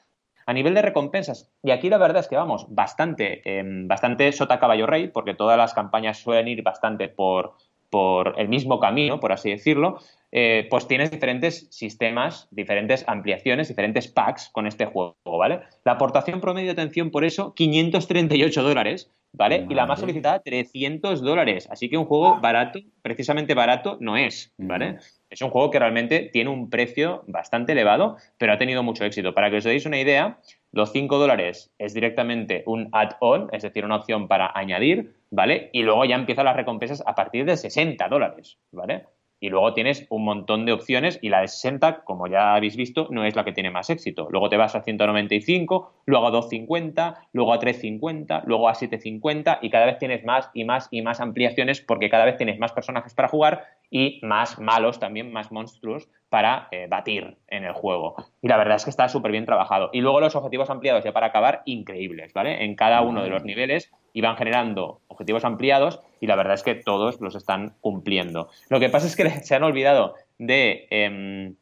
A 0.45 0.53
nivel 0.53 0.73
de 0.73 0.81
recompensas, 0.81 1.51
y 1.61 1.71
aquí 1.71 1.89
la 1.89 1.97
verdad 1.97 2.21
es 2.21 2.29
que 2.29 2.37
vamos 2.37 2.67
bastante, 2.69 3.41
em, 3.43 3.85
bastante 3.85 4.31
sota 4.31 4.61
caballo 4.61 4.87
rey, 4.87 5.09
porque 5.09 5.33
todas 5.33 5.57
las 5.57 5.73
campañas 5.73 6.19
suelen 6.19 6.47
ir 6.47 6.63
bastante 6.63 7.09
por, 7.09 7.55
por 7.89 8.35
el 8.37 8.47
mismo 8.47 8.79
camino, 8.79 9.19
por 9.19 9.33
así 9.33 9.49
decirlo, 9.49 9.99
eh, 10.31 10.67
pues 10.69 10.87
tienes 10.87 11.11
diferentes 11.11 11.67
sistemas, 11.69 12.47
diferentes 12.51 13.03
ampliaciones, 13.05 13.67
diferentes 13.67 14.07
packs 14.07 14.47
con 14.53 14.67
este 14.67 14.85
juego, 14.85 15.17
¿vale? 15.25 15.63
La 15.83 15.91
aportación 15.91 16.39
promedio 16.39 16.67
de 16.67 16.81
atención 16.81 17.11
por 17.11 17.25
eso, 17.25 17.53
538 17.55 18.63
dólares, 18.63 19.11
¿vale? 19.33 19.65
Y 19.69 19.73
la 19.73 19.85
más 19.85 19.99
solicitada, 19.99 20.39
300 20.39 21.21
dólares. 21.21 21.67
Así 21.69 21.89
que 21.89 21.97
un 21.97 22.05
juego 22.05 22.39
barato, 22.39 22.79
precisamente 23.01 23.53
barato, 23.53 23.97
no 23.99 24.15
es, 24.15 24.53
¿vale? 24.57 24.99
Es 25.31 25.41
un 25.41 25.49
juego 25.49 25.71
que 25.71 25.79
realmente 25.79 26.29
tiene 26.31 26.49
un 26.49 26.69
precio 26.69 27.23
bastante 27.25 27.71
elevado, 27.71 28.17
pero 28.37 28.51
ha 28.51 28.57
tenido 28.57 28.83
mucho 28.83 29.05
éxito. 29.05 29.33
Para 29.33 29.49
que 29.49 29.57
os 29.57 29.63
deis 29.63 29.85
una 29.85 29.97
idea, 29.97 30.39
los 30.73 30.91
5 30.91 31.17
dólares 31.17 31.73
es 31.79 31.93
directamente 31.93 32.63
un 32.65 32.89
add-on, 32.91 33.47
es 33.53 33.63
decir, 33.63 33.85
una 33.85 33.95
opción 33.95 34.27
para 34.27 34.51
añadir, 34.53 35.15
¿vale? 35.29 35.69
Y 35.71 35.83
luego 35.83 36.03
ya 36.03 36.15
empiezan 36.15 36.45
las 36.45 36.57
recompensas 36.57 37.01
a 37.05 37.15
partir 37.15 37.45
de 37.45 37.55
60 37.55 38.09
dólares, 38.09 38.57
¿vale? 38.71 39.05
Y 39.41 39.49
luego 39.49 39.73
tienes 39.73 40.05
un 40.09 40.23
montón 40.23 40.65
de 40.67 40.71
opciones 40.71 41.17
y 41.19 41.29
la 41.29 41.41
de 41.41 41.47
60, 41.47 42.03
como 42.03 42.27
ya 42.27 42.53
habéis 42.53 42.77
visto, 42.77 43.07
no 43.09 43.25
es 43.25 43.35
la 43.35 43.43
que 43.43 43.51
tiene 43.51 43.71
más 43.71 43.89
éxito. 43.89 44.27
Luego 44.29 44.49
te 44.49 44.55
vas 44.55 44.75
a 44.75 44.83
195, 44.83 45.93
luego 46.05 46.27
a 46.27 46.29
250, 46.29 47.27
luego 47.33 47.51
a 47.51 47.57
350, 47.57 48.43
luego 48.45 48.69
a 48.69 48.75
750 48.75 49.57
y 49.63 49.71
cada 49.71 49.87
vez 49.87 49.97
tienes 49.97 50.23
más 50.23 50.51
y 50.53 50.63
más 50.63 50.87
y 50.91 51.01
más 51.01 51.19
ampliaciones 51.19 51.81
porque 51.81 52.11
cada 52.11 52.25
vez 52.25 52.37
tienes 52.37 52.59
más 52.59 52.71
personajes 52.71 53.15
para 53.15 53.29
jugar 53.29 53.65
y 53.89 54.19
más 54.21 54.59
malos 54.59 54.99
también, 54.99 55.33
más 55.33 55.51
monstruos 55.51 56.07
para 56.29 56.67
eh, 56.69 56.85
batir 56.87 57.37
en 57.47 57.63
el 57.63 57.73
juego. 57.73 58.15
Y 58.43 58.47
la 58.47 58.57
verdad 58.57 58.75
es 58.75 58.83
que 58.83 58.91
está 58.91 59.09
súper 59.09 59.31
bien 59.31 59.47
trabajado. 59.47 59.89
Y 59.91 60.01
luego 60.01 60.21
los 60.21 60.35
objetivos 60.35 60.69
ampliados, 60.69 61.03
ya 61.03 61.13
para 61.13 61.27
acabar, 61.27 61.63
increíbles, 61.65 62.31
¿vale? 62.33 62.63
En 62.63 62.75
cada 62.75 63.01
uno 63.01 63.23
de 63.23 63.29
los 63.29 63.43
niveles 63.43 63.91
iban 64.13 64.37
generando 64.37 65.01
objetivos 65.07 65.43
ampliados 65.45 65.99
y 66.21 66.27
la 66.27 66.35
verdad 66.35 66.53
es 66.53 66.63
que 66.63 66.75
todos 66.75 67.19
los 67.19 67.35
están 67.35 67.73
cumpliendo. 67.81 68.49
Lo 68.69 68.79
que 68.79 68.89
pasa 68.89 69.07
es 69.07 69.17
que 69.17 69.29
se 69.43 69.55
han 69.55 69.63
olvidado 69.63 70.13
de, 70.37 70.87
em, 70.91 71.55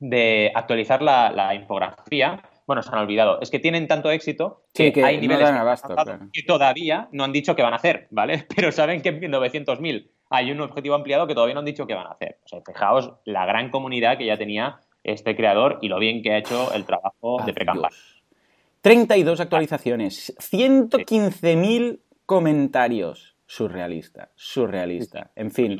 de 0.00 0.50
actualizar 0.54 1.02
la, 1.02 1.54
infografía. 1.54 2.42
Bueno, 2.66 2.82
se 2.82 2.90
han 2.90 2.98
olvidado. 2.98 3.40
Es 3.40 3.50
que 3.50 3.58
tienen 3.58 3.86
tanto 3.86 4.10
éxito 4.10 4.62
que, 4.72 4.92
hay 5.04 5.20
niveles 5.20 5.50
que 6.32 6.42
todavía 6.42 7.08
no 7.12 7.22
han 7.24 7.32
dicho 7.32 7.54
que 7.54 7.62
van 7.62 7.74
a 7.74 7.76
hacer, 7.76 8.08
¿vale? 8.10 8.46
Pero 8.56 8.72
saben 8.72 9.02
que 9.02 9.10
en 9.10 9.20
900.000 9.20 10.08
hay 10.30 10.50
un 10.50 10.60
objetivo 10.62 10.94
ampliado 10.94 11.26
que 11.26 11.34
todavía 11.34 11.54
no 11.54 11.60
han 11.60 11.66
dicho 11.66 11.86
qué 11.86 11.94
van 11.94 12.06
a 12.06 12.12
hacer. 12.12 12.38
O 12.44 12.48
sea, 12.48 12.60
fijaos 12.64 13.12
la 13.26 13.44
gran 13.44 13.70
comunidad 13.70 14.16
que 14.16 14.24
ya 14.24 14.38
tenía 14.38 14.80
este 15.04 15.36
creador 15.36 15.78
y 15.82 15.88
lo 15.88 15.98
bien 15.98 16.22
que 16.22 16.32
ha 16.32 16.38
hecho 16.38 16.72
el 16.72 16.86
trabajo 16.86 17.42
de 17.44 17.52
pre 17.52 17.66
32 18.80 19.38
actualizaciones, 19.40 20.34
115.000 20.38 22.00
comentarios. 22.26 23.31
Surrealista, 23.52 24.30
surrealista. 24.34 25.30
En 25.36 25.50
fin. 25.50 25.76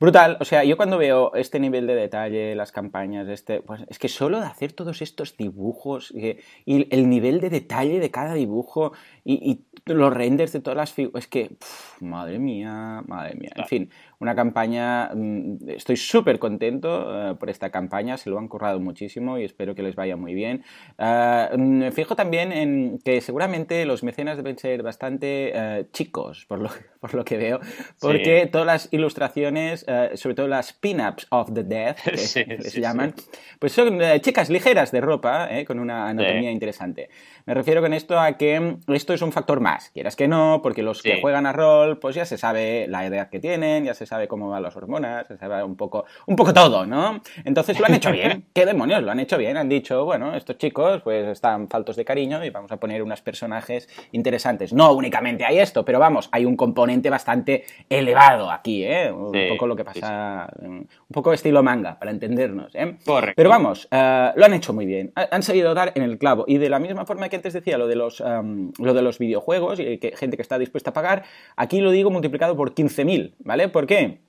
Brutal, 0.00 0.38
o 0.40 0.44
sea, 0.44 0.64
yo 0.64 0.76
cuando 0.76 0.98
veo 0.98 1.32
este 1.34 1.60
nivel 1.60 1.86
de 1.86 1.94
detalle, 1.94 2.56
las 2.56 2.72
campañas, 2.72 3.28
este, 3.28 3.62
pues 3.62 3.82
es 3.88 4.00
que 4.00 4.08
solo 4.08 4.40
de 4.40 4.46
hacer 4.46 4.72
todos 4.72 5.00
estos 5.02 5.36
dibujos 5.36 6.12
y, 6.12 6.36
el 6.66 7.08
nivel 7.08 7.40
de 7.40 7.48
detalle 7.48 8.00
de 8.00 8.10
cada 8.10 8.34
dibujo 8.34 8.92
y, 9.24 9.60
los 9.86 10.14
renders 10.14 10.52
de 10.52 10.60
todas 10.60 10.76
las 10.78 10.92
figuras, 10.92 11.24
es 11.24 11.28
que, 11.28 11.56
madre 12.00 12.38
mía, 12.38 13.04
madre 13.06 13.34
mía, 13.34 13.52
en 13.54 13.66
fin, 13.66 13.90
una 14.18 14.34
campaña, 14.34 15.10
mm, 15.14 15.68
estoy 15.68 15.96
súper 15.96 16.38
contento 16.38 17.30
eh, 17.30 17.34
por 17.34 17.50
esta 17.50 17.70
campaña, 17.70 18.16
se 18.16 18.30
lo 18.30 18.38
han 18.38 18.48
currado 18.48 18.80
muchísimo 18.80 19.38
y 19.38 19.44
espero 19.44 19.74
que 19.74 19.82
les 19.82 19.94
vaya 19.94 20.16
muy 20.16 20.32
bien. 20.32 20.64
Eh, 20.98 21.48
me 21.58 21.92
fijo 21.92 22.16
también 22.16 22.50
en 22.50 22.98
que 23.04 23.20
seguramente 23.20 23.84
los 23.84 24.02
mecenas 24.02 24.38
deben 24.38 24.58
ser 24.58 24.82
bastante 24.82 25.52
eh, 25.54 25.86
chicos, 25.92 26.46
por 26.46 26.60
lo, 26.60 26.70
por 27.00 27.14
lo 27.14 27.24
que 27.24 27.36
veo, 27.36 27.60
porque 28.00 28.48
todas 28.50 28.66
las 28.66 28.88
ilustraciones, 28.90 29.83
sobre 30.14 30.34
todo 30.34 30.48
las 30.48 30.72
pin-ups 30.72 31.26
of 31.30 31.52
the 31.52 31.64
death, 31.64 31.98
que 32.04 32.16
se 32.18 32.80
llaman, 32.80 33.14
pues 33.58 33.72
son 33.72 34.00
chicas 34.20 34.50
ligeras 34.50 34.90
de 34.92 35.00
ropa, 35.00 35.48
con 35.66 35.78
una 35.78 36.08
anatomía 36.08 36.50
interesante. 36.50 37.08
Me 37.46 37.54
refiero 37.54 37.82
con 37.82 37.92
esto 37.92 38.18
a 38.18 38.36
que 38.36 38.76
esto 38.88 39.12
es 39.12 39.22
un 39.22 39.32
factor 39.32 39.60
más, 39.60 39.90
quieras 39.90 40.16
que 40.16 40.28
no, 40.28 40.60
porque 40.62 40.82
los 40.82 41.02
que 41.02 41.20
juegan 41.20 41.46
a 41.46 41.52
rol, 41.52 41.98
pues 41.98 42.14
ya 42.14 42.24
se 42.24 42.38
sabe 42.38 42.86
la 42.88 43.04
edad 43.04 43.28
que 43.28 43.40
tienen, 43.40 43.84
ya 43.84 43.94
se 43.94 44.06
sabe 44.06 44.28
cómo 44.28 44.48
van 44.48 44.62
las 44.62 44.76
hormonas, 44.76 45.26
se 45.26 45.36
sabe 45.36 45.62
un 45.62 45.76
poco, 45.76 46.04
un 46.26 46.36
poco 46.36 46.52
todo, 46.52 46.86
¿no? 46.86 47.20
Entonces 47.44 47.78
lo 47.78 47.86
han 47.86 47.94
hecho 47.94 48.10
bien. 48.10 48.46
¿Qué 48.54 48.66
demonios? 48.66 49.02
Lo 49.02 49.10
han 49.10 49.20
hecho 49.20 49.36
bien. 49.36 49.56
Han 49.56 49.68
dicho, 49.68 50.04
bueno, 50.04 50.34
estos 50.34 50.58
chicos 50.58 51.02
pues 51.02 51.26
están 51.28 51.68
faltos 51.68 51.96
de 51.96 52.04
cariño 52.04 52.44
y 52.44 52.50
vamos 52.50 52.72
a 52.72 52.78
poner 52.78 53.02
unos 53.02 53.20
personajes 53.20 53.88
interesantes. 54.12 54.72
No 54.72 54.92
únicamente 54.92 55.44
hay 55.44 55.58
esto, 55.58 55.84
pero 55.84 55.98
vamos, 55.98 56.28
hay 56.32 56.44
un 56.44 56.56
componente 56.56 57.10
bastante 57.10 57.64
elevado 57.88 58.50
aquí, 58.50 58.84
¿eh? 58.84 59.10
Un 59.12 59.32
poco 59.50 59.66
lo 59.66 59.73
que 59.76 59.84
pasa, 59.84 60.48
un 60.60 60.88
poco 61.12 61.32
estilo 61.32 61.62
manga, 61.62 61.98
para 61.98 62.10
entendernos, 62.10 62.74
¿eh? 62.74 62.96
Correcto. 63.04 63.34
Pero 63.36 63.50
vamos, 63.50 63.88
eh, 63.90 64.32
lo 64.34 64.44
han 64.44 64.54
hecho 64.54 64.72
muy 64.72 64.86
bien. 64.86 65.12
Han 65.14 65.42
sabido 65.42 65.74
dar 65.74 65.92
en 65.94 66.02
el 66.02 66.18
clavo. 66.18 66.44
Y 66.46 66.58
de 66.58 66.68
la 66.68 66.78
misma 66.78 67.06
forma 67.06 67.28
que 67.28 67.36
antes 67.36 67.52
decía 67.52 67.78
lo 67.78 67.86
de 67.86 67.96
los, 67.96 68.20
lo 68.20 68.94
de 68.94 69.02
los 69.02 69.18
videojuegos 69.18 69.80
y 69.80 69.98
que 69.98 70.16
gente 70.16 70.36
que 70.36 70.42
está 70.42 70.58
dispuesta 70.58 70.90
a 70.90 70.92
pagar, 70.92 71.24
aquí 71.56 71.80
lo 71.80 71.90
digo 71.90 72.10
multiplicado 72.10 72.56
por 72.56 72.74
15.000, 72.74 73.34
¿vale? 73.40 73.68
¿Por 73.68 73.86
qué? 73.86 74.20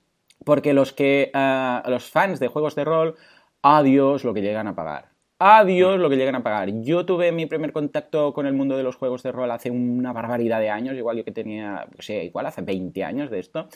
Porque 0.44 0.74
los 0.74 0.92
que 0.92 1.30
ah, 1.34 1.82
los 1.88 2.10
fans 2.10 2.40
de 2.40 2.48
juegos 2.48 2.74
de 2.74 2.84
rol, 2.84 3.16
adiós 3.62 4.24
lo 4.24 4.34
que 4.34 4.42
llegan 4.42 4.66
a 4.66 4.74
pagar. 4.74 5.16
Adiós 5.38 5.98
lo 5.98 6.08
que 6.08 6.16
llegan 6.16 6.34
a 6.34 6.42
pagar. 6.42 6.70
Yo 6.82 7.04
tuve 7.04 7.30
mi 7.30 7.44
primer 7.44 7.72
contacto 7.72 8.32
con 8.32 8.46
el 8.46 8.54
mundo 8.54 8.76
de 8.76 8.82
los 8.82 8.96
juegos 8.96 9.22
de 9.22 9.32
rol 9.32 9.50
hace 9.50 9.70
una 9.70 10.12
barbaridad 10.12 10.60
de 10.60 10.70
años, 10.70 10.96
igual 10.96 11.18
yo 11.18 11.24
que 11.24 11.32
tenía, 11.32 11.86
no 11.94 12.02
sé, 12.02 12.24
igual 12.24 12.46
hace 12.46 12.62
20 12.62 13.04
años 13.04 13.30
de 13.30 13.40
esto. 13.40 13.68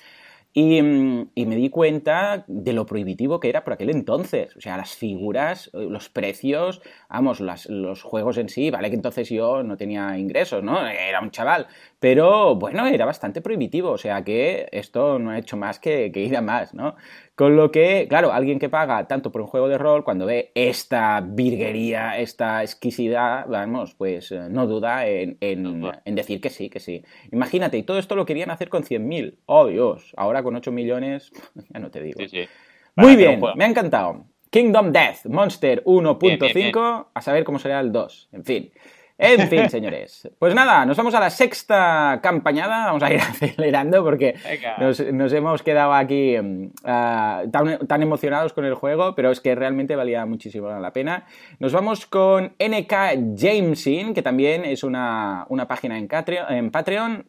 Y, 0.52 0.82
me 0.82 1.56
di 1.56 1.70
cuenta 1.70 2.44
de 2.48 2.72
lo 2.72 2.84
prohibitivo 2.84 3.38
que 3.38 3.48
era 3.48 3.62
por 3.62 3.74
aquel 3.74 3.90
entonces. 3.90 4.56
O 4.56 4.60
sea, 4.60 4.76
las 4.76 4.96
figuras, 4.96 5.70
eh, 5.74 5.86
los 5.88 6.08
precios, 6.08 6.82
vamos, 7.08 7.40
los 7.40 8.02
juegos 8.02 8.36
en 8.36 8.48
sí, 8.48 8.70
vale 8.70 8.90
que 8.90 8.96
entonces 8.96 9.28
yo 9.28 9.62
no 9.62 9.76
tenía 9.76 10.18
ingresos, 10.18 10.64
¿no? 10.64 10.84
Era 10.86 11.20
un 11.20 11.30
chaval. 11.30 11.68
Pero 12.00 12.56
bueno, 12.56 12.86
era 12.86 13.04
bastante 13.04 13.42
prohibitivo. 13.42 13.90
O 13.90 13.98
sea 13.98 14.24
que 14.24 14.68
esto 14.72 15.18
no 15.18 15.30
ha 15.30 15.38
hecho 15.38 15.56
más 15.56 15.78
que, 15.78 16.10
que 16.10 16.20
ir 16.20 16.36
a 16.36 16.40
más, 16.40 16.74
¿no? 16.74 16.96
Con 17.34 17.56
lo 17.56 17.70
que, 17.70 18.06
claro, 18.08 18.32
alguien 18.32 18.58
que 18.58 18.68
paga 18.68 19.06
tanto 19.06 19.30
por 19.30 19.42
un 19.42 19.46
juego 19.46 19.68
de 19.68 19.78
rol, 19.78 20.02
cuando 20.02 20.26
ve 20.26 20.50
esta 20.54 21.22
virguería, 21.22 22.18
esta 22.18 22.62
exquisidad, 22.62 23.46
vamos, 23.48 23.94
pues 23.94 24.32
eh, 24.32 24.48
no 24.50 24.66
duda 24.66 25.06
en, 25.06 25.38
decir 26.04 26.40
que 26.40 26.50
sí, 26.50 26.68
que 26.68 26.80
sí. 26.80 27.04
Imagínate, 27.32 27.78
y 27.78 27.82
todo 27.82 27.98
esto 27.98 28.16
lo 28.16 28.26
querían 28.26 28.50
hacer 28.50 28.68
con 28.70 28.82
100.000. 28.82 29.38
Oh, 29.46 29.66
Dios, 29.66 30.12
ahora 30.16 30.42
con 30.42 30.56
8 30.56 30.72
millones, 30.72 31.32
ya 31.70 31.80
no 31.80 31.90
te 31.90 32.02
digo. 32.02 32.20
Muy 32.96 33.16
bien, 33.16 33.40
me 33.56 33.64
ha 33.64 33.68
encantado. 33.68 34.26
Kingdom 34.50 34.90
Death, 34.90 35.26
Monster 35.26 35.84
1.5, 35.84 37.06
a 37.14 37.22
saber 37.22 37.44
cómo 37.44 37.58
será 37.58 37.80
el 37.80 37.92
2. 37.92 38.28
En 38.32 38.44
fin. 38.44 38.72
En 39.20 39.48
fin, 39.48 39.68
señores. 39.68 40.28
Pues 40.38 40.54
nada, 40.54 40.86
nos 40.86 40.96
vamos 40.96 41.14
a 41.14 41.20
la 41.20 41.30
sexta 41.30 42.20
campañada. 42.22 42.86
Vamos 42.86 43.02
a 43.02 43.12
ir 43.12 43.20
acelerando 43.20 44.02
porque 44.02 44.34
nos, 44.78 45.32
hemos 45.32 45.62
quedado 45.62 45.92
aquí 45.92 46.36
mm, 46.40 46.70
ah, 46.84 47.44
tan, 47.52 48.02
emocionados 48.02 48.52
con 48.52 48.64
el 48.64 48.74
juego, 48.74 49.14
pero 49.14 49.30
es 49.30 49.40
que 49.40 49.54
realmente 49.54 49.94
valía 49.94 50.24
muchísimo 50.24 50.70
la 50.70 50.92
pena. 50.92 51.26
Nos 51.58 51.72
vamos 51.72 52.06
con 52.06 52.54
NK 52.58 53.36
Jamesin, 53.36 54.14
que 54.14 54.22
también 54.22 54.64
es 54.64 54.82
una, 54.82 55.46
página 55.68 55.98
en, 55.98 56.08
en 56.48 56.70
Patreon 56.70 57.26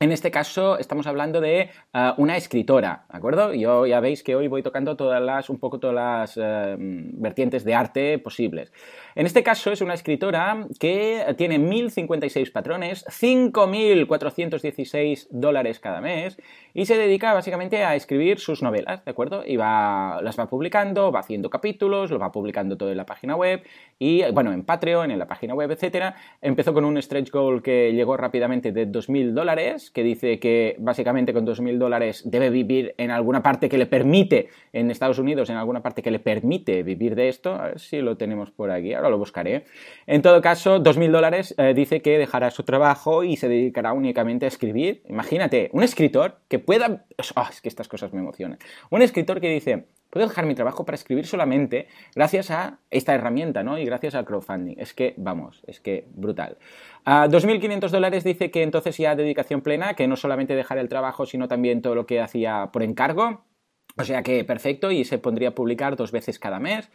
en 0.00 0.10
este 0.12 0.30
caso 0.30 0.78
estamos 0.78 1.06
hablando 1.06 1.40
de 1.40 1.70
ah, 1.92 2.14
una 2.18 2.36
escritora, 2.36 3.06
¿de 3.10 3.16
acuerdo? 3.16 3.54
Yo 3.54 3.86
ya 3.86 4.00
veis 4.00 4.22
que 4.22 4.36
hoy 4.36 4.48
voy 4.48 4.62
tocando 4.62 4.96
todas 4.96 5.22
las, 5.22 5.48
un 5.48 5.58
poco 5.58 5.78
todas 5.78 5.94
las 5.94 6.36
eh, 6.36 6.76
vertientes 6.78 7.64
de 7.64 7.74
arte 7.74 8.18
posibles. 8.18 8.70
En 9.14 9.24
este 9.26 9.42
caso 9.42 9.70
es 9.70 9.80
una 9.80 9.94
escritora 9.94 10.66
que 10.78 11.24
tiene 11.38 11.58
1.056 11.58 12.52
patrones, 12.52 13.06
5.416 13.06 15.28
dólares 15.30 15.78
cada 15.78 16.00
mes 16.00 16.36
y 16.74 16.86
se 16.86 16.98
dedica 16.98 17.32
básicamente 17.32 17.84
a 17.84 17.94
escribir 17.94 18.40
sus 18.40 18.62
novelas, 18.62 19.04
¿de 19.04 19.12
acuerdo? 19.12 19.44
Y 19.46 19.56
va, 19.56 20.20
las 20.22 20.36
va 20.38 20.48
publicando, 20.48 21.12
va 21.12 21.20
haciendo 21.20 21.48
capítulos, 21.48 22.10
lo 22.10 22.18
va 22.18 22.32
publicando 22.32 22.76
todo 22.76 22.90
en 22.90 22.96
la 22.96 23.06
página 23.06 23.36
web 23.36 23.62
y, 23.98 24.24
bueno, 24.32 24.52
en 24.52 24.64
Patreon, 24.64 25.12
en 25.12 25.20
la 25.20 25.28
página 25.28 25.54
web, 25.54 25.70
etcétera. 25.70 26.16
Empezó 26.42 26.74
con 26.74 26.84
un 26.84 27.00
stretch 27.00 27.30
goal 27.30 27.62
que 27.62 27.92
llegó 27.92 28.16
rápidamente 28.16 28.72
de 28.72 28.88
2.000 28.88 29.32
dólares, 29.32 29.83
que 29.90 30.02
dice 30.02 30.38
que 30.38 30.76
básicamente 30.78 31.32
con 31.32 31.46
2.000 31.46 31.78
dólares 31.78 32.22
debe 32.24 32.50
vivir 32.50 32.94
en 32.98 33.10
alguna 33.10 33.42
parte 33.42 33.68
que 33.68 33.78
le 33.78 33.86
permite, 33.86 34.48
en 34.72 34.90
Estados 34.90 35.18
Unidos, 35.18 35.50
en 35.50 35.56
alguna 35.56 35.82
parte 35.82 36.02
que 36.02 36.10
le 36.10 36.18
permite 36.18 36.82
vivir 36.82 37.14
de 37.14 37.28
esto. 37.28 37.54
A 37.54 37.68
ver 37.68 37.80
si 37.80 38.00
lo 38.00 38.16
tenemos 38.16 38.50
por 38.50 38.70
aquí, 38.70 38.94
ahora 38.94 39.10
lo 39.10 39.18
buscaré. 39.18 39.64
En 40.06 40.22
todo 40.22 40.40
caso, 40.40 40.82
2.000 40.82 41.10
dólares 41.10 41.54
eh, 41.58 41.74
dice 41.74 42.02
que 42.02 42.18
dejará 42.18 42.50
su 42.50 42.62
trabajo 42.62 43.24
y 43.24 43.36
se 43.36 43.48
dedicará 43.48 43.92
únicamente 43.92 44.44
a 44.44 44.48
escribir. 44.48 45.02
Imagínate, 45.08 45.70
un 45.72 45.82
escritor 45.82 46.38
que 46.48 46.58
pueda... 46.58 47.06
Ah, 47.36 47.48
es 47.50 47.60
que 47.60 47.68
estas 47.68 47.88
cosas 47.88 48.12
me 48.12 48.20
emocionan. 48.20 48.58
Un 48.90 49.02
escritor 49.02 49.40
que 49.40 49.48
dice, 49.48 49.86
puedo 50.14 50.28
dejar 50.28 50.46
mi 50.46 50.54
trabajo 50.54 50.84
para 50.84 50.94
escribir 50.94 51.26
solamente 51.26 51.88
gracias 52.14 52.52
a 52.52 52.78
esta 52.90 53.14
herramienta, 53.14 53.64
¿no? 53.64 53.78
Y 53.78 53.84
gracias 53.84 54.14
al 54.14 54.24
crowdfunding. 54.24 54.76
Es 54.78 54.94
que, 54.94 55.14
vamos, 55.16 55.62
es 55.66 55.80
que 55.80 56.06
brutal. 56.14 56.56
A 57.04 57.28
2.500 57.28 57.90
dólares 57.90 58.24
dice 58.24 58.50
que 58.50 58.62
entonces 58.62 58.96
ya 58.96 59.14
dedicación 59.14 59.60
plena, 59.60 59.94
que 59.94 60.08
no 60.08 60.16
solamente 60.16 60.56
dejar 60.56 60.78
el 60.78 60.88
trabajo, 60.88 61.26
sino 61.26 61.48
también 61.48 61.82
todo 61.82 61.94
lo 61.94 62.06
que 62.06 62.20
hacía 62.20 62.70
por 62.72 62.82
encargo. 62.82 63.44
O 63.96 64.04
sea 64.04 64.22
que 64.22 64.44
perfecto 64.44 64.90
y 64.90 65.04
se 65.04 65.18
pondría 65.18 65.50
a 65.50 65.54
publicar 65.54 65.96
dos 65.96 66.12
veces 66.12 66.38
cada 66.38 66.58
mes. 66.58 66.90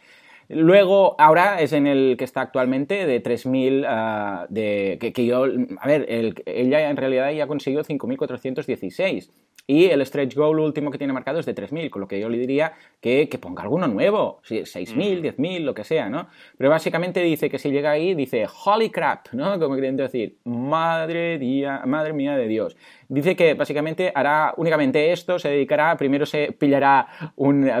Luego, 0.52 1.14
ahora 1.20 1.60
es 1.60 1.72
en 1.72 1.86
el 1.86 2.16
que 2.18 2.24
está 2.24 2.40
actualmente, 2.40 3.06
de 3.06 3.22
3.000, 3.22 3.84
ah, 3.86 4.46
de, 4.48 4.98
que, 5.14 5.24
yo, 5.24 5.44
a 5.44 5.86
ver, 5.86 6.06
ella 6.44 6.90
en 6.90 6.96
realidad 6.96 7.30
ya 7.30 7.44
ha 7.44 7.46
conseguido 7.46 7.84
5.416. 7.84 9.30
Y 9.68 9.84
el 9.84 10.04
stretch 10.04 10.34
goal 10.34 10.58
último 10.58 10.90
que 10.90 10.98
tiene 10.98 11.12
marcado 11.12 11.38
es 11.38 11.46
de 11.46 11.54
3.000, 11.54 11.90
con 11.90 12.00
lo 12.00 12.08
que 12.08 12.18
yo 12.18 12.28
le 12.28 12.38
diría 12.38 12.72
que, 13.00 13.28
ponga 13.40 13.62
alguno 13.62 13.86
nuevo, 13.86 14.40
6.000, 14.42 15.20
10.000, 15.20 15.60
lo 15.60 15.72
que 15.72 15.84
sea, 15.84 16.08
¿no? 16.08 16.26
Pero 16.58 16.68
básicamente 16.70 17.22
dice 17.22 17.48
que 17.48 17.60
si 17.60 17.70
llega 17.70 17.92
ahí, 17.92 18.16
dice, 18.16 18.48
holy 18.64 18.90
crap, 18.90 19.28
¿no? 19.30 19.60
Como 19.60 19.76
queriendo 19.76 20.02
decir, 20.02 20.38
madre, 20.42 21.38
día, 21.38 21.82
madre 21.86 22.12
mía 22.12 22.36
de 22.36 22.48
Dios. 22.48 22.76
Dice 23.10 23.34
que 23.34 23.54
básicamente 23.54 24.12
hará 24.14 24.54
únicamente 24.56 25.10
esto, 25.10 25.40
se 25.40 25.48
dedicará, 25.48 25.96
primero 25.96 26.26
se 26.26 26.52
pillará 26.52 27.08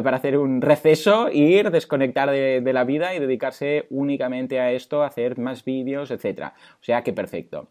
para 0.02 0.16
hacer 0.16 0.36
un 0.36 0.60
receso, 0.60 1.30
ir, 1.30 1.70
desconectar 1.70 2.28
de, 2.32 2.72
la 2.72 2.82
vida 2.82 3.14
y 3.14 3.20
dedicarse 3.20 3.86
únicamente 3.90 4.58
a 4.58 4.72
esto, 4.72 5.04
hacer 5.04 5.38
más 5.38 5.64
vídeos, 5.64 6.10
etc. 6.10 6.48
O 6.80 6.82
sea 6.82 7.02
que 7.02 7.12
perfecto. 7.12 7.68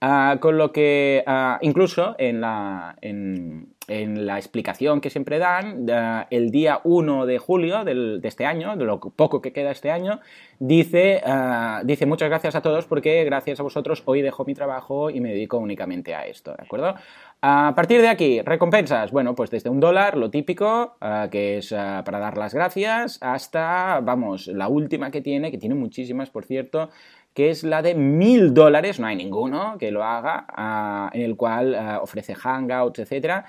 Ah, 0.00 0.38
con 0.40 0.56
lo 0.56 0.72
que 0.72 1.22
ah, 1.26 1.58
incluso 1.60 2.14
en 2.16 2.40
la, 2.40 2.96
en, 3.02 3.74
en 3.88 4.26
la 4.26 4.38
explicación 4.38 5.00
que 5.00 5.10
siempre 5.10 5.38
dan, 5.38 5.86
el 6.30 6.50
día 6.50 6.80
1 6.84 7.26
de 7.26 7.38
julio 7.38 7.84
de 7.84 8.20
este 8.22 8.46
año, 8.46 8.76
de 8.76 8.84
lo 8.84 9.00
poco 9.00 9.42
que 9.42 9.52
queda 9.52 9.70
este 9.70 9.90
año, 9.90 10.20
dice, 10.58 11.20
ah, 11.24 11.82
dice 11.84 12.06
muchas 12.06 12.28
gracias 12.28 12.54
a 12.54 12.62
todos 12.62 12.86
porque 12.86 13.24
gracias 13.24 13.60
a 13.60 13.62
vosotros 13.62 14.02
hoy 14.06 14.22
dejo 14.22 14.44
mi 14.44 14.54
trabajo 14.54 15.10
y 15.10 15.20
me 15.20 15.30
dedico 15.30 15.58
únicamente 15.58 16.14
a 16.14 16.26
esto, 16.26 16.54
¿de 16.56 16.64
acuerdo? 16.64 16.94
A 17.40 17.72
partir 17.74 18.00
de 18.00 18.08
aquí, 18.08 18.40
recompensas, 18.40 19.10
bueno, 19.10 19.34
pues 19.34 19.50
desde 19.50 19.68
un 19.68 19.80
dólar, 19.80 20.16
lo 20.16 20.30
típico, 20.30 20.96
ah, 21.00 21.28
que 21.30 21.58
es 21.58 21.70
para 21.70 22.18
dar 22.18 22.38
las 22.38 22.54
gracias, 22.54 23.18
hasta, 23.20 24.00
vamos, 24.00 24.46
la 24.46 24.68
última 24.68 25.10
que 25.10 25.20
tiene, 25.20 25.50
que 25.50 25.58
tiene 25.58 25.74
muchísimas, 25.74 26.30
por 26.30 26.44
cierto, 26.44 26.90
que 27.34 27.50
es 27.50 27.64
la 27.64 27.80
de 27.82 27.94
mil 27.94 28.52
dólares, 28.52 29.00
no 29.00 29.06
hay 29.06 29.16
ninguno 29.16 29.76
que 29.78 29.90
lo 29.90 30.04
haga, 30.04 31.10
en 31.12 31.22
el 31.22 31.34
cual 31.36 31.74
ofrece 32.02 32.34
hangouts, 32.34 32.98
etcétera, 32.98 33.46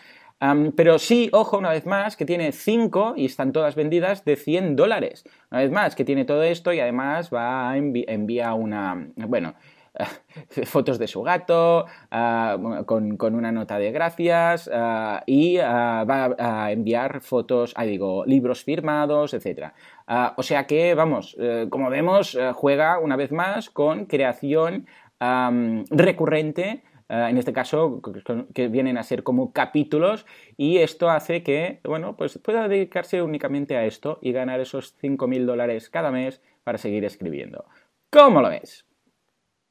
pero 0.76 1.00
sí, 1.00 1.30
ojo, 1.32 1.58
una 1.58 1.70
vez 1.70 1.86
más, 1.86 2.18
que 2.18 2.26
tiene 2.26 2.52
5 2.52 3.14
y 3.16 3.26
están 3.26 3.54
todas 3.54 3.76
vendidas 3.76 4.26
de 4.26 4.36
100 4.36 4.76
dólares. 4.76 5.24
Una 5.52 5.62
vez 5.62 5.72
más, 5.72 5.96
que 5.96 6.06
tiene 6.06 6.26
todo 6.26 6.44
esto 6.44 6.74
y 6.74 6.80
además 6.80 7.30
va 7.34 7.72
a 7.72 7.78
enviar 7.78 8.54
una, 8.54 9.08
bueno, 9.16 9.54
fotos 10.66 10.98
de 11.00 11.08
su 11.08 11.22
gato, 11.22 11.86
ah, 12.12 12.58
con, 12.86 13.18
una 13.36 13.52
nota 13.52 13.78
de 13.78 13.91
gracias 13.91 14.70
ah, 14.74 15.24
y 15.26 15.58
ah, 15.58 16.06
va 16.10 16.36
a 16.38 16.72
enviar 16.72 17.22
fotos, 17.22 17.74
ah, 17.76 17.84
digo, 17.86 18.26
libros 18.26 18.64
firmados, 18.64 19.34
etc. 19.34 19.72
o 20.36 20.44
sea 20.44 20.66
que, 20.66 20.96
vamos, 20.96 21.36
eh, 21.39 21.68
como 21.70 21.89
vemos, 21.89 22.36
eh, 22.36 22.52
juega 22.54 23.00
una 23.00 23.16
vez 23.16 23.32
más 23.32 23.70
con 23.70 24.06
creación 24.06 24.88
recurrente. 25.89 26.84
En 27.14 27.38
este 27.38 27.53
caso, 27.53 28.01
que 28.53 28.68
vienen 28.68 28.97
a 28.97 29.03
ser 29.03 29.24
como 29.24 29.53
capítulos, 29.53 30.26
y 30.57 30.78
esto 30.78 31.09
hace 31.09 31.43
que, 31.43 31.80
bueno, 31.84 32.16
pues 32.18 32.38
pueda 32.39 32.68
dedicarse 32.68 33.22
únicamente 33.22 33.78
a 33.78 33.86
esto 33.86 34.20
y 34.22 34.32
ganar 34.32 34.59
esos 34.59 34.95
5.000 35.01 35.45
dólares 35.45 35.89
cada 35.89 36.11
mes 36.11 36.41
para 36.64 36.78
seguir 36.78 37.05
escribiendo. 37.05 37.66
¿Cómo 38.09 38.41
lo 38.41 38.49
ves? 38.49 38.86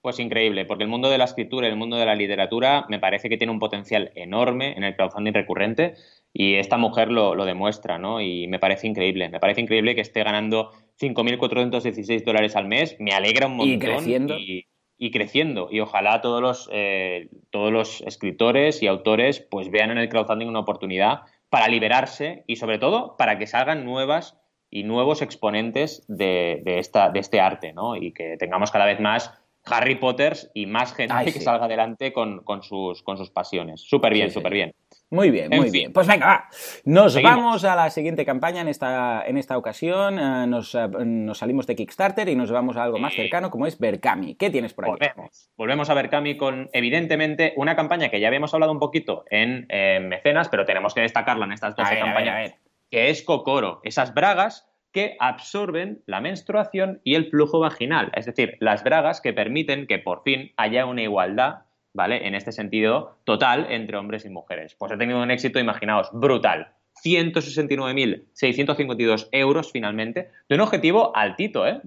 Pues 0.02 0.18
increíble, 0.18 0.64
porque 0.64 0.82
el 0.82 0.90
mundo 0.90 1.08
de 1.10 1.18
la 1.18 1.24
escritura 1.24 1.68
y 1.68 1.70
el 1.70 1.76
mundo 1.76 1.96
de 1.96 2.06
la 2.06 2.16
literatura 2.16 2.86
me 2.88 2.98
parece 2.98 3.28
que 3.28 3.36
tiene 3.36 3.52
un 3.52 3.60
potencial 3.60 4.10
enorme 4.16 4.76
en 4.76 4.82
el 4.82 4.96
crowdfunding 4.96 5.32
recurrente 5.32 5.94
y 6.32 6.54
esta 6.54 6.76
mujer 6.76 7.12
lo, 7.12 7.44
demuestra, 7.44 7.98
¿no? 7.98 8.20
Y 8.20 8.48
me 8.48 8.58
parece 8.58 8.88
increíble, 8.88 9.28
me 9.28 9.38
parece 9.38 9.60
increíble 9.60 9.94
que 9.94 10.00
esté 10.00 10.24
ganando 10.24 10.72
5.416 11.00 12.24
dólares 12.24 12.56
al 12.56 12.66
mes, 12.66 12.96
me 12.98 13.12
alegra 13.12 13.46
un 13.46 13.56
montón. 13.58 13.74
Y 13.74 13.78
creciendo. 13.78 14.36
Y, 14.36 14.66
creciendo. 15.10 15.68
Y 15.70 15.80
ojalá 15.80 16.20
todos 16.20 16.40
los, 16.40 16.68
eh, 16.72 17.28
todos 17.50 17.72
los 17.72 18.00
escritores 18.02 18.82
y 18.82 18.86
autores 18.86 19.40
pues 19.40 19.70
vean 19.70 19.90
en 19.90 19.98
el 19.98 20.08
crowdfunding 20.08 20.46
una 20.46 20.60
oportunidad 20.60 21.22
para 21.48 21.68
liberarse 21.68 22.44
y 22.46 22.56
sobre 22.56 22.78
todo 22.78 23.16
para 23.16 23.38
que 23.38 23.46
salgan 23.46 23.84
nuevas 23.84 24.38
y 24.70 24.84
nuevos 24.84 25.20
exponentes 25.20 26.04
de, 26.08 26.62
de, 26.64 26.78
esta, 26.78 27.10
de 27.10 27.20
este 27.20 27.40
arte, 27.40 27.72
¿no? 27.74 27.94
Y 27.96 28.12
que 28.12 28.36
tengamos 28.38 28.70
cada 28.70 28.86
vez 28.86 29.00
más 29.00 29.41
Harry 29.64 29.94
Potter 29.94 30.36
y 30.54 30.66
más 30.66 30.94
gente 30.94 31.32
que 31.32 31.40
salga 31.40 31.66
adelante 31.66 32.12
con, 32.12 32.42
sus, 32.62 33.02
con 33.02 33.16
sus 33.16 33.30
pasiones. 33.30 33.80
Súper 33.80 34.12
bien, 34.12 34.30
súper 34.30 34.52
bien. 34.52 34.74
Muy 35.10 35.30
bien, 35.30 35.50
muy 35.50 35.70
bien. 35.70 35.92
Pues 35.92 36.06
venga, 36.06 36.26
va. 36.26 36.48
Nos 36.84 37.20
vamos 37.22 37.64
a 37.64 37.76
la 37.76 37.90
siguiente 37.90 38.24
campaña 38.24 38.62
en 38.62 38.68
esta, 38.68 39.22
en 39.26 39.36
esta 39.36 39.58
ocasión. 39.58 40.18
Eh, 40.18 40.46
nos, 40.46 40.74
eh, 40.74 40.88
nos, 40.88 41.38
salimos 41.38 41.66
de 41.66 41.76
Kickstarter 41.76 42.28
y 42.28 42.34
nos 42.34 42.50
vamos 42.50 42.76
a 42.76 42.84
algo 42.84 42.98
más 42.98 43.14
cercano 43.14 43.50
como 43.50 43.66
es 43.66 43.78
Berkami. 43.78 44.34
¿Qué 44.34 44.50
tienes 44.50 44.72
por 44.72 44.86
ahí? 44.86 44.90
Volvemos. 44.90 45.50
Volvemos 45.56 45.90
a 45.90 45.94
Berkami 45.94 46.36
con, 46.36 46.70
evidentemente, 46.72 47.52
una 47.56 47.76
campaña 47.76 48.08
que 48.08 48.20
ya 48.20 48.28
habíamos 48.28 48.54
hablado 48.54 48.72
un 48.72 48.80
poquito 48.80 49.24
en 49.30 49.66
Mecenas, 50.08 50.48
pero 50.48 50.64
tenemos 50.64 50.94
que 50.94 51.02
destacarla 51.02 51.44
en 51.44 51.52
estas 51.52 51.76
12 51.76 51.98
campañas, 51.98 52.54
que 52.90 53.10
es 53.10 53.22
Cocoro. 53.22 53.80
Esas 53.84 54.14
bragas 54.14 54.71
que 54.92 55.16
absorben 55.18 56.02
la 56.06 56.20
menstruación 56.20 57.00
y 57.02 57.14
el 57.14 57.30
flujo 57.30 57.58
vaginal, 57.58 58.12
es 58.14 58.26
decir, 58.26 58.56
las 58.60 58.84
bragas 58.84 59.20
que 59.20 59.32
permiten 59.32 59.86
que 59.86 59.98
por 59.98 60.22
fin 60.22 60.52
haya 60.56 60.86
una 60.86 61.02
igualdad, 61.02 61.62
¿vale? 61.94 62.26
En 62.26 62.34
este 62.34 62.52
sentido, 62.52 63.16
total 63.24 63.66
entre 63.70 63.96
hombres 63.96 64.24
y 64.24 64.30
mujeres. 64.30 64.76
Pues 64.78 64.92
ha 64.92 64.98
tenido 64.98 65.22
un 65.22 65.30
éxito, 65.30 65.58
imaginaos, 65.58 66.10
brutal. 66.12 66.74
169.652 67.04 69.28
euros 69.32 69.72
finalmente, 69.72 70.30
de 70.48 70.54
un 70.54 70.60
objetivo 70.60 71.16
altito, 71.16 71.66
¿eh? 71.66 71.80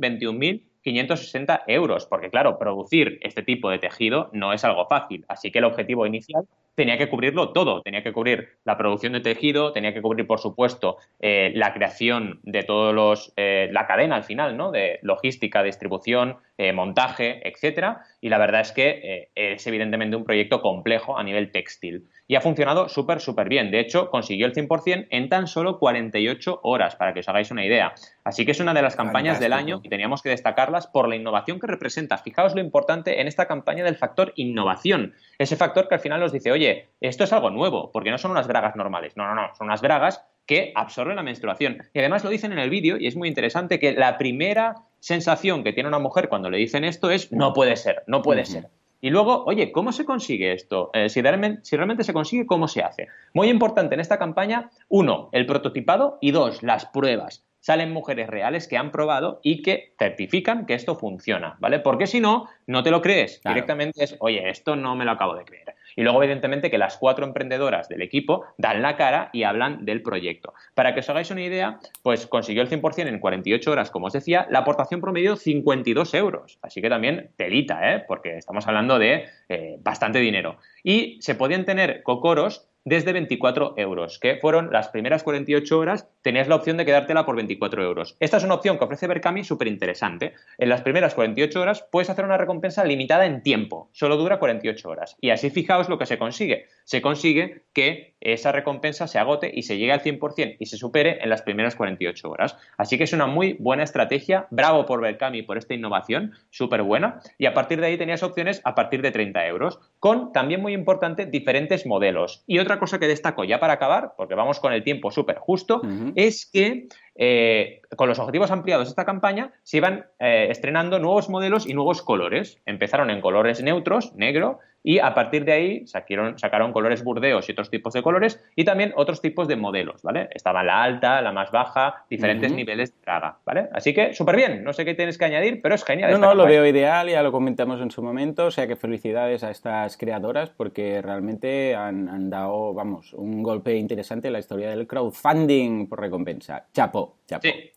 21.560 0.86 1.64
euros, 1.68 2.06
porque 2.06 2.30
claro, 2.30 2.60
producir 2.60 3.20
este 3.22 3.44
tipo 3.44 3.70
de 3.70 3.80
tejido 3.80 4.30
no 4.34 4.54
es 4.54 4.64
algo 4.64 4.86
fácil, 4.88 5.26
así 5.28 5.52
que 5.52 5.60
el 5.60 5.66
objetivo 5.66 6.06
inicial 6.06 6.46
tenía 6.76 6.98
que 6.98 7.10
cubrirlo 7.10 7.52
todo. 7.52 7.82
Tenía 7.82 8.04
que 8.04 8.14
cubrir 8.14 8.50
la 8.66 8.78
producción 8.78 9.14
de 9.14 9.22
tejido, 9.22 9.72
tenía 9.72 9.94
que 9.94 10.02
cubrir, 10.02 10.28
por 10.28 10.40
supuesto, 10.40 10.98
eh, 11.20 11.52
la 11.56 11.74
creación 11.74 12.40
de 12.44 12.64
todos 12.64 12.94
los, 12.94 13.34
eh, 13.38 13.70
la 13.72 13.88
cadena 13.88 14.18
al 14.18 14.24
final, 14.24 14.56
¿no? 14.58 14.72
De 14.72 15.00
logística, 15.02 15.64
distribución, 15.64 16.38
eh, 16.58 16.74
montaje, 16.74 17.47
etcétera. 17.47 18.01
Y 18.22 18.30
la 18.30 18.38
verdad 18.38 18.62
es 18.62 18.72
que 18.72 19.30
es 19.36 19.68
evidentemente 19.68 20.16
un 20.16 20.24
proyecto 20.24 20.62
complejo 20.62 21.18
a 21.18 21.24
nivel 21.24 21.51
textil. 21.51 22.08
Y 22.28 22.36
ha 22.36 22.41
funcionado 22.41 22.89
súper, 22.89 23.20
súper 23.20 23.49
bien. 23.49 23.70
De 23.70 23.80
hecho, 23.80 24.10
consiguió 24.10 24.47
el 24.47 24.53
100% 24.53 25.08
en 25.10 25.30
tan 25.30 25.47
solo 25.47 25.78
48 25.78 26.62
horas, 26.64 26.95
para 26.95 27.14
que 27.14 27.20
os 27.20 27.30
hagáis 27.30 27.51
una 27.51 27.66
idea. 27.66 27.93
Así 28.24 28.45
que 28.45 28.51
es 28.51 28.60
una 28.60 28.74
de 28.74 28.82
las 28.82 28.95
campañas 28.95 29.39
del 29.39 29.53
año 29.53 29.80
y 29.84 29.89
teníamos 29.89 30.22
que 30.22 30.30
destacarlas 30.30 30.88
por 30.88 31.08
la 31.08 31.16
innovación 31.16 31.60
que 31.60 31.68
representa. 31.68 32.18
Fijaos 32.18 32.56
lo 32.56 32.62
importante 32.62 33.22
en 33.22 33.28
esta 33.28 33.47
campaña 33.47 33.84
del 33.84 33.95
factor 33.95 34.34
innovación. 34.36 35.14
Ese 35.38 35.56
factor 35.56 35.88
que 35.88 35.95
al 35.95 36.01
final 36.01 36.20
nos 36.20 36.32
dice, 36.32 36.51
oye, 36.51 36.89
esto 37.01 37.24
es 37.24 37.34
algo 37.34 37.49
nuevo, 37.49 37.91
porque 37.91 38.12
no 38.12 38.18
son 38.18 38.32
unas 38.32 38.47
bragas 38.47 38.76
normales, 38.76 39.16
no, 39.16 39.28
no, 39.28 39.36
no, 39.36 39.53
son 39.56 39.68
unas 39.68 39.82
bragas 39.82 40.26
que 40.45 40.72
absorben 40.76 41.16
la 41.16 41.24
menstruación. 41.24 41.84
Y 41.93 41.99
además 41.99 42.24
lo 42.24 42.30
dicen 42.30 42.51
en 42.51 42.60
el 42.60 42.70
vídeo, 42.70 42.97
y 42.97 43.08
es 43.08 43.16
muy 43.16 43.28
interesante 43.28 43.80
que 43.80 43.93
la 43.93 44.18
primera 44.18 44.76
sensación 45.06 45.64
que 45.64 45.72
tiene 45.72 45.88
una 45.88 45.99
mujer 45.99 46.30
cuando 46.30 46.49
le 46.49 46.58
dicen 46.58 46.84
esto 46.84 47.12
es, 47.12 47.32
no 47.32 47.53
puede 47.53 47.76
ser, 47.76 48.01
no 48.08 48.24
puede 48.24 48.43
ser. 48.43 48.70
Y 49.01 49.12
luego, 49.12 49.43
oye, 49.45 49.72
¿cómo 49.72 49.91
se 49.91 50.03
consigue 50.03 50.51
esto? 50.51 50.89
Eh, 50.95 51.10
si, 51.10 51.22
realmente, 51.22 51.60
si, 51.64 51.76
realmente, 51.76 52.03
se 52.03 52.12
consigue, 52.12 52.47
¿cómo 52.47 52.68
se 52.68 52.82
hace? 52.82 53.10
Muy 53.32 53.49
importante 53.49 53.93
en 53.93 54.01
esta 54.01 54.18
campaña, 54.18 54.72
uno, 54.89 55.30
el 55.32 55.45
prototipado 55.45 56.18
y 56.22 56.32
dos, 56.32 56.64
las 56.64 56.88
pruebas 56.88 57.45
salen 57.66 57.91
mujeres 57.91 58.28
reales 58.28 58.68
que 58.68 58.78
han 58.78 58.91
probado 58.91 59.39
y 59.41 59.63
que 59.63 59.95
certifican 59.97 60.68
que 60.68 60.76
esto 60.76 60.93
funciona, 60.95 61.55
¿vale? 61.59 61.80
Porque 61.80 62.05
si 62.05 62.20
no, 62.20 62.47
no 62.68 62.84
te 62.84 62.91
lo 62.91 63.01
crees. 63.01 63.41
Directamente 63.43 64.03
es, 64.03 64.16
oye, 64.20 64.51
esto 64.51 64.76
no 64.76 64.95
me 64.95 65.03
lo 65.03 65.09
acabo 65.09 65.34
de 65.34 65.45
creer. 65.45 65.74
Y 65.95 66.03
luego, 66.03 66.22
evidentemente, 66.22 66.70
que 66.70 66.78
las 66.78 66.97
cuatro 66.97 67.26
emprendedoras 67.26 67.89
del 67.89 68.03
equipo 68.03 68.45
dan 68.59 68.84
la 68.84 68.97
cara 68.97 69.32
y 69.34 69.43
hablan 69.43 69.84
del 69.84 70.03
proyecto. 70.03 70.53
Para 70.76 70.93
que 70.93 70.99
os 70.99 71.09
hagáis 71.09 71.32
una 71.32 71.41
idea, 71.41 71.80
pues 72.03 72.28
consiguió 72.28 72.61
el 72.61 72.70
100% 72.70 73.07
en 73.07 73.18
48 73.18 73.72
horas, 73.72 73.89
como 73.89 74.07
os 74.07 74.13
decía, 74.13 74.45
la 74.51 74.59
aportación 74.59 75.01
promedio 75.01 75.36
52 75.36 76.13
euros. 76.13 76.59
Así 76.61 76.84
que 76.84 76.89
también 76.89 77.32
telita, 77.36 77.95
¿eh? 77.95 78.03
Porque 78.07 78.38
estamos 78.38 78.68
hablando 78.68 78.99
de 78.99 79.26
eh, 79.49 79.78
bastante 79.80 80.20
dinero. 80.20 80.59
Y 80.84 81.18
se 81.20 81.34
podían 81.34 81.66
tener 81.66 82.03
cocoros 82.03 82.68
desde 82.86 83.14
24 83.14 83.74
euros, 83.78 84.20
que 84.20 84.38
fueron 84.38 84.72
las 84.72 84.90
primeras 84.90 85.24
48 85.24 85.80
horas, 85.80 86.08
tenías 86.22 86.48
la 86.48 86.56
opción 86.56 86.78
de 86.78 86.86
quedártela 86.86 87.26
por 87.26 87.36
24 87.36 87.84
euros. 87.84 88.16
Esta 88.20 88.38
es 88.38 88.44
una 88.44 88.54
opción 88.54 88.78
que 88.78 88.86
ofrece 88.86 89.08
Berkami 89.08 89.44
súper 89.44 89.68
interesante. 89.68 90.34
En 90.60 90.70
las 90.70 90.84
primeras 90.84 91.16
48 91.16 91.60
horas 91.60 91.84
puedes 91.92 92.12
hacer 92.12 92.26
una 92.26 92.38
recompensa 92.38 92.84
limitada 92.86 93.26
en 93.26 93.42
tiempo, 93.42 93.90
solo 93.92 94.18
dura 94.18 94.38
48 94.38 94.88
horas. 94.88 95.18
Y 95.20 95.32
así 95.32 95.50
fijaos 95.50 95.90
lo 95.90 95.98
que 95.98 96.06
se 96.06 96.20
consigue. 96.20 96.68
Se 96.84 97.02
consigue 97.02 97.64
que 97.74 98.14
esa 98.22 98.52
recompensa 98.52 99.08
se 99.08 99.18
agote 99.18 99.52
y 99.54 99.64
se 99.64 99.78
llegue 99.78 99.92
al 99.92 100.02
100% 100.02 100.58
y 100.60 100.66
se 100.68 100.78
supere 100.78 101.20
en 101.22 101.30
las 101.30 101.42
primeras 101.42 101.76
48 101.76 102.30
horas. 102.30 102.58
Así 102.78 102.98
que 103.00 103.06
es 103.06 103.14
una 103.14 103.26
muy 103.26 103.54
buena 103.60 103.84
estrategia. 103.84 104.48
Bravo 104.52 104.86
por 104.86 105.02
Berkami 105.02 105.42
por 105.42 105.58
esta 105.58 105.74
innovación, 105.74 106.34
súper 106.52 106.84
buena. 106.84 107.20
Y 107.40 107.48
a 107.48 107.54
partir 107.56 107.82
de 107.82 107.88
ahí 107.88 107.98
tenías 107.98 108.22
opciones 108.22 108.62
a 108.64 108.76
partir 108.76 109.02
de 109.02 109.12
30 109.12 109.48
euros, 109.48 109.80
con 110.00 110.32
también 110.34 110.62
muy 110.62 110.74
importante 110.74 111.26
diferentes 111.26 111.86
modelos. 111.86 112.44
Y 112.46 112.60
otra 112.60 112.75
cosa 112.80 113.00
que 113.00 113.08
destaco 113.08 113.44
ya 113.44 113.60
para 113.60 113.74
acabar, 113.74 114.14
porque 114.18 114.36
vamos 114.36 114.60
con 114.60 114.74
el 114.74 114.84
tiempo 114.84 115.12
súper 115.12 115.38
justo, 115.38 115.82
es 116.16 116.50
que 116.52 116.88
eh, 117.16 117.82
con 117.96 118.10
los 118.10 118.20
objetivos 118.20 118.52
ampliados 118.52 118.88
de 118.88 118.90
esta 118.90 119.06
campaña, 119.06 119.54
se 119.64 119.78
iban 119.78 120.06
eh, 120.20 120.48
estrenando 120.50 121.00
nuevos 121.00 121.30
modelos 121.30 121.66
y 121.66 121.74
nuevos 121.74 122.02
colores. 122.02 122.60
Empezaron 122.66 123.10
en 123.10 123.22
colores 123.22 123.62
neutros, 123.64 124.14
negro, 124.16 124.60
y 124.88 125.00
a 125.00 125.16
partir 125.16 125.44
de 125.46 125.52
ahí 125.52 125.88
sacaron, 125.88 126.38
sacaron 126.38 126.72
colores 126.72 127.04
burdeos 127.04 127.50
y 127.50 127.54
otros 127.54 127.72
tipos 127.72 127.92
de 127.94 128.04
colores 128.04 128.40
y 128.56 128.66
también 128.66 128.94
otros 128.96 129.20
tipos 129.20 129.48
de 129.48 129.56
modelos, 129.56 130.04
¿vale? 130.04 130.30
Estaba 130.32 130.64
la 130.64 130.84
alta, 130.84 131.24
la 131.24 131.32
más 131.32 131.50
baja, 131.50 132.06
diferentes 132.08 132.52
niveles 132.52 132.94
de 132.94 133.02
traga, 133.04 133.40
¿vale? 133.44 133.68
Así 133.74 133.96
que 133.96 134.14
súper 134.14 134.36
bien, 134.36 134.64
no 134.64 134.74
sé 134.74 134.86
qué 134.86 134.94
tienes 134.94 135.18
que 135.18 135.26
añadir, 135.26 135.60
pero 135.64 135.74
es 135.74 135.84
genial. 135.84 136.12
No, 136.12 136.20
no, 136.20 136.36
lo 136.36 136.46
veo 136.46 136.64
ideal, 136.68 137.10
ya 137.10 137.24
lo 137.24 137.32
comentamos 137.32 137.82
en 137.82 137.90
su 137.90 138.04
momento, 138.04 138.46
o 138.46 138.52
sea 138.52 138.68
que 138.68 138.76
felicidades 138.76 139.44
a 139.44 139.50
estas 139.50 139.98
creadoras 139.98 140.52
porque 140.52 141.02
realmente 141.02 141.74
han, 141.74 142.08
han 142.08 142.30
dado, 142.30 142.76
vamos, 142.76 143.12
un 143.14 143.42
golpe 143.42 143.76
interesante 143.76 144.28
en 144.28 144.34
la 144.34 144.40
historia 144.40 144.70
del 144.70 144.86
crowdfunding 144.86 145.88
por 145.88 146.00
recompensa. 146.00 146.68
Chapo, 146.72 147.18
chapo. 147.26 147.42
Sí. 147.42 147.72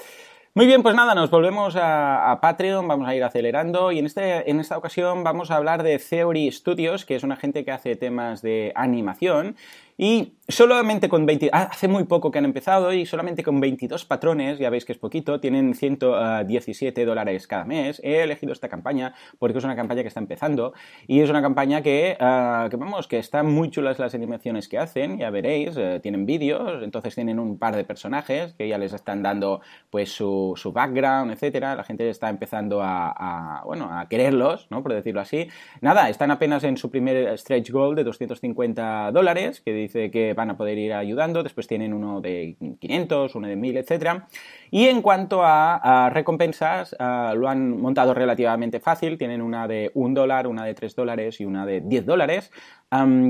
Muy 0.58 0.66
bien, 0.66 0.82
pues 0.82 0.96
nada, 0.96 1.14
nos 1.14 1.30
volvemos 1.30 1.76
a, 1.80 2.36
Patreon, 2.42 2.88
vamos 2.88 3.06
a 3.06 3.14
ir 3.14 3.22
acelerando 3.22 3.92
y 3.92 4.00
en, 4.00 4.06
este, 4.06 4.50
en 4.50 4.58
esta 4.58 4.76
ocasión 4.76 5.22
vamos 5.22 5.52
a 5.52 5.54
hablar 5.54 5.84
de 5.84 6.00
Theory 6.00 6.50
Studios, 6.50 7.04
que 7.04 7.14
es 7.14 7.22
una 7.22 7.36
gente 7.36 7.64
que 7.64 7.70
hace 7.70 7.94
temas 7.94 8.42
de 8.42 8.72
animación 8.74 9.54
y 10.00 10.34
solamente 10.46 11.08
con 11.08 11.26
20, 11.26 11.50
ah, 11.52 11.68
hace 11.72 11.88
muy 11.88 12.04
poco 12.04 12.30
que 12.30 12.38
han 12.38 12.44
empezado 12.44 12.92
y 12.92 13.04
solamente 13.04 13.42
con 13.42 13.60
22 13.60 14.04
patrones, 14.04 14.58
ya 14.58 14.70
veis 14.70 14.84
que 14.84 14.92
es 14.92 14.98
poquito, 14.98 15.40
tienen 15.40 15.74
117 15.74 17.04
dólares 17.04 17.48
cada 17.48 17.64
mes. 17.64 18.00
He 18.04 18.22
elegido 18.22 18.52
esta 18.52 18.68
campaña 18.68 19.14
porque 19.38 19.58
es 19.58 19.64
una 19.64 19.74
campaña 19.76 20.02
que 20.02 20.08
está 20.08 20.20
empezando 20.20 20.72
y 21.08 21.20
es 21.20 21.28
una 21.28 21.42
campaña 21.42 21.82
que, 21.82 22.16
ah, 22.20 22.68
que 22.70 22.76
vamos, 22.76 23.08
que 23.08 23.18
están 23.18 23.52
muy 23.52 23.70
chulas 23.70 23.98
las 23.98 24.14
animaciones 24.14 24.68
que 24.68 24.78
hacen, 24.78 25.18
ya 25.18 25.30
veréis, 25.30 25.76
eh, 25.76 25.98
tienen 26.00 26.24
vídeos, 26.24 26.82
entonces 26.82 27.16
tienen 27.16 27.40
un 27.40 27.58
par 27.58 27.74
de 27.74 27.84
personajes 27.84 28.54
que 28.54 28.68
ya 28.68 28.78
les 28.78 28.92
están 28.92 29.22
dando 29.22 29.60
pues 29.90 30.12
su, 30.12 30.54
su 30.56 30.72
background, 30.72 31.32
etcétera. 31.32 31.74
La 31.74 31.82
gente 31.82 32.08
está 32.08 32.30
empezando 32.30 32.82
a, 32.82 33.10
a, 33.10 33.64
bueno, 33.64 33.90
a 33.92 34.08
quererlos, 34.08 34.68
¿no? 34.70 34.82
Por 34.82 34.94
decirlo 34.94 35.20
así. 35.20 35.48
Nada, 35.80 36.08
están 36.08 36.30
apenas 36.30 36.62
en 36.62 36.76
su 36.76 36.90
primer 36.90 37.36
stretch 37.36 37.70
goal 37.70 37.96
de 37.96 38.04
250 38.04 39.10
dólares, 39.12 39.60
que 39.60 39.87
dice 39.88 40.10
que 40.10 40.34
van 40.34 40.50
a 40.50 40.56
poder 40.56 40.78
ir 40.78 40.92
ayudando, 40.92 41.42
después 41.42 41.66
tienen 41.66 41.92
uno 41.92 42.20
de 42.20 42.56
500, 42.78 43.34
uno 43.34 43.48
de 43.48 43.56
1000, 43.56 43.76
etc. 43.78 44.22
Y 44.70 44.86
en 44.86 45.02
cuanto 45.02 45.40
a, 45.42 46.10
recompensas, 46.12 46.96
lo 46.98 47.48
han 47.48 47.80
montado 47.80 48.14
relativamente 48.14 48.80
fácil, 48.80 49.18
tienen 49.18 49.42
una 49.42 49.66
de 49.68 49.90
1 49.94 50.14
dólar, 50.14 50.46
una 50.46 50.64
de 50.64 50.74
3 50.74 50.94
dólares 50.94 51.40
y 51.40 51.44
una 51.44 51.66
de 51.66 51.80
10 51.80 52.06
dólares 52.06 52.50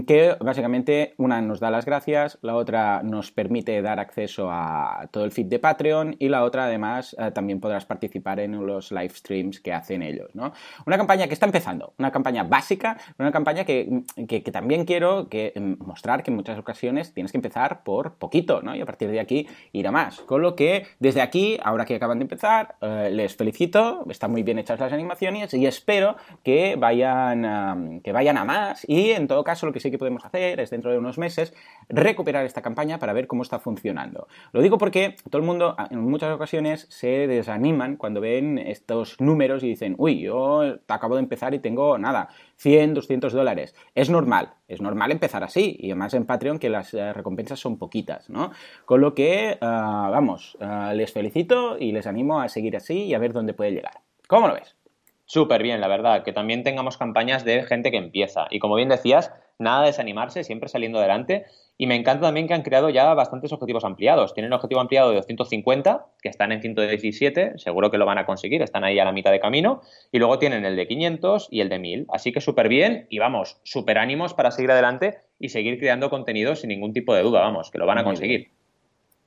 que 0.06 0.36
básicamente 0.40 1.14
una 1.16 1.40
nos 1.40 1.58
da 1.58 1.70
las 1.70 1.84
gracias, 1.84 2.38
la 2.42 2.54
otra 2.54 3.02
nos 3.02 3.32
permite 3.32 3.82
dar 3.82 3.98
acceso 3.98 4.50
a 4.50 5.08
todo 5.10 5.24
el 5.24 5.32
feed 5.32 5.46
de 5.46 5.58
Patreon 5.58 6.14
y 6.18 6.28
la 6.28 6.44
otra 6.44 6.66
además 6.66 7.16
eh, 7.18 7.32
también 7.32 7.58
podrás 7.58 7.84
participar 7.84 8.38
en 8.38 8.64
los 8.64 8.92
live 8.92 9.10
streams 9.10 9.58
que 9.60 9.72
hacen 9.72 10.02
ellos. 10.02 10.30
¿no? 10.34 10.52
Una 10.86 10.96
campaña 10.96 11.26
que 11.26 11.34
está 11.34 11.46
empezando, 11.46 11.92
una 11.98 12.12
campaña 12.12 12.44
básica, 12.44 12.98
una 13.18 13.32
campaña 13.32 13.64
que, 13.64 14.04
también 14.52 14.84
quiero 14.84 15.28
que, 15.28 15.52
mm, 15.56 15.84
mostrar 15.84 16.22
que 16.22 16.30
en 16.30 16.36
muchas 16.36 16.58
ocasiones 16.58 17.12
tienes 17.12 17.32
que 17.32 17.38
empezar 17.38 17.82
por 17.82 18.14
poquito 18.14 18.62
¿no? 18.62 18.76
y 18.76 18.80
a 18.80 18.86
partir 18.86 19.10
de 19.10 19.18
aquí 19.18 19.48
ir 19.72 19.88
a 19.88 19.90
más. 19.90 20.20
Con 20.20 20.40
lo 20.40 20.54
que 20.54 20.86
desde 21.00 21.20
aquí, 21.20 21.27
ahora 21.62 21.84
que 21.84 21.96
acaban 21.96 22.18
de 22.18 22.24
empezar, 22.24 22.76
eh, 22.80 23.10
les 23.12 23.36
felicito, 23.36 24.04
están 24.08 24.30
muy 24.30 24.42
bien 24.42 24.58
hechas 24.58 24.80
las 24.80 24.92
animaciones 24.92 25.52
y 25.54 25.66
espero 25.66 26.16
que 26.42 26.76
vayan, 26.76 28.00
que 28.02 28.12
vayan 28.12 28.38
a 28.38 28.44
más 28.44 28.84
y 28.88 29.10
en 29.10 29.26
todo 29.26 29.44
caso 29.44 29.66
lo 29.66 29.72
que 29.72 29.80
sí 29.80 29.90
que 29.90 29.98
podemos 29.98 30.24
hacer 30.24 30.60
es 30.60 30.70
dentro 30.70 30.90
de 30.90 30.98
unos 30.98 31.18
meses 31.18 31.54
recuperar 31.88 32.44
esta 32.44 32.62
campaña 32.62 32.98
para 32.98 33.12
ver 33.12 33.26
cómo 33.26 33.42
está 33.42 33.58
funcionando. 33.58 34.28
Lo 34.52 34.62
digo 34.62 34.78
porque 34.78 35.16
todo 35.30 35.40
el 35.40 35.46
mundo 35.46 35.76
en 35.90 36.00
muchas 36.00 36.34
ocasiones 36.34 36.86
se 36.90 37.26
desaniman 37.26 37.96
cuando 37.96 38.20
ven 38.20 38.58
estos 38.58 39.20
números 39.20 39.62
y 39.62 39.68
dicen, 39.68 39.94
uy, 39.98 40.20
yo 40.20 40.62
acabo 40.88 41.16
de 41.16 41.22
empezar 41.22 41.54
y 41.54 41.58
tengo 41.58 41.98
nada, 41.98 42.28
100, 42.56 42.94
200 42.94 43.32
dólares. 43.32 43.74
Es 43.94 44.10
normal, 44.10 44.54
es 44.66 44.80
normal 44.80 45.12
empezar 45.12 45.44
así 45.44 45.76
y 45.78 45.90
además 45.90 46.14
en 46.14 46.26
Patreon 46.26 46.58
que 46.58 46.68
las 46.68 46.92
eh, 46.94 47.12
recompensas 47.12 47.58
son 47.58 47.78
poquitas, 47.78 48.28
¿no? 48.28 48.50
Con 48.84 49.00
lo 49.00 49.14
que, 49.14 49.58
ah, 49.60 50.08
vamos, 50.10 50.56
ah, 50.60 50.92
les 50.94 51.12
felicito 51.18 51.76
y 51.78 51.90
les 51.90 52.06
animo 52.06 52.40
a 52.40 52.48
seguir 52.48 52.76
así 52.76 53.06
y 53.06 53.14
a 53.14 53.18
ver 53.18 53.32
dónde 53.32 53.52
puede 53.52 53.72
llegar. 53.72 54.02
¿Cómo 54.28 54.46
lo 54.46 54.54
ves? 54.54 54.76
Súper 55.24 55.62
bien, 55.62 55.80
la 55.80 55.88
verdad, 55.88 56.22
que 56.22 56.32
también 56.32 56.62
tengamos 56.62 56.96
campañas 56.96 57.44
de 57.44 57.64
gente 57.64 57.90
que 57.90 57.96
empieza. 57.96 58.46
Y 58.50 58.60
como 58.60 58.76
bien 58.76 58.88
decías, 58.88 59.32
nada 59.58 59.80
de 59.80 59.88
desanimarse, 59.88 60.44
siempre 60.44 60.68
saliendo 60.68 61.00
adelante. 61.00 61.44
Y 61.76 61.86
me 61.88 61.96
encanta 61.96 62.28
también 62.28 62.46
que 62.46 62.54
han 62.54 62.62
creado 62.62 62.88
ya 62.88 63.12
bastantes 63.14 63.52
objetivos 63.52 63.84
ampliados. 63.84 64.32
Tienen 64.32 64.50
un 64.50 64.54
objetivo 64.54 64.80
ampliado 64.80 65.10
de 65.10 65.16
250, 65.16 66.06
que 66.22 66.28
están 66.28 66.52
en 66.52 66.62
117, 66.62 67.58
seguro 67.58 67.90
que 67.90 67.98
lo 67.98 68.06
van 68.06 68.18
a 68.18 68.26
conseguir, 68.26 68.62
están 68.62 68.84
ahí 68.84 68.98
a 69.00 69.04
la 69.04 69.12
mitad 69.12 69.32
de 69.32 69.40
camino. 69.40 69.82
Y 70.12 70.18
luego 70.18 70.38
tienen 70.38 70.64
el 70.64 70.76
de 70.76 70.86
500 70.86 71.48
y 71.50 71.60
el 71.60 71.68
de 71.68 71.78
1000. 71.78 72.06
Así 72.10 72.32
que 72.32 72.40
súper 72.40 72.68
bien 72.68 73.06
y 73.10 73.18
vamos, 73.18 73.60
súper 73.64 73.98
ánimos 73.98 74.34
para 74.34 74.52
seguir 74.52 74.70
adelante 74.70 75.18
y 75.40 75.48
seguir 75.48 75.78
creando 75.78 76.10
contenido 76.10 76.54
sin 76.54 76.68
ningún 76.68 76.92
tipo 76.92 77.14
de 77.14 77.22
duda, 77.22 77.40
vamos, 77.40 77.70
que 77.70 77.78
lo 77.78 77.86
van 77.86 77.98
a 77.98 78.04
conseguir. 78.04 78.52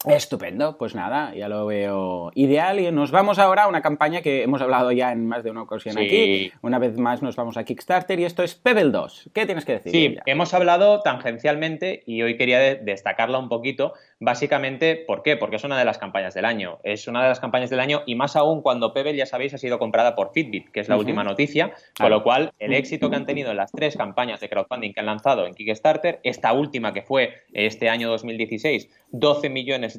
Estupendo, 0.06 0.78
pues 0.78 0.95
nada, 0.95 1.34
ya 1.36 1.47
lo 1.47 1.66
veo 1.68 2.32
ideal 2.34 2.80
y 2.80 2.91
nos 2.91 3.12
vamos 3.12 3.38
ahora 3.38 3.64
a 3.64 3.68
una 3.68 3.82
campaña 3.82 4.22
que 4.22 4.41
hemos 4.41 4.62
hablado 4.62 4.91
ya 4.91 5.12
en 5.12 5.28
más 5.28 5.43
de 5.43 5.52
una 5.52 5.62
ocasión 5.62 5.97
aquí. 5.97 6.52
Una 6.62 6.80
vez 6.80 6.97
más 6.97 7.22
nos 7.22 7.36
vamos 7.36 7.56
a 7.58 7.64
Kickstarter 7.64 8.20
y 8.20 8.26
esto 8.26 8.41
es 8.41 8.56
Pebble 8.56 8.89
2. 8.89 9.30
¿Qué 9.34 9.45
tienes 9.45 9.64
que 9.64 9.74
decir? 9.74 9.91
Sí, 9.91 10.18
hemos 10.26 10.54
hablado 10.54 11.02
tangencialmente 11.02 12.04
y 12.08 12.24
hoy 12.24 12.36
quería 12.36 12.60
destacarla 12.60 13.38
un 13.38 13.47
poquito. 13.47 13.93
Básicamente, 14.20 14.95
¿por 14.95 15.22
qué? 15.22 15.38
Porque 15.38 15.58
es 15.58 15.64
una 15.64 15.78
de 15.78 15.86
las 15.86 15.97
campañas 15.97 16.34
del 16.34 16.45
año. 16.45 16.80
Es 16.84 17.08
una 17.08 17.22
de 17.22 17.30
las 17.30 17.39
campañas 17.39 17.70
del 17.70 17.80
año 17.80 18.02
y 18.06 18.16
más 18.16 18.36
aún 18.36 18.62
cuando 18.62 18.93
Pebble, 18.93 19.16
ya 19.16 19.26
sabéis, 19.26 19.54
ha 19.54 19.58
sido 19.58 19.78
comprada 19.78 20.16
por 20.16 20.32
Fitbit, 20.32 20.72
que 20.72 20.80
es 20.80 20.89
la 20.89 20.97
última 20.97 21.24
noticia. 21.24 21.74
Con 21.97 22.10
lo 22.10 22.24
cual, 22.24 22.52
el 22.60 22.74
éxito 22.74 23.10
que 23.10 23.16
han 23.16 23.26
tenido 23.26 23.52
en 23.52 23.58
las 23.58 23.72
tres 23.72 23.97
campañas 23.97 24.39
de 24.39 24.49
crowdfunding 24.49 24.93
que 24.93 24.99
han 24.99 25.06
lanzado 25.06 25.45
en 25.45 25.54
Kickstarter, 25.54 26.20
esta 26.24 26.54
última 26.54 26.93
que 26.93 27.04
fue 27.04 27.43
este 27.54 27.89
año 27.89 28.10
2016, 28.10 28.89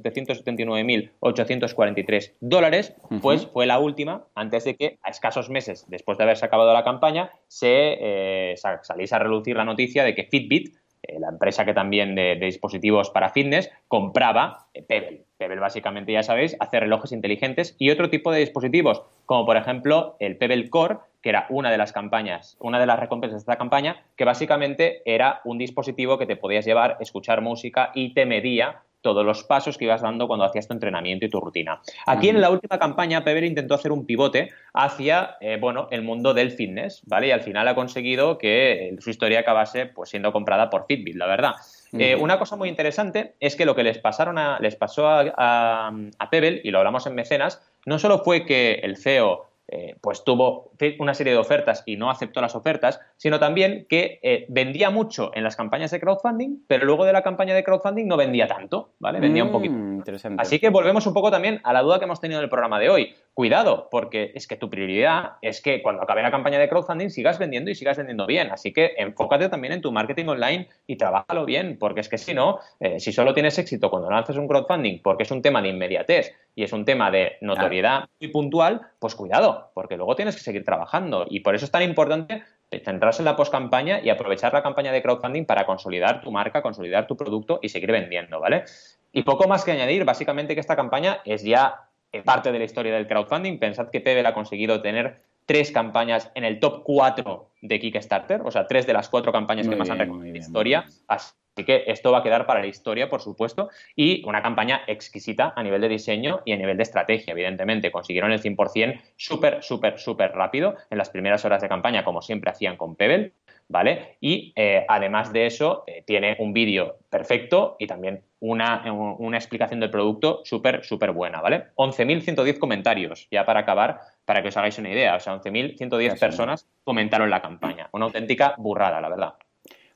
12.779.843 0.00 2.34
dólares, 2.40 2.94
pues 3.20 3.46
fue 3.46 3.66
la 3.66 3.80
última 3.80 4.26
antes 4.34 4.64
de 4.64 4.76
que, 4.76 4.98
a 5.02 5.10
escasos 5.10 5.50
meses 5.50 5.84
después 5.88 6.16
de 6.18 6.24
haberse 6.24 6.44
acabado 6.44 6.72
la 6.72 6.84
campaña, 6.84 7.32
se 7.48 7.98
eh, 8.00 8.54
saliese 8.82 9.16
a 9.16 9.18
relucir 9.18 9.56
la 9.56 9.64
noticia 9.64 10.04
de 10.04 10.14
que 10.14 10.24
Fitbit, 10.24 10.76
eh, 11.02 11.18
la 11.18 11.30
empresa 11.30 11.64
que 11.64 11.74
también 11.74 12.14
de, 12.14 12.36
dispositivos 12.36 13.10
para 13.10 13.30
fitness, 13.30 13.70
compraba 13.88 14.68
eh, 14.72 14.82
Pebble. 14.82 15.24
Pebble 15.36 15.58
básicamente, 15.58 16.12
ya 16.12 16.22
sabéis, 16.22 16.56
hace 16.60 16.78
relojes 16.78 17.10
inteligentes 17.10 17.74
y 17.78 17.90
otro 17.90 18.08
tipo 18.08 18.30
de 18.30 18.38
dispositivos, 18.38 19.02
como 19.26 19.44
por 19.44 19.56
ejemplo 19.56 20.16
el 20.20 20.36
Pebble 20.36 20.70
Core, 20.70 20.98
que 21.20 21.30
era 21.30 21.46
una 21.50 21.72
de 21.72 21.78
las 21.78 21.92
campañas, 21.92 22.56
una 22.60 22.78
de 22.78 22.86
las 22.86 23.00
recompensas 23.00 23.40
de 23.40 23.42
esta 23.42 23.58
campaña, 23.58 24.04
que 24.16 24.24
básicamente 24.24 25.02
era 25.04 25.40
un 25.44 25.58
dispositivo 25.58 26.18
que 26.18 26.26
te 26.26 26.36
podías 26.36 26.64
llevar, 26.64 26.98
escuchar 27.00 27.40
música 27.40 27.90
y 27.94 28.14
te 28.14 28.24
medía 28.24 28.82
todos 29.02 29.26
los 29.26 29.44
pasos 29.44 29.76
que 29.76 29.84
ibas 29.84 30.00
dando 30.00 30.26
cuando 30.26 30.44
hacías 30.44 30.66
tu 30.66 30.72
entrenamiento 30.72 31.26
y 31.26 31.28
tu 31.30 31.40
rutina. 31.40 31.80
Aquí 32.06 32.28
en 32.28 32.40
la 32.40 32.50
última 32.50 32.78
campaña, 32.78 33.24
Pebble 33.24 33.46
intentó 33.46 33.74
hacer 33.74 33.92
un 33.92 34.06
pivote 34.06 34.50
hacia, 34.72 35.36
eh, 35.40 35.58
bueno, 35.60 35.88
el 35.90 36.02
mundo 36.02 36.32
del 36.32 36.52
fitness, 36.52 37.02
¿vale? 37.06 37.26
Y 37.26 37.30
al 37.32 37.42
final 37.42 37.68
ha 37.68 37.74
conseguido 37.74 38.38
que 38.38 38.96
su 39.00 39.10
historia 39.10 39.40
acabase 39.40 39.86
pues, 39.86 40.10
siendo 40.10 40.32
comprada 40.32 40.70
por 40.70 40.86
Fitbit, 40.86 41.16
la 41.16 41.26
verdad. 41.26 41.52
Eh, 41.92 42.16
una 42.16 42.38
cosa 42.38 42.56
muy 42.56 42.70
interesante 42.70 43.34
es 43.38 43.54
que 43.54 43.66
lo 43.66 43.74
que 43.74 43.82
les, 43.82 43.98
pasaron 43.98 44.38
a, 44.38 44.58
les 44.60 44.76
pasó 44.76 45.08
a, 45.08 45.92
a 46.18 46.30
Pebble, 46.30 46.62
y 46.64 46.70
lo 46.70 46.78
hablamos 46.78 47.06
en 47.06 47.14
Mecenas, 47.14 47.60
no 47.84 47.98
solo 47.98 48.20
fue 48.20 48.46
que 48.46 48.74
el 48.82 48.96
CEO 48.96 49.51
eh, 49.68 49.96
pues 50.00 50.24
tuvo 50.24 50.72
una 50.98 51.14
serie 51.14 51.32
de 51.32 51.38
ofertas 51.38 51.82
y 51.86 51.96
no 51.96 52.10
aceptó 52.10 52.40
las 52.40 52.54
ofertas, 52.54 53.00
sino 53.16 53.38
también 53.38 53.86
que 53.88 54.18
eh, 54.22 54.44
vendía 54.48 54.90
mucho 54.90 55.30
en 55.34 55.44
las 55.44 55.56
campañas 55.56 55.90
de 55.90 56.00
crowdfunding, 56.00 56.64
pero 56.66 56.84
luego 56.84 57.04
de 57.04 57.12
la 57.12 57.22
campaña 57.22 57.54
de 57.54 57.64
crowdfunding 57.64 58.06
no 58.06 58.16
vendía 58.16 58.48
tanto, 58.48 58.94
¿vale? 58.98 59.20
Vendía 59.20 59.44
un 59.44 59.50
mm, 59.50 59.52
poquito. 59.52 59.74
Interesante. 59.74 60.42
Así 60.42 60.58
que 60.58 60.68
volvemos 60.68 61.06
un 61.06 61.14
poco 61.14 61.30
también 61.30 61.60
a 61.64 61.72
la 61.72 61.82
duda 61.82 61.98
que 61.98 62.04
hemos 62.04 62.20
tenido 62.20 62.40
en 62.40 62.44
el 62.44 62.50
programa 62.50 62.78
de 62.80 62.90
hoy. 62.90 63.14
Cuidado, 63.34 63.88
porque 63.90 64.32
es 64.34 64.46
que 64.46 64.56
tu 64.56 64.68
prioridad 64.68 65.36
es 65.40 65.62
que 65.62 65.80
cuando 65.80 66.02
acabe 66.02 66.22
la 66.22 66.30
campaña 66.30 66.58
de 66.58 66.68
crowdfunding 66.68 67.08
sigas 67.08 67.38
vendiendo 67.38 67.70
y 67.70 67.74
sigas 67.74 67.96
vendiendo 67.96 68.26
bien. 68.26 68.50
Así 68.50 68.74
que 68.74 68.92
enfócate 68.98 69.48
también 69.48 69.72
en 69.72 69.80
tu 69.80 69.90
marketing 69.90 70.26
online 70.26 70.68
y 70.86 70.96
trabájalo 70.96 71.46
bien, 71.46 71.78
porque 71.78 72.00
es 72.00 72.10
que 72.10 72.18
si 72.18 72.34
no, 72.34 72.58
eh, 72.78 73.00
si 73.00 73.10
solo 73.10 73.32
tienes 73.32 73.58
éxito 73.58 73.88
cuando 73.88 74.10
lanzas 74.10 74.36
un 74.36 74.46
crowdfunding 74.46 75.00
porque 75.02 75.22
es 75.22 75.30
un 75.30 75.40
tema 75.40 75.62
de 75.62 75.70
inmediatez 75.70 76.34
y 76.54 76.62
es 76.62 76.74
un 76.74 76.84
tema 76.84 77.10
de 77.10 77.38
notoriedad 77.40 78.04
muy 78.20 78.30
puntual, 78.30 78.82
pues 78.98 79.14
cuidado, 79.14 79.70
porque 79.72 79.96
luego 79.96 80.14
tienes 80.14 80.36
que 80.36 80.42
seguir 80.42 80.62
trabajando. 80.62 81.24
Y 81.26 81.40
por 81.40 81.54
eso 81.54 81.64
es 81.64 81.70
tan 81.70 81.82
importante 81.82 82.42
centrarse 82.84 83.22
en 83.22 83.26
la 83.26 83.36
post-campaña 83.36 84.00
y 84.02 84.10
aprovechar 84.10 84.52
la 84.52 84.62
campaña 84.62 84.92
de 84.92 85.00
crowdfunding 85.00 85.46
para 85.46 85.64
consolidar 85.64 86.20
tu 86.20 86.30
marca, 86.30 86.60
consolidar 86.60 87.06
tu 87.06 87.16
producto 87.16 87.60
y 87.62 87.70
seguir 87.70 87.92
vendiendo, 87.92 88.40
¿vale? 88.40 88.64
Y 89.10 89.22
poco 89.22 89.48
más 89.48 89.64
que 89.64 89.72
añadir, 89.72 90.04
básicamente 90.04 90.54
que 90.54 90.60
esta 90.60 90.76
campaña 90.76 91.20
es 91.24 91.42
ya 91.42 91.88
parte 92.24 92.52
de 92.52 92.58
la 92.58 92.64
historia 92.64 92.94
del 92.94 93.06
crowdfunding. 93.06 93.58
Pensad 93.58 93.88
que 93.90 94.00
Pebble 94.00 94.26
ha 94.26 94.34
conseguido 94.34 94.82
tener 94.82 95.22
tres 95.46 95.70
campañas 95.70 96.30
en 96.34 96.44
el 96.44 96.60
top 96.60 96.82
4 96.84 97.50
de 97.62 97.80
Kickstarter, 97.80 98.42
o 98.44 98.50
sea, 98.50 98.66
tres 98.66 98.86
de 98.86 98.92
las 98.92 99.08
cuatro 99.08 99.32
campañas 99.32 99.68
que 99.68 99.76
más 99.76 99.90
han 99.90 99.98
recorrido 99.98 100.26
en 100.26 100.32
la 100.32 100.38
historia. 100.38 100.84
Así 101.08 101.32
que 101.66 101.84
esto 101.86 102.12
va 102.12 102.18
a 102.18 102.22
quedar 102.22 102.46
para 102.46 102.60
la 102.60 102.66
historia, 102.66 103.08
por 103.08 103.20
supuesto, 103.20 103.68
y 103.94 104.24
una 104.26 104.42
campaña 104.42 104.82
exquisita 104.86 105.52
a 105.54 105.62
nivel 105.62 105.80
de 105.80 105.88
diseño 105.88 106.40
y 106.44 106.52
a 106.52 106.56
nivel 106.56 106.76
de 106.76 106.82
estrategia, 106.82 107.32
evidentemente. 107.32 107.90
Consiguieron 107.90 108.32
el 108.32 108.40
100% 108.40 109.00
súper, 109.16 109.62
súper, 109.62 109.98
súper 109.98 110.32
rápido 110.32 110.76
en 110.90 110.98
las 110.98 111.10
primeras 111.10 111.44
horas 111.44 111.60
de 111.60 111.68
campaña, 111.68 112.04
como 112.04 112.22
siempre 112.22 112.50
hacían 112.50 112.76
con 112.76 112.96
Pebble, 112.96 113.32
¿vale? 113.72 114.18
Y 114.20 114.52
eh, 114.54 114.84
además 114.86 115.32
de 115.32 115.46
eso, 115.46 115.82
eh, 115.86 116.04
tiene 116.06 116.36
un 116.38 116.52
vídeo 116.52 116.98
perfecto 117.10 117.76
y 117.78 117.86
también 117.86 118.22
una, 118.38 118.92
una 118.92 119.38
explicación 119.38 119.80
del 119.80 119.90
producto 119.90 120.42
súper, 120.44 120.84
súper 120.84 121.12
buena, 121.12 121.40
¿vale? 121.40 121.68
11.110 121.76 122.58
comentarios, 122.58 123.26
ya 123.30 123.44
para 123.44 123.60
acabar, 123.60 124.00
para 124.24 124.42
que 124.42 124.48
os 124.48 124.56
hagáis 124.56 124.78
una 124.78 124.90
idea. 124.90 125.16
O 125.16 125.20
sea, 125.20 125.40
11.110 125.40 126.20
personas 126.20 126.68
comentaron 126.84 127.30
la 127.30 127.40
campaña. 127.40 127.88
Una 127.92 128.04
auténtica 128.04 128.54
burrada, 128.58 129.00
la 129.00 129.08
verdad. 129.08 129.34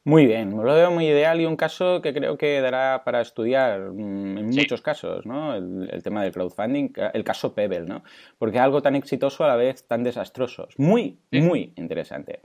Muy 0.06 0.24
bien, 0.24 0.56
lo 0.56 0.62
veo 0.62 0.92
muy 0.92 1.08
ideal 1.08 1.40
y 1.40 1.46
un 1.46 1.56
caso 1.56 2.00
que 2.00 2.14
creo 2.14 2.38
que 2.38 2.60
dará 2.60 3.02
para 3.04 3.20
estudiar 3.20 3.90
mm, 3.90 4.38
en 4.38 4.46
muchos 4.46 4.80
casos, 4.80 5.26
¿no? 5.26 5.56
El, 5.56 6.00
tema 6.04 6.22
del 6.22 6.30
crowdfunding, 6.30 6.92
el 7.12 7.24
caso 7.24 7.52
Pebble, 7.52 7.80
¿no? 7.80 8.04
Porque 8.38 8.60
algo 8.60 8.80
tan 8.80 8.94
exitoso 8.94 9.42
a 9.42 9.48
la 9.48 9.56
vez 9.56 9.84
tan 9.88 10.04
desastroso. 10.04 10.68
Muy, 10.78 11.18
muy 11.32 11.72
interesante. 11.74 12.38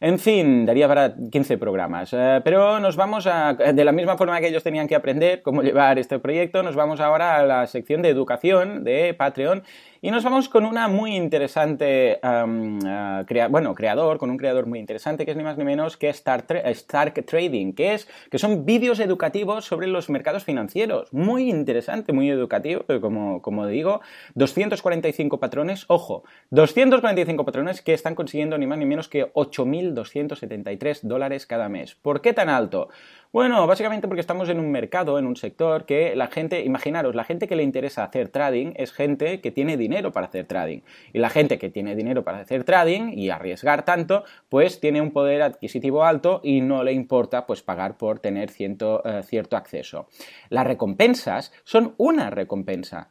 En 0.00 0.20
fin, 0.20 0.64
daría 0.64 0.86
para 0.86 1.16
15 1.16 1.58
programas. 1.58 2.12
Eh, 2.12 2.40
pero 2.44 2.78
nos 2.78 2.94
vamos 2.94 3.26
a, 3.26 3.54
de 3.54 3.84
la 3.84 3.90
misma 3.90 4.16
forma 4.16 4.38
que 4.38 4.46
ellos 4.46 4.62
tenían 4.62 4.86
que 4.86 4.94
aprender 4.94 5.42
cómo 5.42 5.60
llevar 5.62 5.98
este 5.98 6.20
proyecto, 6.20 6.62
nos 6.62 6.76
vamos 6.76 7.00
ahora 7.00 7.38
a 7.38 7.42
la 7.42 7.66
sección 7.66 8.02
de 8.02 8.10
educación 8.10 8.84
de 8.84 9.12
Patreon 9.14 9.64
y 10.00 10.10
nos 10.10 10.22
vamos 10.22 10.48
con 10.48 10.64
una 10.64 10.86
muy 10.88 11.16
interesante, 11.16 12.20
eh, 12.22 13.48
bueno, 13.50 13.74
creador, 13.74 14.18
con 14.18 14.30
un 14.30 14.36
creador 14.36 14.66
muy 14.66 14.78
interesante 14.78 15.24
que 15.24 15.32
es 15.32 15.36
ni 15.36 15.42
más 15.42 15.58
ni 15.58 15.64
menos 15.64 15.96
que 15.96 16.08
Stark, 16.08 16.46
Trading, 17.26 17.72
que, 17.72 17.94
es, 17.94 18.08
que 18.30 18.38
son 18.38 18.64
vídeos 18.64 19.00
educativos 19.00 19.64
sobre 19.64 19.86
los 19.88 20.08
mercados 20.08 20.44
financieros. 20.44 21.12
Muy 21.12 21.50
interesante, 21.50 22.12
muy 22.12 22.30
educativo, 22.30 22.84
pero 22.86 23.00
como, 23.00 23.42
como 23.42 23.66
digo, 23.66 24.00
245 24.34 25.40
patrones, 25.40 25.84
ojo, 25.88 26.22
245 26.50 27.44
patrones 27.44 27.82
que 27.82 27.94
están 27.94 28.14
consiguiendo 28.14 28.56
ni 28.58 28.66
más 28.66 28.78
ni 28.78 28.86
menos 28.86 29.08
que 29.08 29.32
8.273 29.32 31.00
dólares 31.02 31.46
cada 31.46 31.68
mes. 31.68 31.94
¿Por 31.96 32.20
qué 32.20 32.32
tan 32.32 32.48
alto? 32.48 32.88
Bueno, 33.30 33.66
básicamente 33.66 34.08
porque 34.08 34.22
estamos 34.22 34.48
en 34.48 34.58
un 34.58 34.70
mercado, 34.70 35.18
en 35.18 35.26
un 35.26 35.36
sector 35.36 35.84
que 35.84 36.16
la 36.16 36.28
gente, 36.28 36.64
imaginaros, 36.64 37.14
la 37.14 37.24
gente 37.24 37.46
que 37.46 37.56
le 37.56 37.62
interesa 37.62 38.02
hacer 38.02 38.30
trading 38.30 38.72
es 38.76 38.90
gente 38.90 39.42
que 39.42 39.50
tiene 39.50 39.76
dinero 39.76 40.12
para 40.12 40.28
hacer 40.28 40.46
trading. 40.46 40.80
Y 41.12 41.18
la 41.18 41.28
gente 41.28 41.58
que 41.58 41.68
tiene 41.68 41.94
dinero 41.94 42.24
para 42.24 42.38
hacer 42.38 42.64
trading 42.64 43.12
y 43.12 43.28
arriesgar 43.28 43.84
tanto, 43.84 44.24
pues 44.48 44.80
tiene 44.80 45.02
un 45.02 45.10
poder 45.10 45.42
adquisitivo 45.42 46.04
alto 46.04 46.40
y 46.42 46.62
no 46.62 46.82
le 46.82 46.92
importa 46.92 47.44
pues 47.44 47.60
pagar 47.60 47.98
por 47.98 48.18
tener 48.18 48.50
eh, 48.58 49.22
cierto 49.24 49.56
acceso. 49.58 50.08
Las 50.48 50.66
recompensas 50.66 51.52
son 51.64 51.94
una 51.98 52.30
recompensa. 52.30 53.10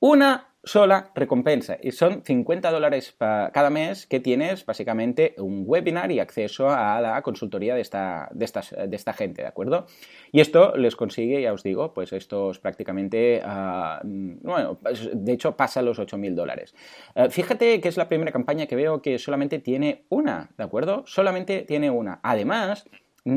Una 0.00 0.54
sola 0.68 1.10
recompensa 1.14 1.78
y 1.82 1.92
son 1.92 2.22
50 2.24 2.70
dólares 2.70 3.16
cada 3.18 3.70
mes 3.70 4.06
que 4.06 4.20
tienes 4.20 4.66
básicamente 4.66 5.34
un 5.38 5.64
webinar 5.66 6.12
y 6.12 6.20
acceso 6.20 6.70
a 6.70 7.00
la 7.00 7.22
consultoría 7.22 7.74
de 7.74 7.80
esta, 7.80 8.28
de 8.32 8.48
de 8.88 8.96
esta 8.96 9.12
gente, 9.12 9.42
¿de 9.42 9.48
acuerdo? 9.48 9.86
Y 10.32 10.40
esto 10.40 10.76
les 10.76 10.96
consigue, 10.96 11.40
ya 11.40 11.52
os 11.52 11.62
digo, 11.62 11.92
pues 11.92 12.12
esto 12.12 12.50
es 12.50 12.58
prácticamente, 12.58 13.40
ah, 13.44 14.00
bueno, 14.04 14.78
pues, 14.82 15.10
de 15.12 15.32
hecho 15.32 15.56
pasa 15.56 15.82
los 15.82 15.98
8.000 15.98 16.34
dólares. 16.34 16.74
Eh, 17.14 17.28
fíjate 17.30 17.80
que 17.80 17.88
es 17.88 17.96
la 17.96 18.08
primera 18.08 18.32
campaña 18.32 18.66
que 18.66 18.76
veo 18.76 19.00
que 19.02 19.18
solamente 19.18 19.58
tiene 19.58 20.04
una, 20.08 20.50
¿de 20.56 20.64
acuerdo? 20.64 21.04
Solamente 21.06 21.62
tiene 21.62 21.90
una. 21.90 22.20
Además, 22.22 22.84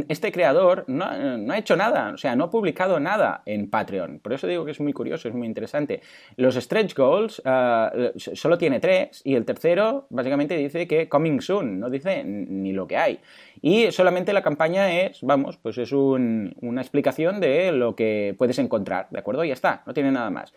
este 0.08 0.32
creador 0.32 0.86
no, 0.88 1.06
ha 1.06 1.58
hecho 1.58 1.76
nada, 1.76 2.12
o 2.14 2.18
sea, 2.18 2.36
no 2.36 2.46
ha 2.46 2.50
publicado 2.50 3.00
nada 3.00 3.42
en 3.46 3.70
Patreon. 3.70 4.20
Por 4.20 4.34
eso 4.34 4.48
digo 4.48 4.66
que 4.66 4.72
es 4.72 4.80
muy 4.80 4.94
curioso, 4.94 5.28
es 5.28 5.34
muy 5.34 5.48
interesante. 5.48 6.02
Los 6.38 6.56
stretch 6.56 6.96
goals 6.96 7.40
uh, 7.40 8.18
solo 8.18 8.58
tiene 8.58 8.80
tres 8.80 9.22
y 9.24 9.36
el 9.36 9.46
tercero 9.46 10.08
básicamente 10.10 10.56
dice 10.56 10.88
que 10.88 11.10
coming 11.10 11.42
soon, 11.42 11.80
no 11.80 11.90
dice 11.90 12.24
ni 12.24 12.72
lo 12.72 12.88
que 12.88 12.98
hay. 12.98 13.20
Y 13.62 13.92
solamente 13.92 14.34
la 14.34 14.42
campaña 14.42 15.02
es, 15.02 15.20
vamos, 15.22 15.58
pues 15.58 15.78
es 15.78 15.92
una 15.92 16.82
explicación 16.82 17.40
de 17.40 17.72
lo 17.72 17.96
que 17.96 18.36
puedes 18.38 18.60
encontrar, 18.60 19.08
¿de 19.12 19.20
acuerdo? 19.20 19.44
Ya 19.44 19.54
está, 19.54 19.84
no 19.86 19.94
tiene 19.94 20.12
nada 20.12 20.30
más. 20.30 20.54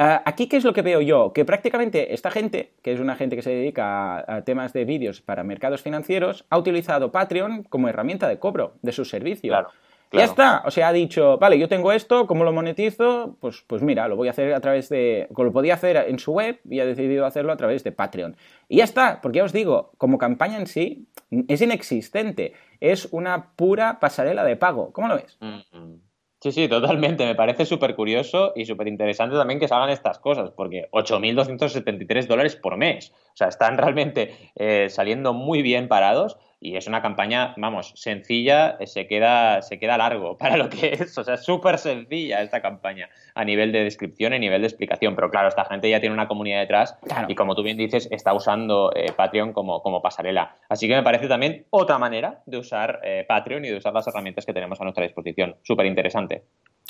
Ah, 0.00 0.22
aquí, 0.24 0.46
¿qué 0.46 0.56
es 0.56 0.64
lo 0.64 0.72
que 0.72 0.82
veo 0.82 1.00
yo? 1.00 1.32
Que 1.32 1.44
prácticamente 1.44 2.14
esta 2.14 2.30
gente, 2.30 2.72
que 2.82 2.92
es 2.92 3.00
una 3.00 3.16
gente 3.16 3.34
que 3.34 3.42
se 3.42 3.50
dedica 3.50 4.18
a, 4.32 4.44
temas 4.44 4.72
de 4.72 4.84
vídeos 4.84 5.20
para 5.20 5.42
mercados 5.42 5.82
financieros, 5.82 6.46
ha 6.50 6.56
utilizado 6.56 7.10
Patreon 7.10 7.64
como 7.64 7.88
herramienta 7.88 8.28
de 8.28 8.38
cobro 8.38 8.74
de 8.80 8.92
sus 8.92 9.10
servicios. 9.10 9.50
Claro, 9.50 9.70
Ya 10.12 10.22
está, 10.22 10.62
o 10.64 10.70
sea, 10.70 10.88
ha 10.88 10.92
dicho, 10.92 11.36
vale, 11.38 11.58
yo 11.58 11.68
tengo 11.68 11.90
esto, 11.90 12.28
¿cómo 12.28 12.44
lo 12.44 12.52
monetizo? 12.52 13.36
Pues, 13.40 13.64
pues 13.66 13.82
mira, 13.82 14.06
lo 14.06 14.14
voy 14.14 14.28
a 14.28 14.30
hacer 14.30 14.54
a 14.54 14.60
través 14.60 14.88
de, 14.88 15.26
lo 15.36 15.52
podía 15.52 15.74
hacer 15.74 15.96
en 15.96 16.20
su 16.20 16.30
web 16.30 16.60
y 16.70 16.78
ha 16.78 16.86
decidido 16.86 17.26
hacerlo 17.26 17.52
a 17.52 17.56
través 17.56 17.82
de 17.82 17.90
Patreon. 17.90 18.36
Y 18.68 18.76
ya 18.76 18.84
está, 18.84 19.20
porque 19.20 19.38
ya 19.38 19.44
os 19.44 19.52
digo, 19.52 19.90
como 19.98 20.16
campaña 20.16 20.58
en 20.58 20.68
sí 20.68 21.08
es 21.48 21.60
inexistente, 21.60 22.52
es 22.78 23.08
una 23.10 23.50
pura 23.56 23.98
pasarela 23.98 24.44
de 24.44 24.54
pago. 24.54 24.92
¿Cómo 24.92 25.08
lo 25.08 25.16
ves? 25.16 25.36
Mm-hmm. 25.40 26.07
Sí, 26.40 26.52
sí, 26.52 26.68
totalmente. 26.68 27.26
Me 27.26 27.34
parece 27.34 27.66
súper 27.66 27.96
curioso 27.96 28.52
y 28.54 28.64
súper 28.64 28.86
interesante 28.86 29.36
también 29.36 29.58
que 29.58 29.66
se 29.66 29.74
hagan 29.74 29.90
estas 29.90 30.20
cosas, 30.20 30.50
porque 30.52 30.88
8.273 30.92 32.28
dólares 32.28 32.54
por 32.54 32.76
mes. 32.76 33.12
O 33.32 33.36
sea, 33.36 33.48
están 33.48 33.76
realmente 33.76 34.52
eh, 34.54 34.88
saliendo 34.88 35.32
muy 35.32 35.62
bien 35.62 35.88
parados 35.88 36.38
y 36.60 36.76
es 36.76 36.86
una 36.86 37.00
campaña, 37.00 37.54
vamos, 37.56 37.92
sencilla, 37.94 38.76
se 38.84 39.06
queda, 39.06 39.62
se 39.62 39.78
queda 39.78 39.96
largo 39.96 40.36
para 40.38 40.56
lo 40.56 40.68
que 40.68 40.92
es, 40.94 41.16
o 41.16 41.24
sea, 41.24 41.36
súper 41.36 41.78
sencilla 41.78 42.42
esta 42.42 42.60
campaña 42.60 43.08
a 43.34 43.44
nivel 43.44 43.72
de 43.72 43.84
descripción 43.84 44.34
y 44.34 44.38
nivel 44.38 44.62
de 44.62 44.68
explicación, 44.68 45.14
pero 45.14 45.30
claro, 45.30 45.48
esta 45.48 45.64
gente 45.64 45.88
ya 45.88 46.00
tiene 46.00 46.14
una 46.14 46.28
comunidad 46.28 46.60
detrás 46.60 46.96
y 47.28 47.34
como 47.34 47.54
tú 47.54 47.62
bien 47.62 47.76
dices, 47.76 48.08
está 48.10 48.34
usando 48.34 48.92
eh, 48.94 49.12
Patreon 49.16 49.52
como, 49.52 49.82
como 49.82 50.02
pasarela. 50.02 50.56
Así 50.68 50.88
que 50.88 50.96
me 50.96 51.02
parece 51.02 51.28
también 51.28 51.66
otra 51.70 51.98
manera 51.98 52.42
de 52.46 52.58
usar 52.58 53.00
eh, 53.04 53.24
Patreon 53.28 53.64
y 53.64 53.68
de 53.68 53.76
usar 53.76 53.92
las 53.92 54.06
herramientas 54.06 54.44
que 54.44 54.52
tenemos 54.52 54.80
a 54.80 54.84
nuestra 54.84 55.04
disposición. 55.04 55.56
Súper 55.62 55.86
interesante. 55.86 56.44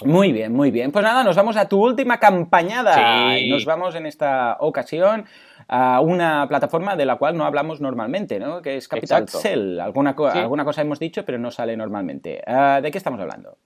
Muy 0.05 0.33
bien, 0.33 0.53
muy 0.53 0.71
bien. 0.71 0.93
Pues 0.93 1.05
nada, 1.05 1.25
nos 1.25 1.35
vamos 1.35 1.57
a 1.57 1.69
tu 1.69 1.83
última 1.83 2.21
campañada. 2.21 3.37
Sí. 3.37 3.51
Nos 3.51 3.65
vamos 3.65 3.97
en 3.97 4.07
esta 4.07 4.57
ocasión 4.61 5.27
a 5.69 6.01
una 6.01 6.49
plataforma 6.49 6.97
de 6.97 7.05
la 7.05 7.17
cual 7.17 7.37
no 7.37 7.45
hablamos 7.45 7.81
normalmente, 7.81 8.41
¿no? 8.41 8.63
Que 8.63 8.77
es 8.77 8.89
Capital 8.89 9.29
Cell. 9.29 9.79
Alguna, 9.79 10.17
alguna 10.33 10.65
cosa 10.65 10.81
hemos 10.81 10.99
dicho, 10.99 11.25
pero 11.25 11.39
no 11.39 11.51
sale 11.51 11.77
normalmente. 11.77 12.43
Ah, 12.47 12.81
¿De 12.83 12.91
qué 12.91 12.99
estamos 12.99 13.21
hablando? 13.21 13.59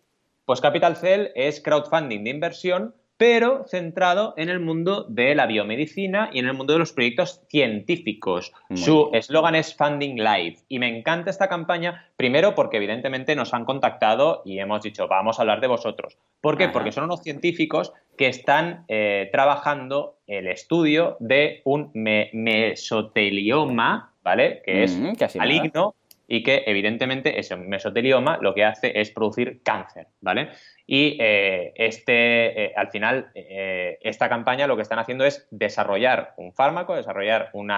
Pues 0.45 0.61
Capital 0.61 0.97
Cell 0.97 1.29
es 1.37 1.61
crowdfunding 1.61 2.25
de 2.25 2.31
inversión 2.31 2.95
pero 3.23 3.63
centrado 3.69 4.35
en 4.37 4.49
el 4.49 4.59
mundo 4.59 5.07
de 5.09 5.37
la 5.37 5.47
biomedicina 5.47 6.31
y 6.33 6.41
en 6.41 6.47
el 6.47 6.55
mundo 6.55 6.73
de 6.73 6.81
los 6.81 6.93
proyectos 6.93 7.41
científicos. 7.49 8.53
Su 8.75 9.11
eslogan 9.13 9.55
es 9.55 9.77
Funding 9.77 10.17
Life 10.17 10.65
y 10.69 10.81
me 10.81 10.89
encanta 10.89 11.31
esta 11.31 11.49
campaña, 11.49 12.11
primero 12.17 12.57
porque 12.57 12.79
evidentemente 12.79 13.37
nos 13.37 13.55
han 13.55 13.65
contactado 13.65 14.43
y 14.45 14.59
hemos 14.59 14.83
dicho, 14.83 15.07
vamos 15.07 15.39
a 15.39 15.43
hablar 15.43 15.61
de 15.61 15.69
vosotros. 15.69 16.19
¿Por 16.41 16.59
qué? 16.59 16.71
Porque 16.71 16.91
son 16.91 17.05
unos 17.05 17.23
científicos 17.23 17.93
que 18.19 18.27
están 18.27 18.87
eh, 18.89 19.29
trabajando 19.31 20.17
el 20.27 20.49
estudio 20.49 21.17
de 21.21 21.61
un 21.63 21.93
mesotelioma, 21.95 24.15
¿vale? 24.25 24.63
Que 24.65 24.83
es 24.83 24.99
mm, 24.99 25.13
maligno 25.39 25.95
y 26.33 26.43
que 26.43 26.63
evidentemente 26.65 27.39
ese 27.39 27.57
mesotelioma 27.57 28.39
lo 28.41 28.55
que 28.55 28.65
hace 28.65 28.99
es 28.99 29.11
producir 29.11 29.63
cáncer, 29.63 30.07
¿vale? 30.23 30.49
Y 30.87 31.19
eh, 31.21 31.75
este, 31.77 32.65
eh, 32.65 32.73
al 32.75 32.89
final, 32.89 33.31
eh, 33.35 33.99
esta 34.01 34.31
campaña 34.31 34.67
lo 34.67 34.77
que 34.77 34.81
están 34.81 34.99
haciendo 34.99 35.27
es 35.27 35.47
desarrollar 35.51 36.33
un 36.39 36.55
fármaco, 36.55 36.97
desarrollar 36.97 37.51
un 37.53 37.71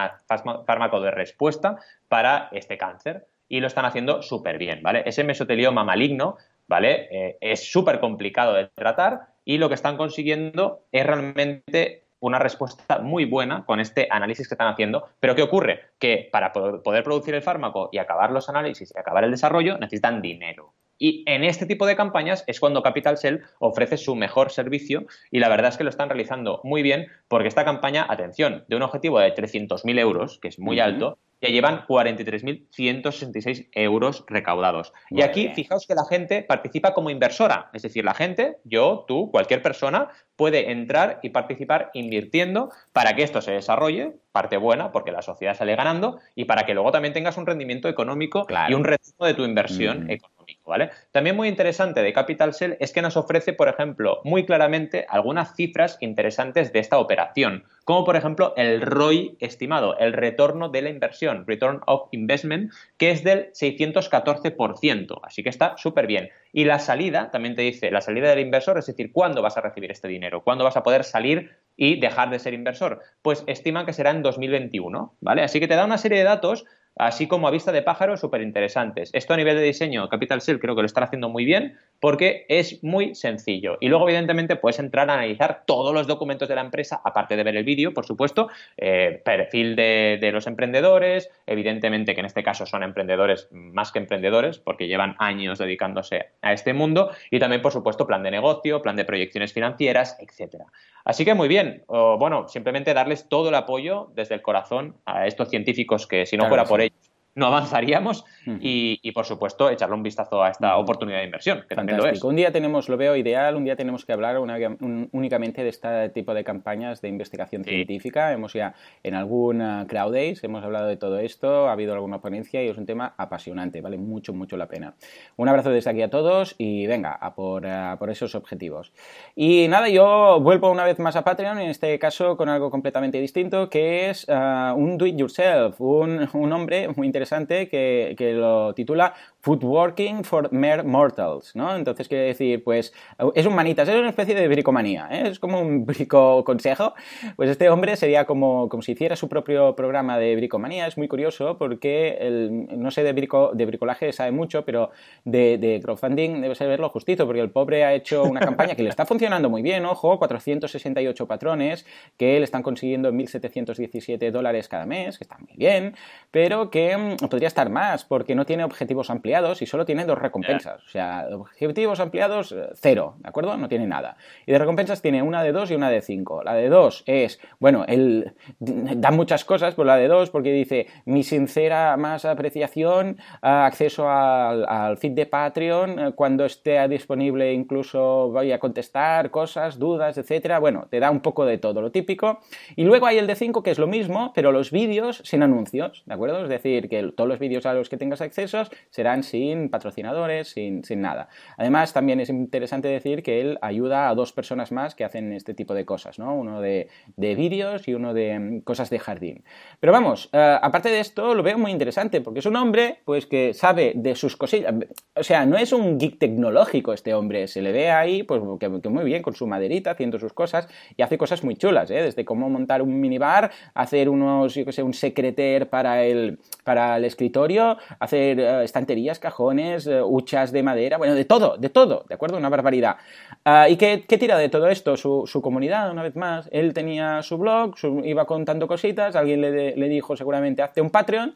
fármaco 0.68 1.00
de 1.00 1.10
respuesta 1.10 1.80
para 2.06 2.48
este 2.52 2.78
cáncer. 2.78 3.26
Y 3.48 3.58
lo 3.58 3.66
están 3.66 3.86
haciendo 3.86 4.22
súper 4.22 4.56
bien, 4.56 4.84
¿vale? 4.84 5.02
Ese 5.04 5.24
mesotelioma 5.24 5.82
maligno, 5.82 6.36
¿vale? 6.68 7.36
es 7.40 7.72
súper 7.72 7.98
complicado 7.98 8.54
de 8.54 8.68
tratar 8.68 9.22
y 9.44 9.58
lo 9.58 9.68
que 9.68 9.74
están 9.74 9.96
consiguiendo 9.96 10.86
es 10.92 11.04
realmente 11.04 12.03
una 12.26 12.38
respuesta 12.38 13.00
muy 13.00 13.26
buena 13.26 13.64
con 13.66 13.80
este 13.80 14.08
análisis 14.10 14.48
que 14.48 14.54
están 14.54 14.72
haciendo. 14.72 15.08
Pero 15.20 15.34
¿qué 15.34 15.42
ocurre? 15.42 15.90
Que 15.98 16.28
para 16.32 16.52
poder 16.52 17.04
producir 17.04 17.34
el 17.34 17.42
fármaco 17.42 17.90
y 17.92 17.98
acabar 17.98 18.30
los 18.30 18.48
análisis 18.48 18.92
y 18.94 18.98
acabar 18.98 19.24
el 19.24 19.30
desarrollo 19.30 19.76
necesitan 19.76 20.22
dinero. 20.22 20.72
Y 20.96 21.22
en 21.26 21.44
este 21.44 21.66
tipo 21.66 21.86
de 21.86 21.96
campañas 21.96 22.44
es 22.46 22.60
cuando 22.60 22.82
Capital 22.82 23.18
Cell 23.18 23.40
ofrece 23.58 23.98
su 23.98 24.14
mejor 24.14 24.50
servicio 24.50 25.04
y 25.30 25.40
la 25.40 25.50
verdad 25.50 25.70
es 25.70 25.76
que 25.76 25.84
lo 25.84 25.90
están 25.90 26.08
realizando 26.08 26.60
muy 26.64 26.82
bien 26.82 27.08
porque 27.28 27.48
esta 27.48 27.64
campaña, 27.64 28.06
atención, 28.08 28.64
de 28.68 28.76
un 28.76 28.82
objetivo 28.82 29.18
de 29.18 29.34
300.000 29.34 29.98
euros, 29.98 30.38
que 30.38 30.48
es 30.48 30.58
muy 30.58 30.80
alto, 30.80 31.18
ya 31.44 31.50
llevan 31.50 31.84
43.166 31.86 33.68
euros 33.72 34.24
recaudados. 34.26 34.94
y 35.10 35.20
aquí, 35.20 35.50
fijaos 35.54 35.86
que 35.86 35.94
la 35.94 36.06
gente 36.08 36.42
participa 36.42 36.94
como 36.94 37.10
inversora, 37.10 37.68
es 37.74 37.82
decir, 37.82 38.02
la 38.04 38.14
gente, 38.14 38.56
yo, 38.64 39.04
tú, 39.06 39.30
cualquier 39.30 39.60
persona, 39.60 40.08
puede 40.36 40.72
entrar 40.72 41.20
y 41.22 41.28
participar 41.30 41.90
invirtiendo 41.92 42.70
para 42.92 43.14
que 43.14 43.22
esto 43.22 43.42
se 43.42 43.52
desarrolle, 43.52 44.14
parte 44.32 44.56
buena, 44.56 44.90
porque 44.90 45.12
la 45.12 45.20
sociedad 45.22 45.54
sale 45.54 45.76
ganando, 45.76 46.18
y 46.34 46.46
para 46.46 46.64
que 46.64 46.72
luego 46.74 46.90
también 46.90 47.12
tengas 47.12 47.36
un 47.36 47.46
rendimiento 47.46 47.88
económico 47.88 48.46
y 48.68 48.74
un 48.74 48.84
retorno 48.84 49.26
de 49.26 49.34
tu 49.34 49.44
inversión 49.44 50.10
económica. 50.10 50.62
¿vale? 50.64 50.90
También 51.12 51.36
muy 51.36 51.48
interesante 51.48 52.02
de 52.02 52.12
Capital 52.12 52.54
Cell 52.54 52.74
es 52.80 52.92
que 52.92 53.02
nos 53.02 53.16
ofrece, 53.16 53.52
por 53.52 53.68
ejemplo, 53.68 54.20
muy 54.24 54.46
claramente 54.46 55.06
algunas 55.08 55.54
cifras 55.54 55.98
interesantes 56.00 56.72
de 56.72 56.78
esta 56.78 56.98
operación, 56.98 57.64
como 57.84 58.04
por 58.04 58.16
ejemplo 58.16 58.54
el 58.56 58.80
ROI 58.80 59.36
estimado, 59.40 59.96
el 59.98 60.12
retorno 60.12 60.68
de 60.68 60.82
la 60.82 60.90
inversión, 60.90 61.44
Return 61.46 61.80
of 61.86 62.08
Investment, 62.12 62.72
que 62.96 63.10
es 63.10 63.22
del 63.22 63.52
614%, 63.52 65.20
así 65.22 65.42
que 65.42 65.48
está 65.48 65.76
súper 65.76 66.06
bien. 66.06 66.30
Y 66.52 66.64
la 66.64 66.78
salida, 66.78 67.30
también 67.30 67.54
te 67.54 67.62
dice, 67.62 67.90
la 67.90 68.00
salida 68.00 68.30
del 68.30 68.40
inversor, 68.40 68.78
es 68.78 68.86
decir, 68.86 69.12
¿cuándo 69.12 69.42
vas 69.42 69.56
a 69.56 69.60
recibir 69.60 69.90
este 69.90 70.08
dinero? 70.08 70.42
¿Cuándo 70.42 70.64
vas 70.64 70.76
a 70.76 70.82
poder 70.82 71.04
salir 71.04 71.50
y 71.76 72.00
dejar 72.00 72.30
de 72.30 72.38
ser 72.38 72.54
inversor? 72.54 73.00
Pues 73.22 73.44
estiman 73.46 73.86
que 73.86 73.92
será 73.92 74.10
en 74.10 74.22
2021, 74.22 75.16
¿vale? 75.20 75.42
Así 75.42 75.60
que 75.60 75.68
te 75.68 75.76
da 75.76 75.84
una 75.84 75.98
serie 75.98 76.18
de 76.18 76.24
datos 76.24 76.64
así 76.96 77.26
como 77.26 77.48
a 77.48 77.50
vista 77.50 77.72
de 77.72 77.82
pájaro 77.82 78.16
súper 78.16 78.42
interesantes. 78.42 79.10
Esto 79.12 79.34
a 79.34 79.36
nivel 79.36 79.56
de 79.56 79.62
diseño, 79.62 80.08
Capital 80.08 80.40
Cell 80.40 80.58
creo 80.58 80.74
que 80.74 80.82
lo 80.82 80.86
están 80.86 81.04
haciendo 81.04 81.28
muy 81.28 81.44
bien 81.44 81.76
porque 82.00 82.44
es 82.48 82.82
muy 82.84 83.14
sencillo. 83.14 83.78
Y 83.80 83.88
luego, 83.88 84.08
evidentemente, 84.08 84.56
puedes 84.56 84.78
entrar 84.78 85.08
a 85.10 85.14
analizar 85.14 85.62
todos 85.66 85.94
los 85.94 86.06
documentos 86.06 86.48
de 86.48 86.54
la 86.54 86.60
empresa, 86.60 87.00
aparte 87.04 87.36
de 87.36 87.42
ver 87.42 87.56
el 87.56 87.64
vídeo, 87.64 87.94
por 87.94 88.04
supuesto, 88.04 88.48
eh, 88.76 89.22
perfil 89.24 89.74
de, 89.76 90.18
de, 90.20 90.32
los 90.32 90.46
emprendedores, 90.46 91.30
evidentemente 91.46 92.14
que 92.14 92.20
en 92.20 92.26
este 92.26 92.42
caso 92.42 92.66
son 92.66 92.82
emprendedores 92.82 93.48
más 93.50 93.92
que 93.92 93.98
emprendedores 93.98 94.58
porque 94.58 94.88
llevan 94.88 95.16
años 95.18 95.58
dedicándose 95.58 96.26
a 96.42 96.52
este 96.52 96.74
mundo 96.74 97.10
y 97.30 97.38
también, 97.38 97.62
por 97.62 97.72
supuesto, 97.72 98.06
plan 98.06 98.22
de 98.22 98.30
negocio, 98.30 98.82
plan 98.82 98.96
de 98.96 99.04
proyecciones 99.04 99.52
financieras, 99.52 100.16
etcétera. 100.20 100.66
Así 101.04 101.24
que 101.24 101.34
muy 101.34 101.48
bien, 101.48 101.84
bueno, 101.86 102.48
simplemente 102.48 102.94
darles 102.94 103.28
todo 103.28 103.50
el 103.50 103.54
apoyo 103.54 104.10
desde 104.14 104.34
el 104.34 104.42
corazón 104.42 104.96
a 105.04 105.26
estos 105.26 105.50
científicos 105.50 106.06
que 106.06 106.24
si 106.24 106.36
no 106.36 106.48
fuera 106.48 106.64
por 106.64 106.80
ellos 106.80 107.13
no 107.34 107.46
avanzaríamos 107.46 108.24
y, 108.60 109.10
por 109.12 109.24
supuesto, 109.24 109.68
echarle 109.68 109.96
un 109.96 110.02
vistazo 110.02 110.42
a 110.42 110.50
esta 110.50 110.76
oportunidad 110.76 111.18
de 111.18 111.24
inversión, 111.24 111.64
que 111.68 111.74
también 111.74 111.98
lo 111.98 112.06
es. 112.06 112.22
Un 112.22 112.36
día 112.36 112.52
tenemos, 112.52 112.88
lo 112.88 112.96
veo 112.96 113.16
ideal, 113.16 113.56
un 113.56 113.64
día 113.64 113.74
tenemos 113.74 114.04
que 114.04 114.12
hablar 114.12 114.38
únicamente 114.38 115.64
de 115.64 115.68
este 115.70 116.10
tipo 116.10 116.32
de 116.32 116.44
campañas 116.44 117.00
de 117.00 117.08
investigación 117.08 117.64
científica. 117.64 118.32
Hemos 118.32 118.52
ya 118.52 118.74
en 119.02 119.14
algún 119.14 119.60
uh, 119.60 119.86
Crowd 119.86 120.12
Days, 120.12 120.44
hemos 120.44 120.62
hablado 120.62 120.86
de 120.86 120.96
todo 120.96 121.18
esto, 121.18 121.68
ha 121.68 121.72
habido 121.72 121.94
alguna 121.94 122.20
ponencia 122.20 122.62
y 122.62 122.68
es 122.68 122.78
un 122.78 122.86
tema 122.86 123.14
apasionante, 123.16 123.80
vale 123.80 123.98
mucho, 123.98 124.32
mucho 124.32 124.56
la 124.56 124.68
pena. 124.68 124.94
Un 125.36 125.48
abrazo 125.48 125.70
desde 125.70 125.90
aquí 125.90 126.02
a 126.02 126.10
todos 126.10 126.54
y 126.58 126.86
venga, 126.86 127.12
a 127.12 127.34
por, 127.34 127.66
por 127.98 128.10
esos 128.10 128.36
objetivos. 128.36 128.92
Y 129.34 129.66
nada, 129.68 129.88
yo 129.88 130.38
vuelvo 130.40 130.70
una 130.70 130.84
vez 130.84 131.00
más 131.00 131.16
a 131.16 131.24
Patreon, 131.24 131.58
en 131.58 131.70
este 131.70 131.98
caso 131.98 132.36
con 132.36 132.48
algo 132.48 132.70
completamente 132.70 133.18
distinto, 133.20 133.68
que 133.68 134.10
es 134.10 134.28
uh, 134.28 134.74
un 134.76 134.98
do 134.98 135.06
it 135.06 135.16
yourself, 135.16 135.80
un, 135.80 136.28
un 136.32 136.52
hombre 136.52 136.88
muy 136.94 137.08
interesante 137.08 137.23
que, 137.68 138.14
que 138.16 138.32
lo 138.32 138.74
titula 138.74 139.14
Foodworking 139.44 140.24
for 140.24 140.50
Mere 140.54 140.82
Mortals, 140.84 141.54
¿no? 141.54 141.76
Entonces 141.76 142.08
quiere 142.08 142.24
decir, 142.24 142.64
pues, 142.64 142.94
es 143.34 143.44
un 143.44 143.54
manitas, 143.54 143.86
es 143.86 143.94
una 143.94 144.08
especie 144.08 144.34
de 144.34 144.48
bricomanía, 144.48 145.06
¿eh? 145.10 145.28
es 145.28 145.38
como 145.38 145.60
un 145.60 145.84
brico 145.86 146.42
consejo. 146.44 146.94
Pues 147.36 147.50
este 147.50 147.68
hombre 147.68 147.96
sería 147.96 148.24
como, 148.24 148.70
como 148.70 148.82
si 148.82 148.92
hiciera 148.92 149.16
su 149.16 149.28
propio 149.28 149.76
programa 149.76 150.18
de 150.18 150.34
bricomanía. 150.34 150.86
Es 150.86 150.96
muy 150.96 151.08
curioso 151.08 151.58
porque 151.58 152.16
el, 152.22 152.68
no 152.80 152.90
sé 152.90 153.02
de, 153.02 153.12
brico, 153.12 153.50
de 153.52 153.66
bricolaje 153.66 154.14
sabe 154.14 154.30
mucho, 154.30 154.64
pero 154.64 154.92
de, 155.26 155.58
de 155.58 155.78
crowdfunding 155.82 156.40
debe 156.40 156.54
saberlo 156.54 156.88
justito, 156.88 157.26
porque 157.26 157.42
el 157.42 157.50
pobre 157.50 157.84
ha 157.84 157.92
hecho 157.92 158.22
una 158.24 158.40
campaña 158.48 158.74
que 158.74 158.82
le 158.82 158.88
está 158.88 159.04
funcionando 159.04 159.50
muy 159.50 159.60
bien, 159.60 159.84
ojo, 159.84 160.18
468 160.18 161.26
patrones 161.26 161.84
que 162.16 162.38
le 162.38 162.44
están 162.44 162.62
consiguiendo 162.62 163.12
1.717 163.12 164.30
dólares 164.30 164.68
cada 164.68 164.86
mes, 164.86 165.18
que 165.18 165.24
está 165.24 165.36
muy 165.36 165.52
bien, 165.54 165.96
pero 166.30 166.70
que 166.70 166.96
mm, 166.96 167.28
podría 167.28 167.48
estar 167.48 167.68
más 167.68 168.06
porque 168.06 168.34
no 168.34 168.46
tiene 168.46 168.64
objetivos 168.64 169.10
ampliados 169.10 169.33
y 169.60 169.66
solo 169.66 169.84
tiene 169.84 170.04
dos 170.04 170.18
recompensas. 170.18 170.80
O 170.84 170.88
sea, 170.88 171.26
objetivos 171.32 171.98
ampliados, 171.98 172.52
eh, 172.52 172.68
cero, 172.74 173.16
¿de 173.18 173.28
acuerdo? 173.28 173.56
No 173.56 173.68
tiene 173.68 173.86
nada. 173.86 174.16
Y 174.46 174.52
de 174.52 174.58
recompensas 174.58 175.02
tiene 175.02 175.22
una 175.22 175.42
de 175.42 175.50
dos 175.50 175.72
y 175.72 175.74
una 175.74 175.90
de 175.90 176.00
cinco. 176.02 176.44
La 176.44 176.54
de 176.54 176.68
dos 176.68 177.02
es, 177.06 177.40
bueno, 177.58 177.84
él 177.88 178.32
da 178.60 179.10
muchas 179.10 179.44
cosas, 179.44 179.74
por 179.74 179.86
la 179.86 179.96
de 179.96 180.06
dos, 180.06 180.30
porque 180.30 180.52
dice 180.52 180.86
mi 181.04 181.24
sincera 181.24 181.96
más 181.96 182.24
apreciación, 182.24 183.18
acceso 183.42 184.08
al, 184.08 184.96
feed 184.98 185.12
de 185.12 185.26
Patreon, 185.26 185.98
eh, 185.98 186.12
cuando 186.14 186.44
esté 186.44 186.86
disponible 186.86 187.52
incluso 187.52 188.30
voy 188.30 188.52
a 188.52 188.60
contestar 188.60 189.30
cosas, 189.30 189.80
dudas, 189.80 190.16
etcétera. 190.16 190.60
Bueno, 190.60 190.86
te 190.88 191.00
da 191.00 191.10
un 191.10 191.20
poco 191.20 191.44
de 191.44 191.58
todo, 191.58 191.80
lo 191.80 191.90
típico. 191.90 192.38
Y 192.76 192.84
luego 192.84 193.06
hay 193.06 193.18
el 193.18 193.26
de 193.26 193.34
5, 193.34 193.64
que 193.64 193.72
es 193.72 193.78
lo 193.80 193.88
mismo, 193.88 194.32
pero 194.32 194.52
los 194.52 194.70
vídeos 194.70 195.22
sin 195.24 195.42
anuncios, 195.42 196.04
¿de 196.06 196.14
acuerdo? 196.14 196.44
Es 196.44 196.48
decir, 196.48 196.88
que 196.88 197.02
todos 197.16 197.28
los 197.28 197.40
vídeos 197.40 197.66
a 197.66 197.74
los 197.74 197.88
que 197.88 197.96
tengas 197.96 198.20
accesos 198.20 198.70
serán 198.90 199.23
sin 199.26 199.68
patrocinadores, 199.68 200.48
sin, 200.48 200.82
nada. 201.00 201.28
Además, 201.56 201.92
también 201.92 202.20
es 202.20 202.28
interesante 202.28 202.88
decir 202.88 203.22
que 203.22 203.40
él 203.40 203.58
ayuda 203.62 204.08
a 204.08 204.14
dos 204.14 204.32
personas 204.32 204.72
más 204.72 204.94
que 204.94 205.04
hacen 205.04 205.32
este 205.32 205.54
tipo 205.54 205.74
de 205.74 205.84
cosas, 205.84 206.18
¿no? 206.18 206.34
Uno 206.34 206.60
de, 206.60 206.88
vídeos 207.16 207.88
y 207.88 207.94
uno 207.94 208.14
de 208.14 208.38
mm, 208.38 208.60
cosas 208.60 208.90
de 208.90 208.98
jardín. 208.98 209.44
Pero 209.80 209.92
vamos, 209.92 210.30
eh, 210.32 210.58
aparte 210.60 210.88
de 210.90 211.00
esto, 211.00 211.34
lo 211.34 211.42
veo 211.42 211.58
muy 211.58 211.70
interesante 211.70 212.20
porque 212.20 212.40
es 212.40 212.46
un 212.46 212.56
hombre 212.56 212.98
pues 213.04 213.26
que 213.26 213.54
sabe 213.54 213.92
de 213.94 214.14
sus 214.14 214.36
cosillas. 214.36 214.74
O 215.16 215.22
sea, 215.22 215.46
no 215.46 215.56
es 215.56 215.72
un 215.72 215.98
geek 215.98 216.18
tecnológico 216.18 216.92
este 216.92 217.14
hombre, 217.14 217.48
se 217.48 217.62
le 217.62 217.72
ve 217.72 217.90
ahí 217.90 218.22
pues 218.22 218.40
que, 218.60 218.68
muy 218.68 219.04
bien 219.04 219.22
con 219.22 219.34
su 219.34 219.46
maderita 219.46 219.92
haciendo 219.92 220.18
sus 220.18 220.32
cosas 220.32 220.68
y 220.96 221.02
hace 221.02 221.18
cosas 221.18 221.42
muy 221.42 221.56
chulas, 221.56 221.90
¿eh? 221.90 222.02
Desde 222.02 222.24
cómo 222.24 222.48
montar 222.48 222.82
un 222.82 223.00
minibar, 223.00 223.50
hacer 223.74 224.08
unos, 224.08 224.54
yo 224.54 224.64
qué 224.64 224.72
sé, 224.72 224.82
un 224.82 224.94
secreter 224.94 225.68
para 225.68 226.04
el, 226.04 226.38
para 226.64 226.96
el 226.96 227.04
escritorio, 227.04 227.78
hacer 227.98 228.40
eh, 228.40 228.64
estanterías 228.64 229.13
cajones, 229.18 229.86
eh, 229.86 230.02
huchas 230.02 230.52
de 230.52 230.62
madera, 230.62 230.98
bueno, 230.98 231.14
de 231.14 231.24
todo, 231.24 231.56
de 231.56 231.68
todo, 231.68 232.04
¿de 232.08 232.14
acuerdo? 232.14 232.36
Una 232.36 232.48
barbaridad. 232.48 232.96
Ah, 233.44 233.68
¿Y 233.68 233.76
qué, 233.76 233.98
tira 233.98 234.38
de 234.38 234.48
todo 234.48 234.68
esto? 234.68 234.96
Su, 234.96 235.40
comunidad, 235.42 235.90
una 235.90 236.02
vez 236.02 236.16
más. 236.16 236.48
Él 236.52 236.72
tenía 236.72 237.22
su 237.22 237.38
blog, 237.38 237.74
iba 238.04 238.24
contando 238.26 238.66
cositas, 238.66 239.16
alguien 239.16 239.40
le, 239.40 239.76
le 239.76 239.88
dijo 239.88 240.16
seguramente, 240.16 240.62
hazte 240.62 240.80
un 240.80 240.90
Patreon, 240.90 241.34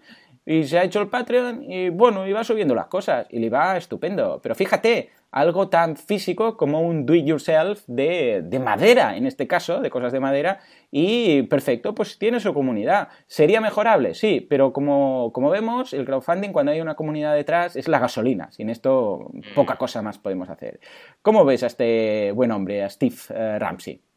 y 0.48 0.64
se 0.64 0.78
ha 0.78 0.84
hecho 0.84 1.02
el 1.02 1.08
Patreon 1.08 1.70
y 1.70 1.90
bueno, 1.90 2.26
iba 2.26 2.42
subiendo 2.42 2.74
las 2.74 2.86
cosas 2.86 3.26
y 3.28 3.38
le 3.38 3.50
va 3.50 3.76
estupendo. 3.76 4.40
Pero 4.42 4.54
fíjate, 4.54 5.10
algo 5.30 5.68
tan 5.68 5.96
físico 5.96 6.56
como 6.56 6.80
un 6.80 7.04
do 7.04 7.14
it 7.14 7.26
yourself 7.26 7.82
de, 7.86 8.42
de, 8.44 8.58
madera, 8.58 9.16
en 9.16 9.26
este 9.26 9.46
caso, 9.46 9.80
de 9.80 9.90
cosas 9.90 10.12
de 10.12 10.20
madera, 10.20 10.60
y 10.90 11.42
perfecto, 11.42 11.94
pues 11.94 12.18
tiene 12.18 12.40
su 12.40 12.54
comunidad. 12.54 13.08
¿Sería 13.26 13.60
mejorable? 13.60 14.14
Sí, 14.14 14.46
pero 14.48 14.72
como, 14.72 15.32
como 15.32 15.50
vemos, 15.50 15.92
el 15.92 16.06
crowdfunding 16.06 16.50
cuando 16.52 16.72
hay 16.72 16.80
una 16.80 16.94
comunidad 16.94 17.34
detrás 17.34 17.76
es 17.76 17.88
la 17.88 17.98
gasolina. 17.98 18.50
Sin 18.52 18.70
esto, 18.70 19.30
poca 19.54 19.76
cosa 19.76 20.02
más 20.02 20.18
podemos 20.18 20.48
hacer. 20.48 20.80
¿Cómo 21.22 21.44
ves 21.44 21.62
a 21.62 21.66
este 21.66 22.32
buen 22.32 22.50
hombre, 22.50 22.82
a 22.82 22.88
Steve 22.88 23.16
eh, 23.30 23.58
Ramsey? 23.58 24.07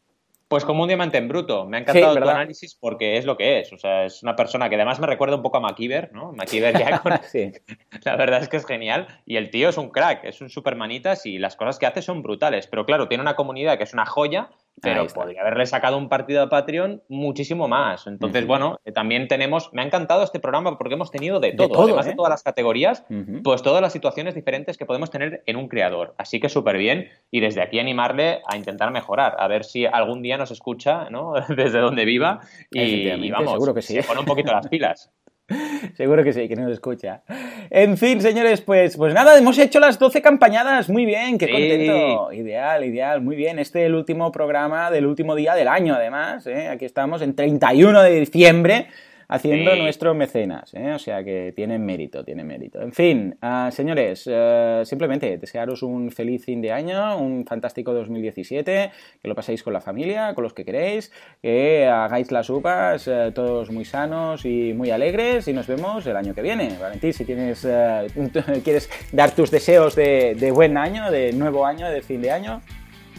Pues 0.52 0.66
como 0.66 0.82
un 0.82 0.88
diamante 0.88 1.16
en 1.16 1.28
bruto. 1.28 1.64
Me 1.64 1.78
ha 1.78 1.80
encantado 1.80 2.14
tu 2.14 2.28
análisis 2.28 2.74
porque 2.74 3.16
es 3.16 3.24
lo 3.24 3.38
que 3.38 3.60
es. 3.60 3.72
O 3.72 3.78
sea, 3.78 4.04
es 4.04 4.22
una 4.22 4.36
persona 4.36 4.68
que 4.68 4.74
además 4.74 5.00
me 5.00 5.06
recuerda 5.06 5.36
un 5.36 5.42
poco 5.42 5.56
a 5.56 5.60
MacIver, 5.60 6.12
¿no? 6.12 6.32
MacIver 6.32 6.78
ya 6.78 6.98
con... 7.02 7.18
sí. 7.22 7.52
La 8.04 8.16
verdad 8.16 8.42
es 8.42 8.50
que 8.50 8.58
es 8.58 8.66
genial. 8.66 9.06
Y 9.24 9.36
el 9.36 9.48
tío 9.48 9.70
es 9.70 9.78
un 9.78 9.88
crack, 9.88 10.24
es 10.24 10.42
un 10.42 10.50
supermanitas 10.50 11.24
y 11.24 11.38
las 11.38 11.56
cosas 11.56 11.78
que 11.78 11.86
hace 11.86 12.02
son 12.02 12.22
brutales. 12.22 12.66
Pero 12.66 12.84
claro, 12.84 13.08
tiene 13.08 13.22
una 13.22 13.34
comunidad 13.34 13.78
que 13.78 13.84
es 13.84 13.94
una 13.94 14.04
joya 14.04 14.50
pero 14.80 15.06
podría 15.06 15.42
haberle 15.42 15.66
sacado 15.66 15.96
un 15.96 16.08
partido 16.08 16.42
a 16.42 16.48
Patreon 16.48 17.02
muchísimo 17.08 17.68
más. 17.68 18.06
Entonces, 18.06 18.46
bueno, 18.46 18.80
eh, 18.84 18.92
también 18.92 19.28
tenemos, 19.28 19.70
me 19.72 19.82
ha 19.82 19.84
encantado 19.84 20.24
este 20.24 20.40
programa 20.40 20.76
porque 20.76 20.94
hemos 20.94 21.10
tenido 21.10 21.40
de 21.40 21.52
todo, 21.52 21.84
además 21.84 22.06
de 22.06 22.12
¿eh? 22.12 22.16
todas 22.16 22.30
las 22.30 22.42
categorías, 22.42 23.04
pues 23.44 23.62
todas 23.62 23.80
las 23.80 23.92
situaciones 23.92 24.34
diferentes 24.34 24.76
que 24.76 24.86
podemos 24.86 25.10
tener 25.10 25.42
en 25.46 25.56
un 25.56 25.68
creador. 25.68 26.14
Así 26.18 26.40
que 26.40 26.48
súper 26.48 26.78
bien 26.78 27.08
y 27.30 27.40
desde 27.40 27.62
aquí 27.62 27.78
animarle 27.78 28.40
a 28.46 28.56
intentar 28.56 28.90
mejorar, 28.90 29.36
a 29.38 29.46
ver 29.46 29.64
si 29.64 29.86
algún 29.86 30.22
día 30.22 30.36
nos 30.36 30.50
escucha, 30.50 31.08
¿no? 31.10 31.34
Desde 31.48 31.78
donde 31.78 32.04
viva 32.04 32.40
y, 32.70 33.30
vamos, 33.30 33.52
seguro 33.52 33.74
que 33.74 33.82
sí. 33.82 33.94
se 33.94 34.02
pone 34.02 34.20
un 34.20 34.26
poquito 34.26 34.52
las 34.52 34.68
pilas. 34.68 35.10
Seguro 35.96 36.24
que 36.24 36.32
sí, 36.32 36.48
que 36.48 36.56
nos 36.56 36.72
escucha. 36.72 37.22
En 37.70 37.96
fin, 37.96 38.20
señores, 38.20 38.60
pues, 38.60 38.96
pues 38.96 39.14
nada, 39.14 39.36
hemos 39.38 39.58
hecho 39.58 39.80
las 39.80 39.98
12 39.98 40.22
campañadas. 40.22 40.88
Muy 40.88 41.04
bien, 41.04 41.38
qué 41.38 41.48
contento. 41.48 42.32
Ideal, 42.32 42.84
ideal, 42.84 43.20
muy 43.20 43.36
bien. 43.36 43.58
Este 43.58 43.80
es 43.80 43.86
el 43.86 43.94
último 43.94 44.30
programa 44.32 44.90
del 44.90 45.06
último 45.06 45.34
día 45.34 45.54
del 45.54 45.68
año, 45.68 45.94
además. 45.94 46.46
¿eh? 46.46 46.68
Aquí 46.68 46.84
estamos 46.84 47.22
en 47.22 47.34
31 47.34 48.02
de 48.02 48.20
diciembre 48.20 48.86
haciendo 49.32 49.74
nuestros 49.76 50.14
mecenas, 50.14 50.74
¿eh? 50.74 50.92
o 50.92 50.98
sea 50.98 51.24
que 51.24 51.52
tienen 51.56 51.84
mérito, 51.84 52.24
tienen 52.24 52.46
mérito. 52.46 52.82
En 52.82 52.92
fin, 52.92 53.36
ah, 53.40 53.70
señores, 53.72 54.28
eh, 54.30 54.82
simplemente 54.84 55.38
desearos 55.38 55.82
un 55.82 56.10
feliz 56.10 56.44
fin 56.44 56.60
de 56.60 56.70
año, 56.70 57.16
un 57.16 57.46
fantástico 57.46 57.94
2017, 57.94 58.90
que 59.22 59.28
lo 59.28 59.34
paséis 59.34 59.62
con 59.62 59.72
la 59.72 59.80
familia, 59.80 60.34
con 60.34 60.44
los 60.44 60.52
que 60.52 60.64
queréis, 60.64 61.10
que 61.40 61.86
hagáis 61.86 62.30
las 62.30 62.50
upas 62.50 63.08
eh, 63.08 63.32
todos 63.34 63.70
muy 63.70 63.86
sanos 63.86 64.44
y 64.44 64.74
muy 64.74 64.90
alegres 64.90 65.48
y 65.48 65.54
nos 65.54 65.66
vemos 65.66 66.06
el 66.06 66.16
año 66.16 66.34
que 66.34 66.42
viene. 66.42 66.76
Valentín, 66.78 67.14
si 67.14 67.24
tienes, 67.24 67.60
quieres 68.64 68.90
dar 69.12 69.34
tus 69.34 69.50
deseos 69.50 69.94
de, 69.94 70.34
de 70.34 70.50
buen 70.50 70.76
año, 70.76 71.10
de 71.10 71.32
nuevo 71.32 71.64
año, 71.64 71.90
de 71.90 72.02
fin 72.02 72.20
de 72.20 72.30
año. 72.30 72.60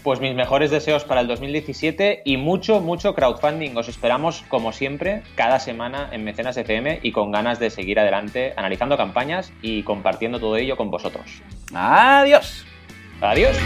Pues 0.03 0.19
mis 0.19 0.35
mejores 0.35 0.69
deseos 0.69 1.05
para 1.05 1.21
el 1.21 1.27
2017 1.27 2.23
y 2.25 2.35
mucho, 2.35 2.81
mucho 2.81 3.15
crowdfunding. 3.15 3.77
Os 3.77 3.87
esperamos, 3.87 4.43
como 4.49 4.73
siempre, 4.73 5.23
cada 5.35 5.59
semana 5.59 6.09
en 6.11 6.25
Mecenas 6.25 6.57
FM 6.57 6.99
y 7.01 7.13
con 7.13 7.31
ganas 7.31 7.57
de 7.57 7.69
seguir 7.69 7.99
adelante 8.01 8.53
analizando 8.57 8.97
campañas 8.97 9.53
y 9.61 9.83
compartiendo 9.83 10.41
todo 10.41 10.57
ello 10.57 10.75
con 10.75 10.91
vosotros. 10.91 11.41
Adiós. 11.73 12.65
Adiós. 13.21 13.57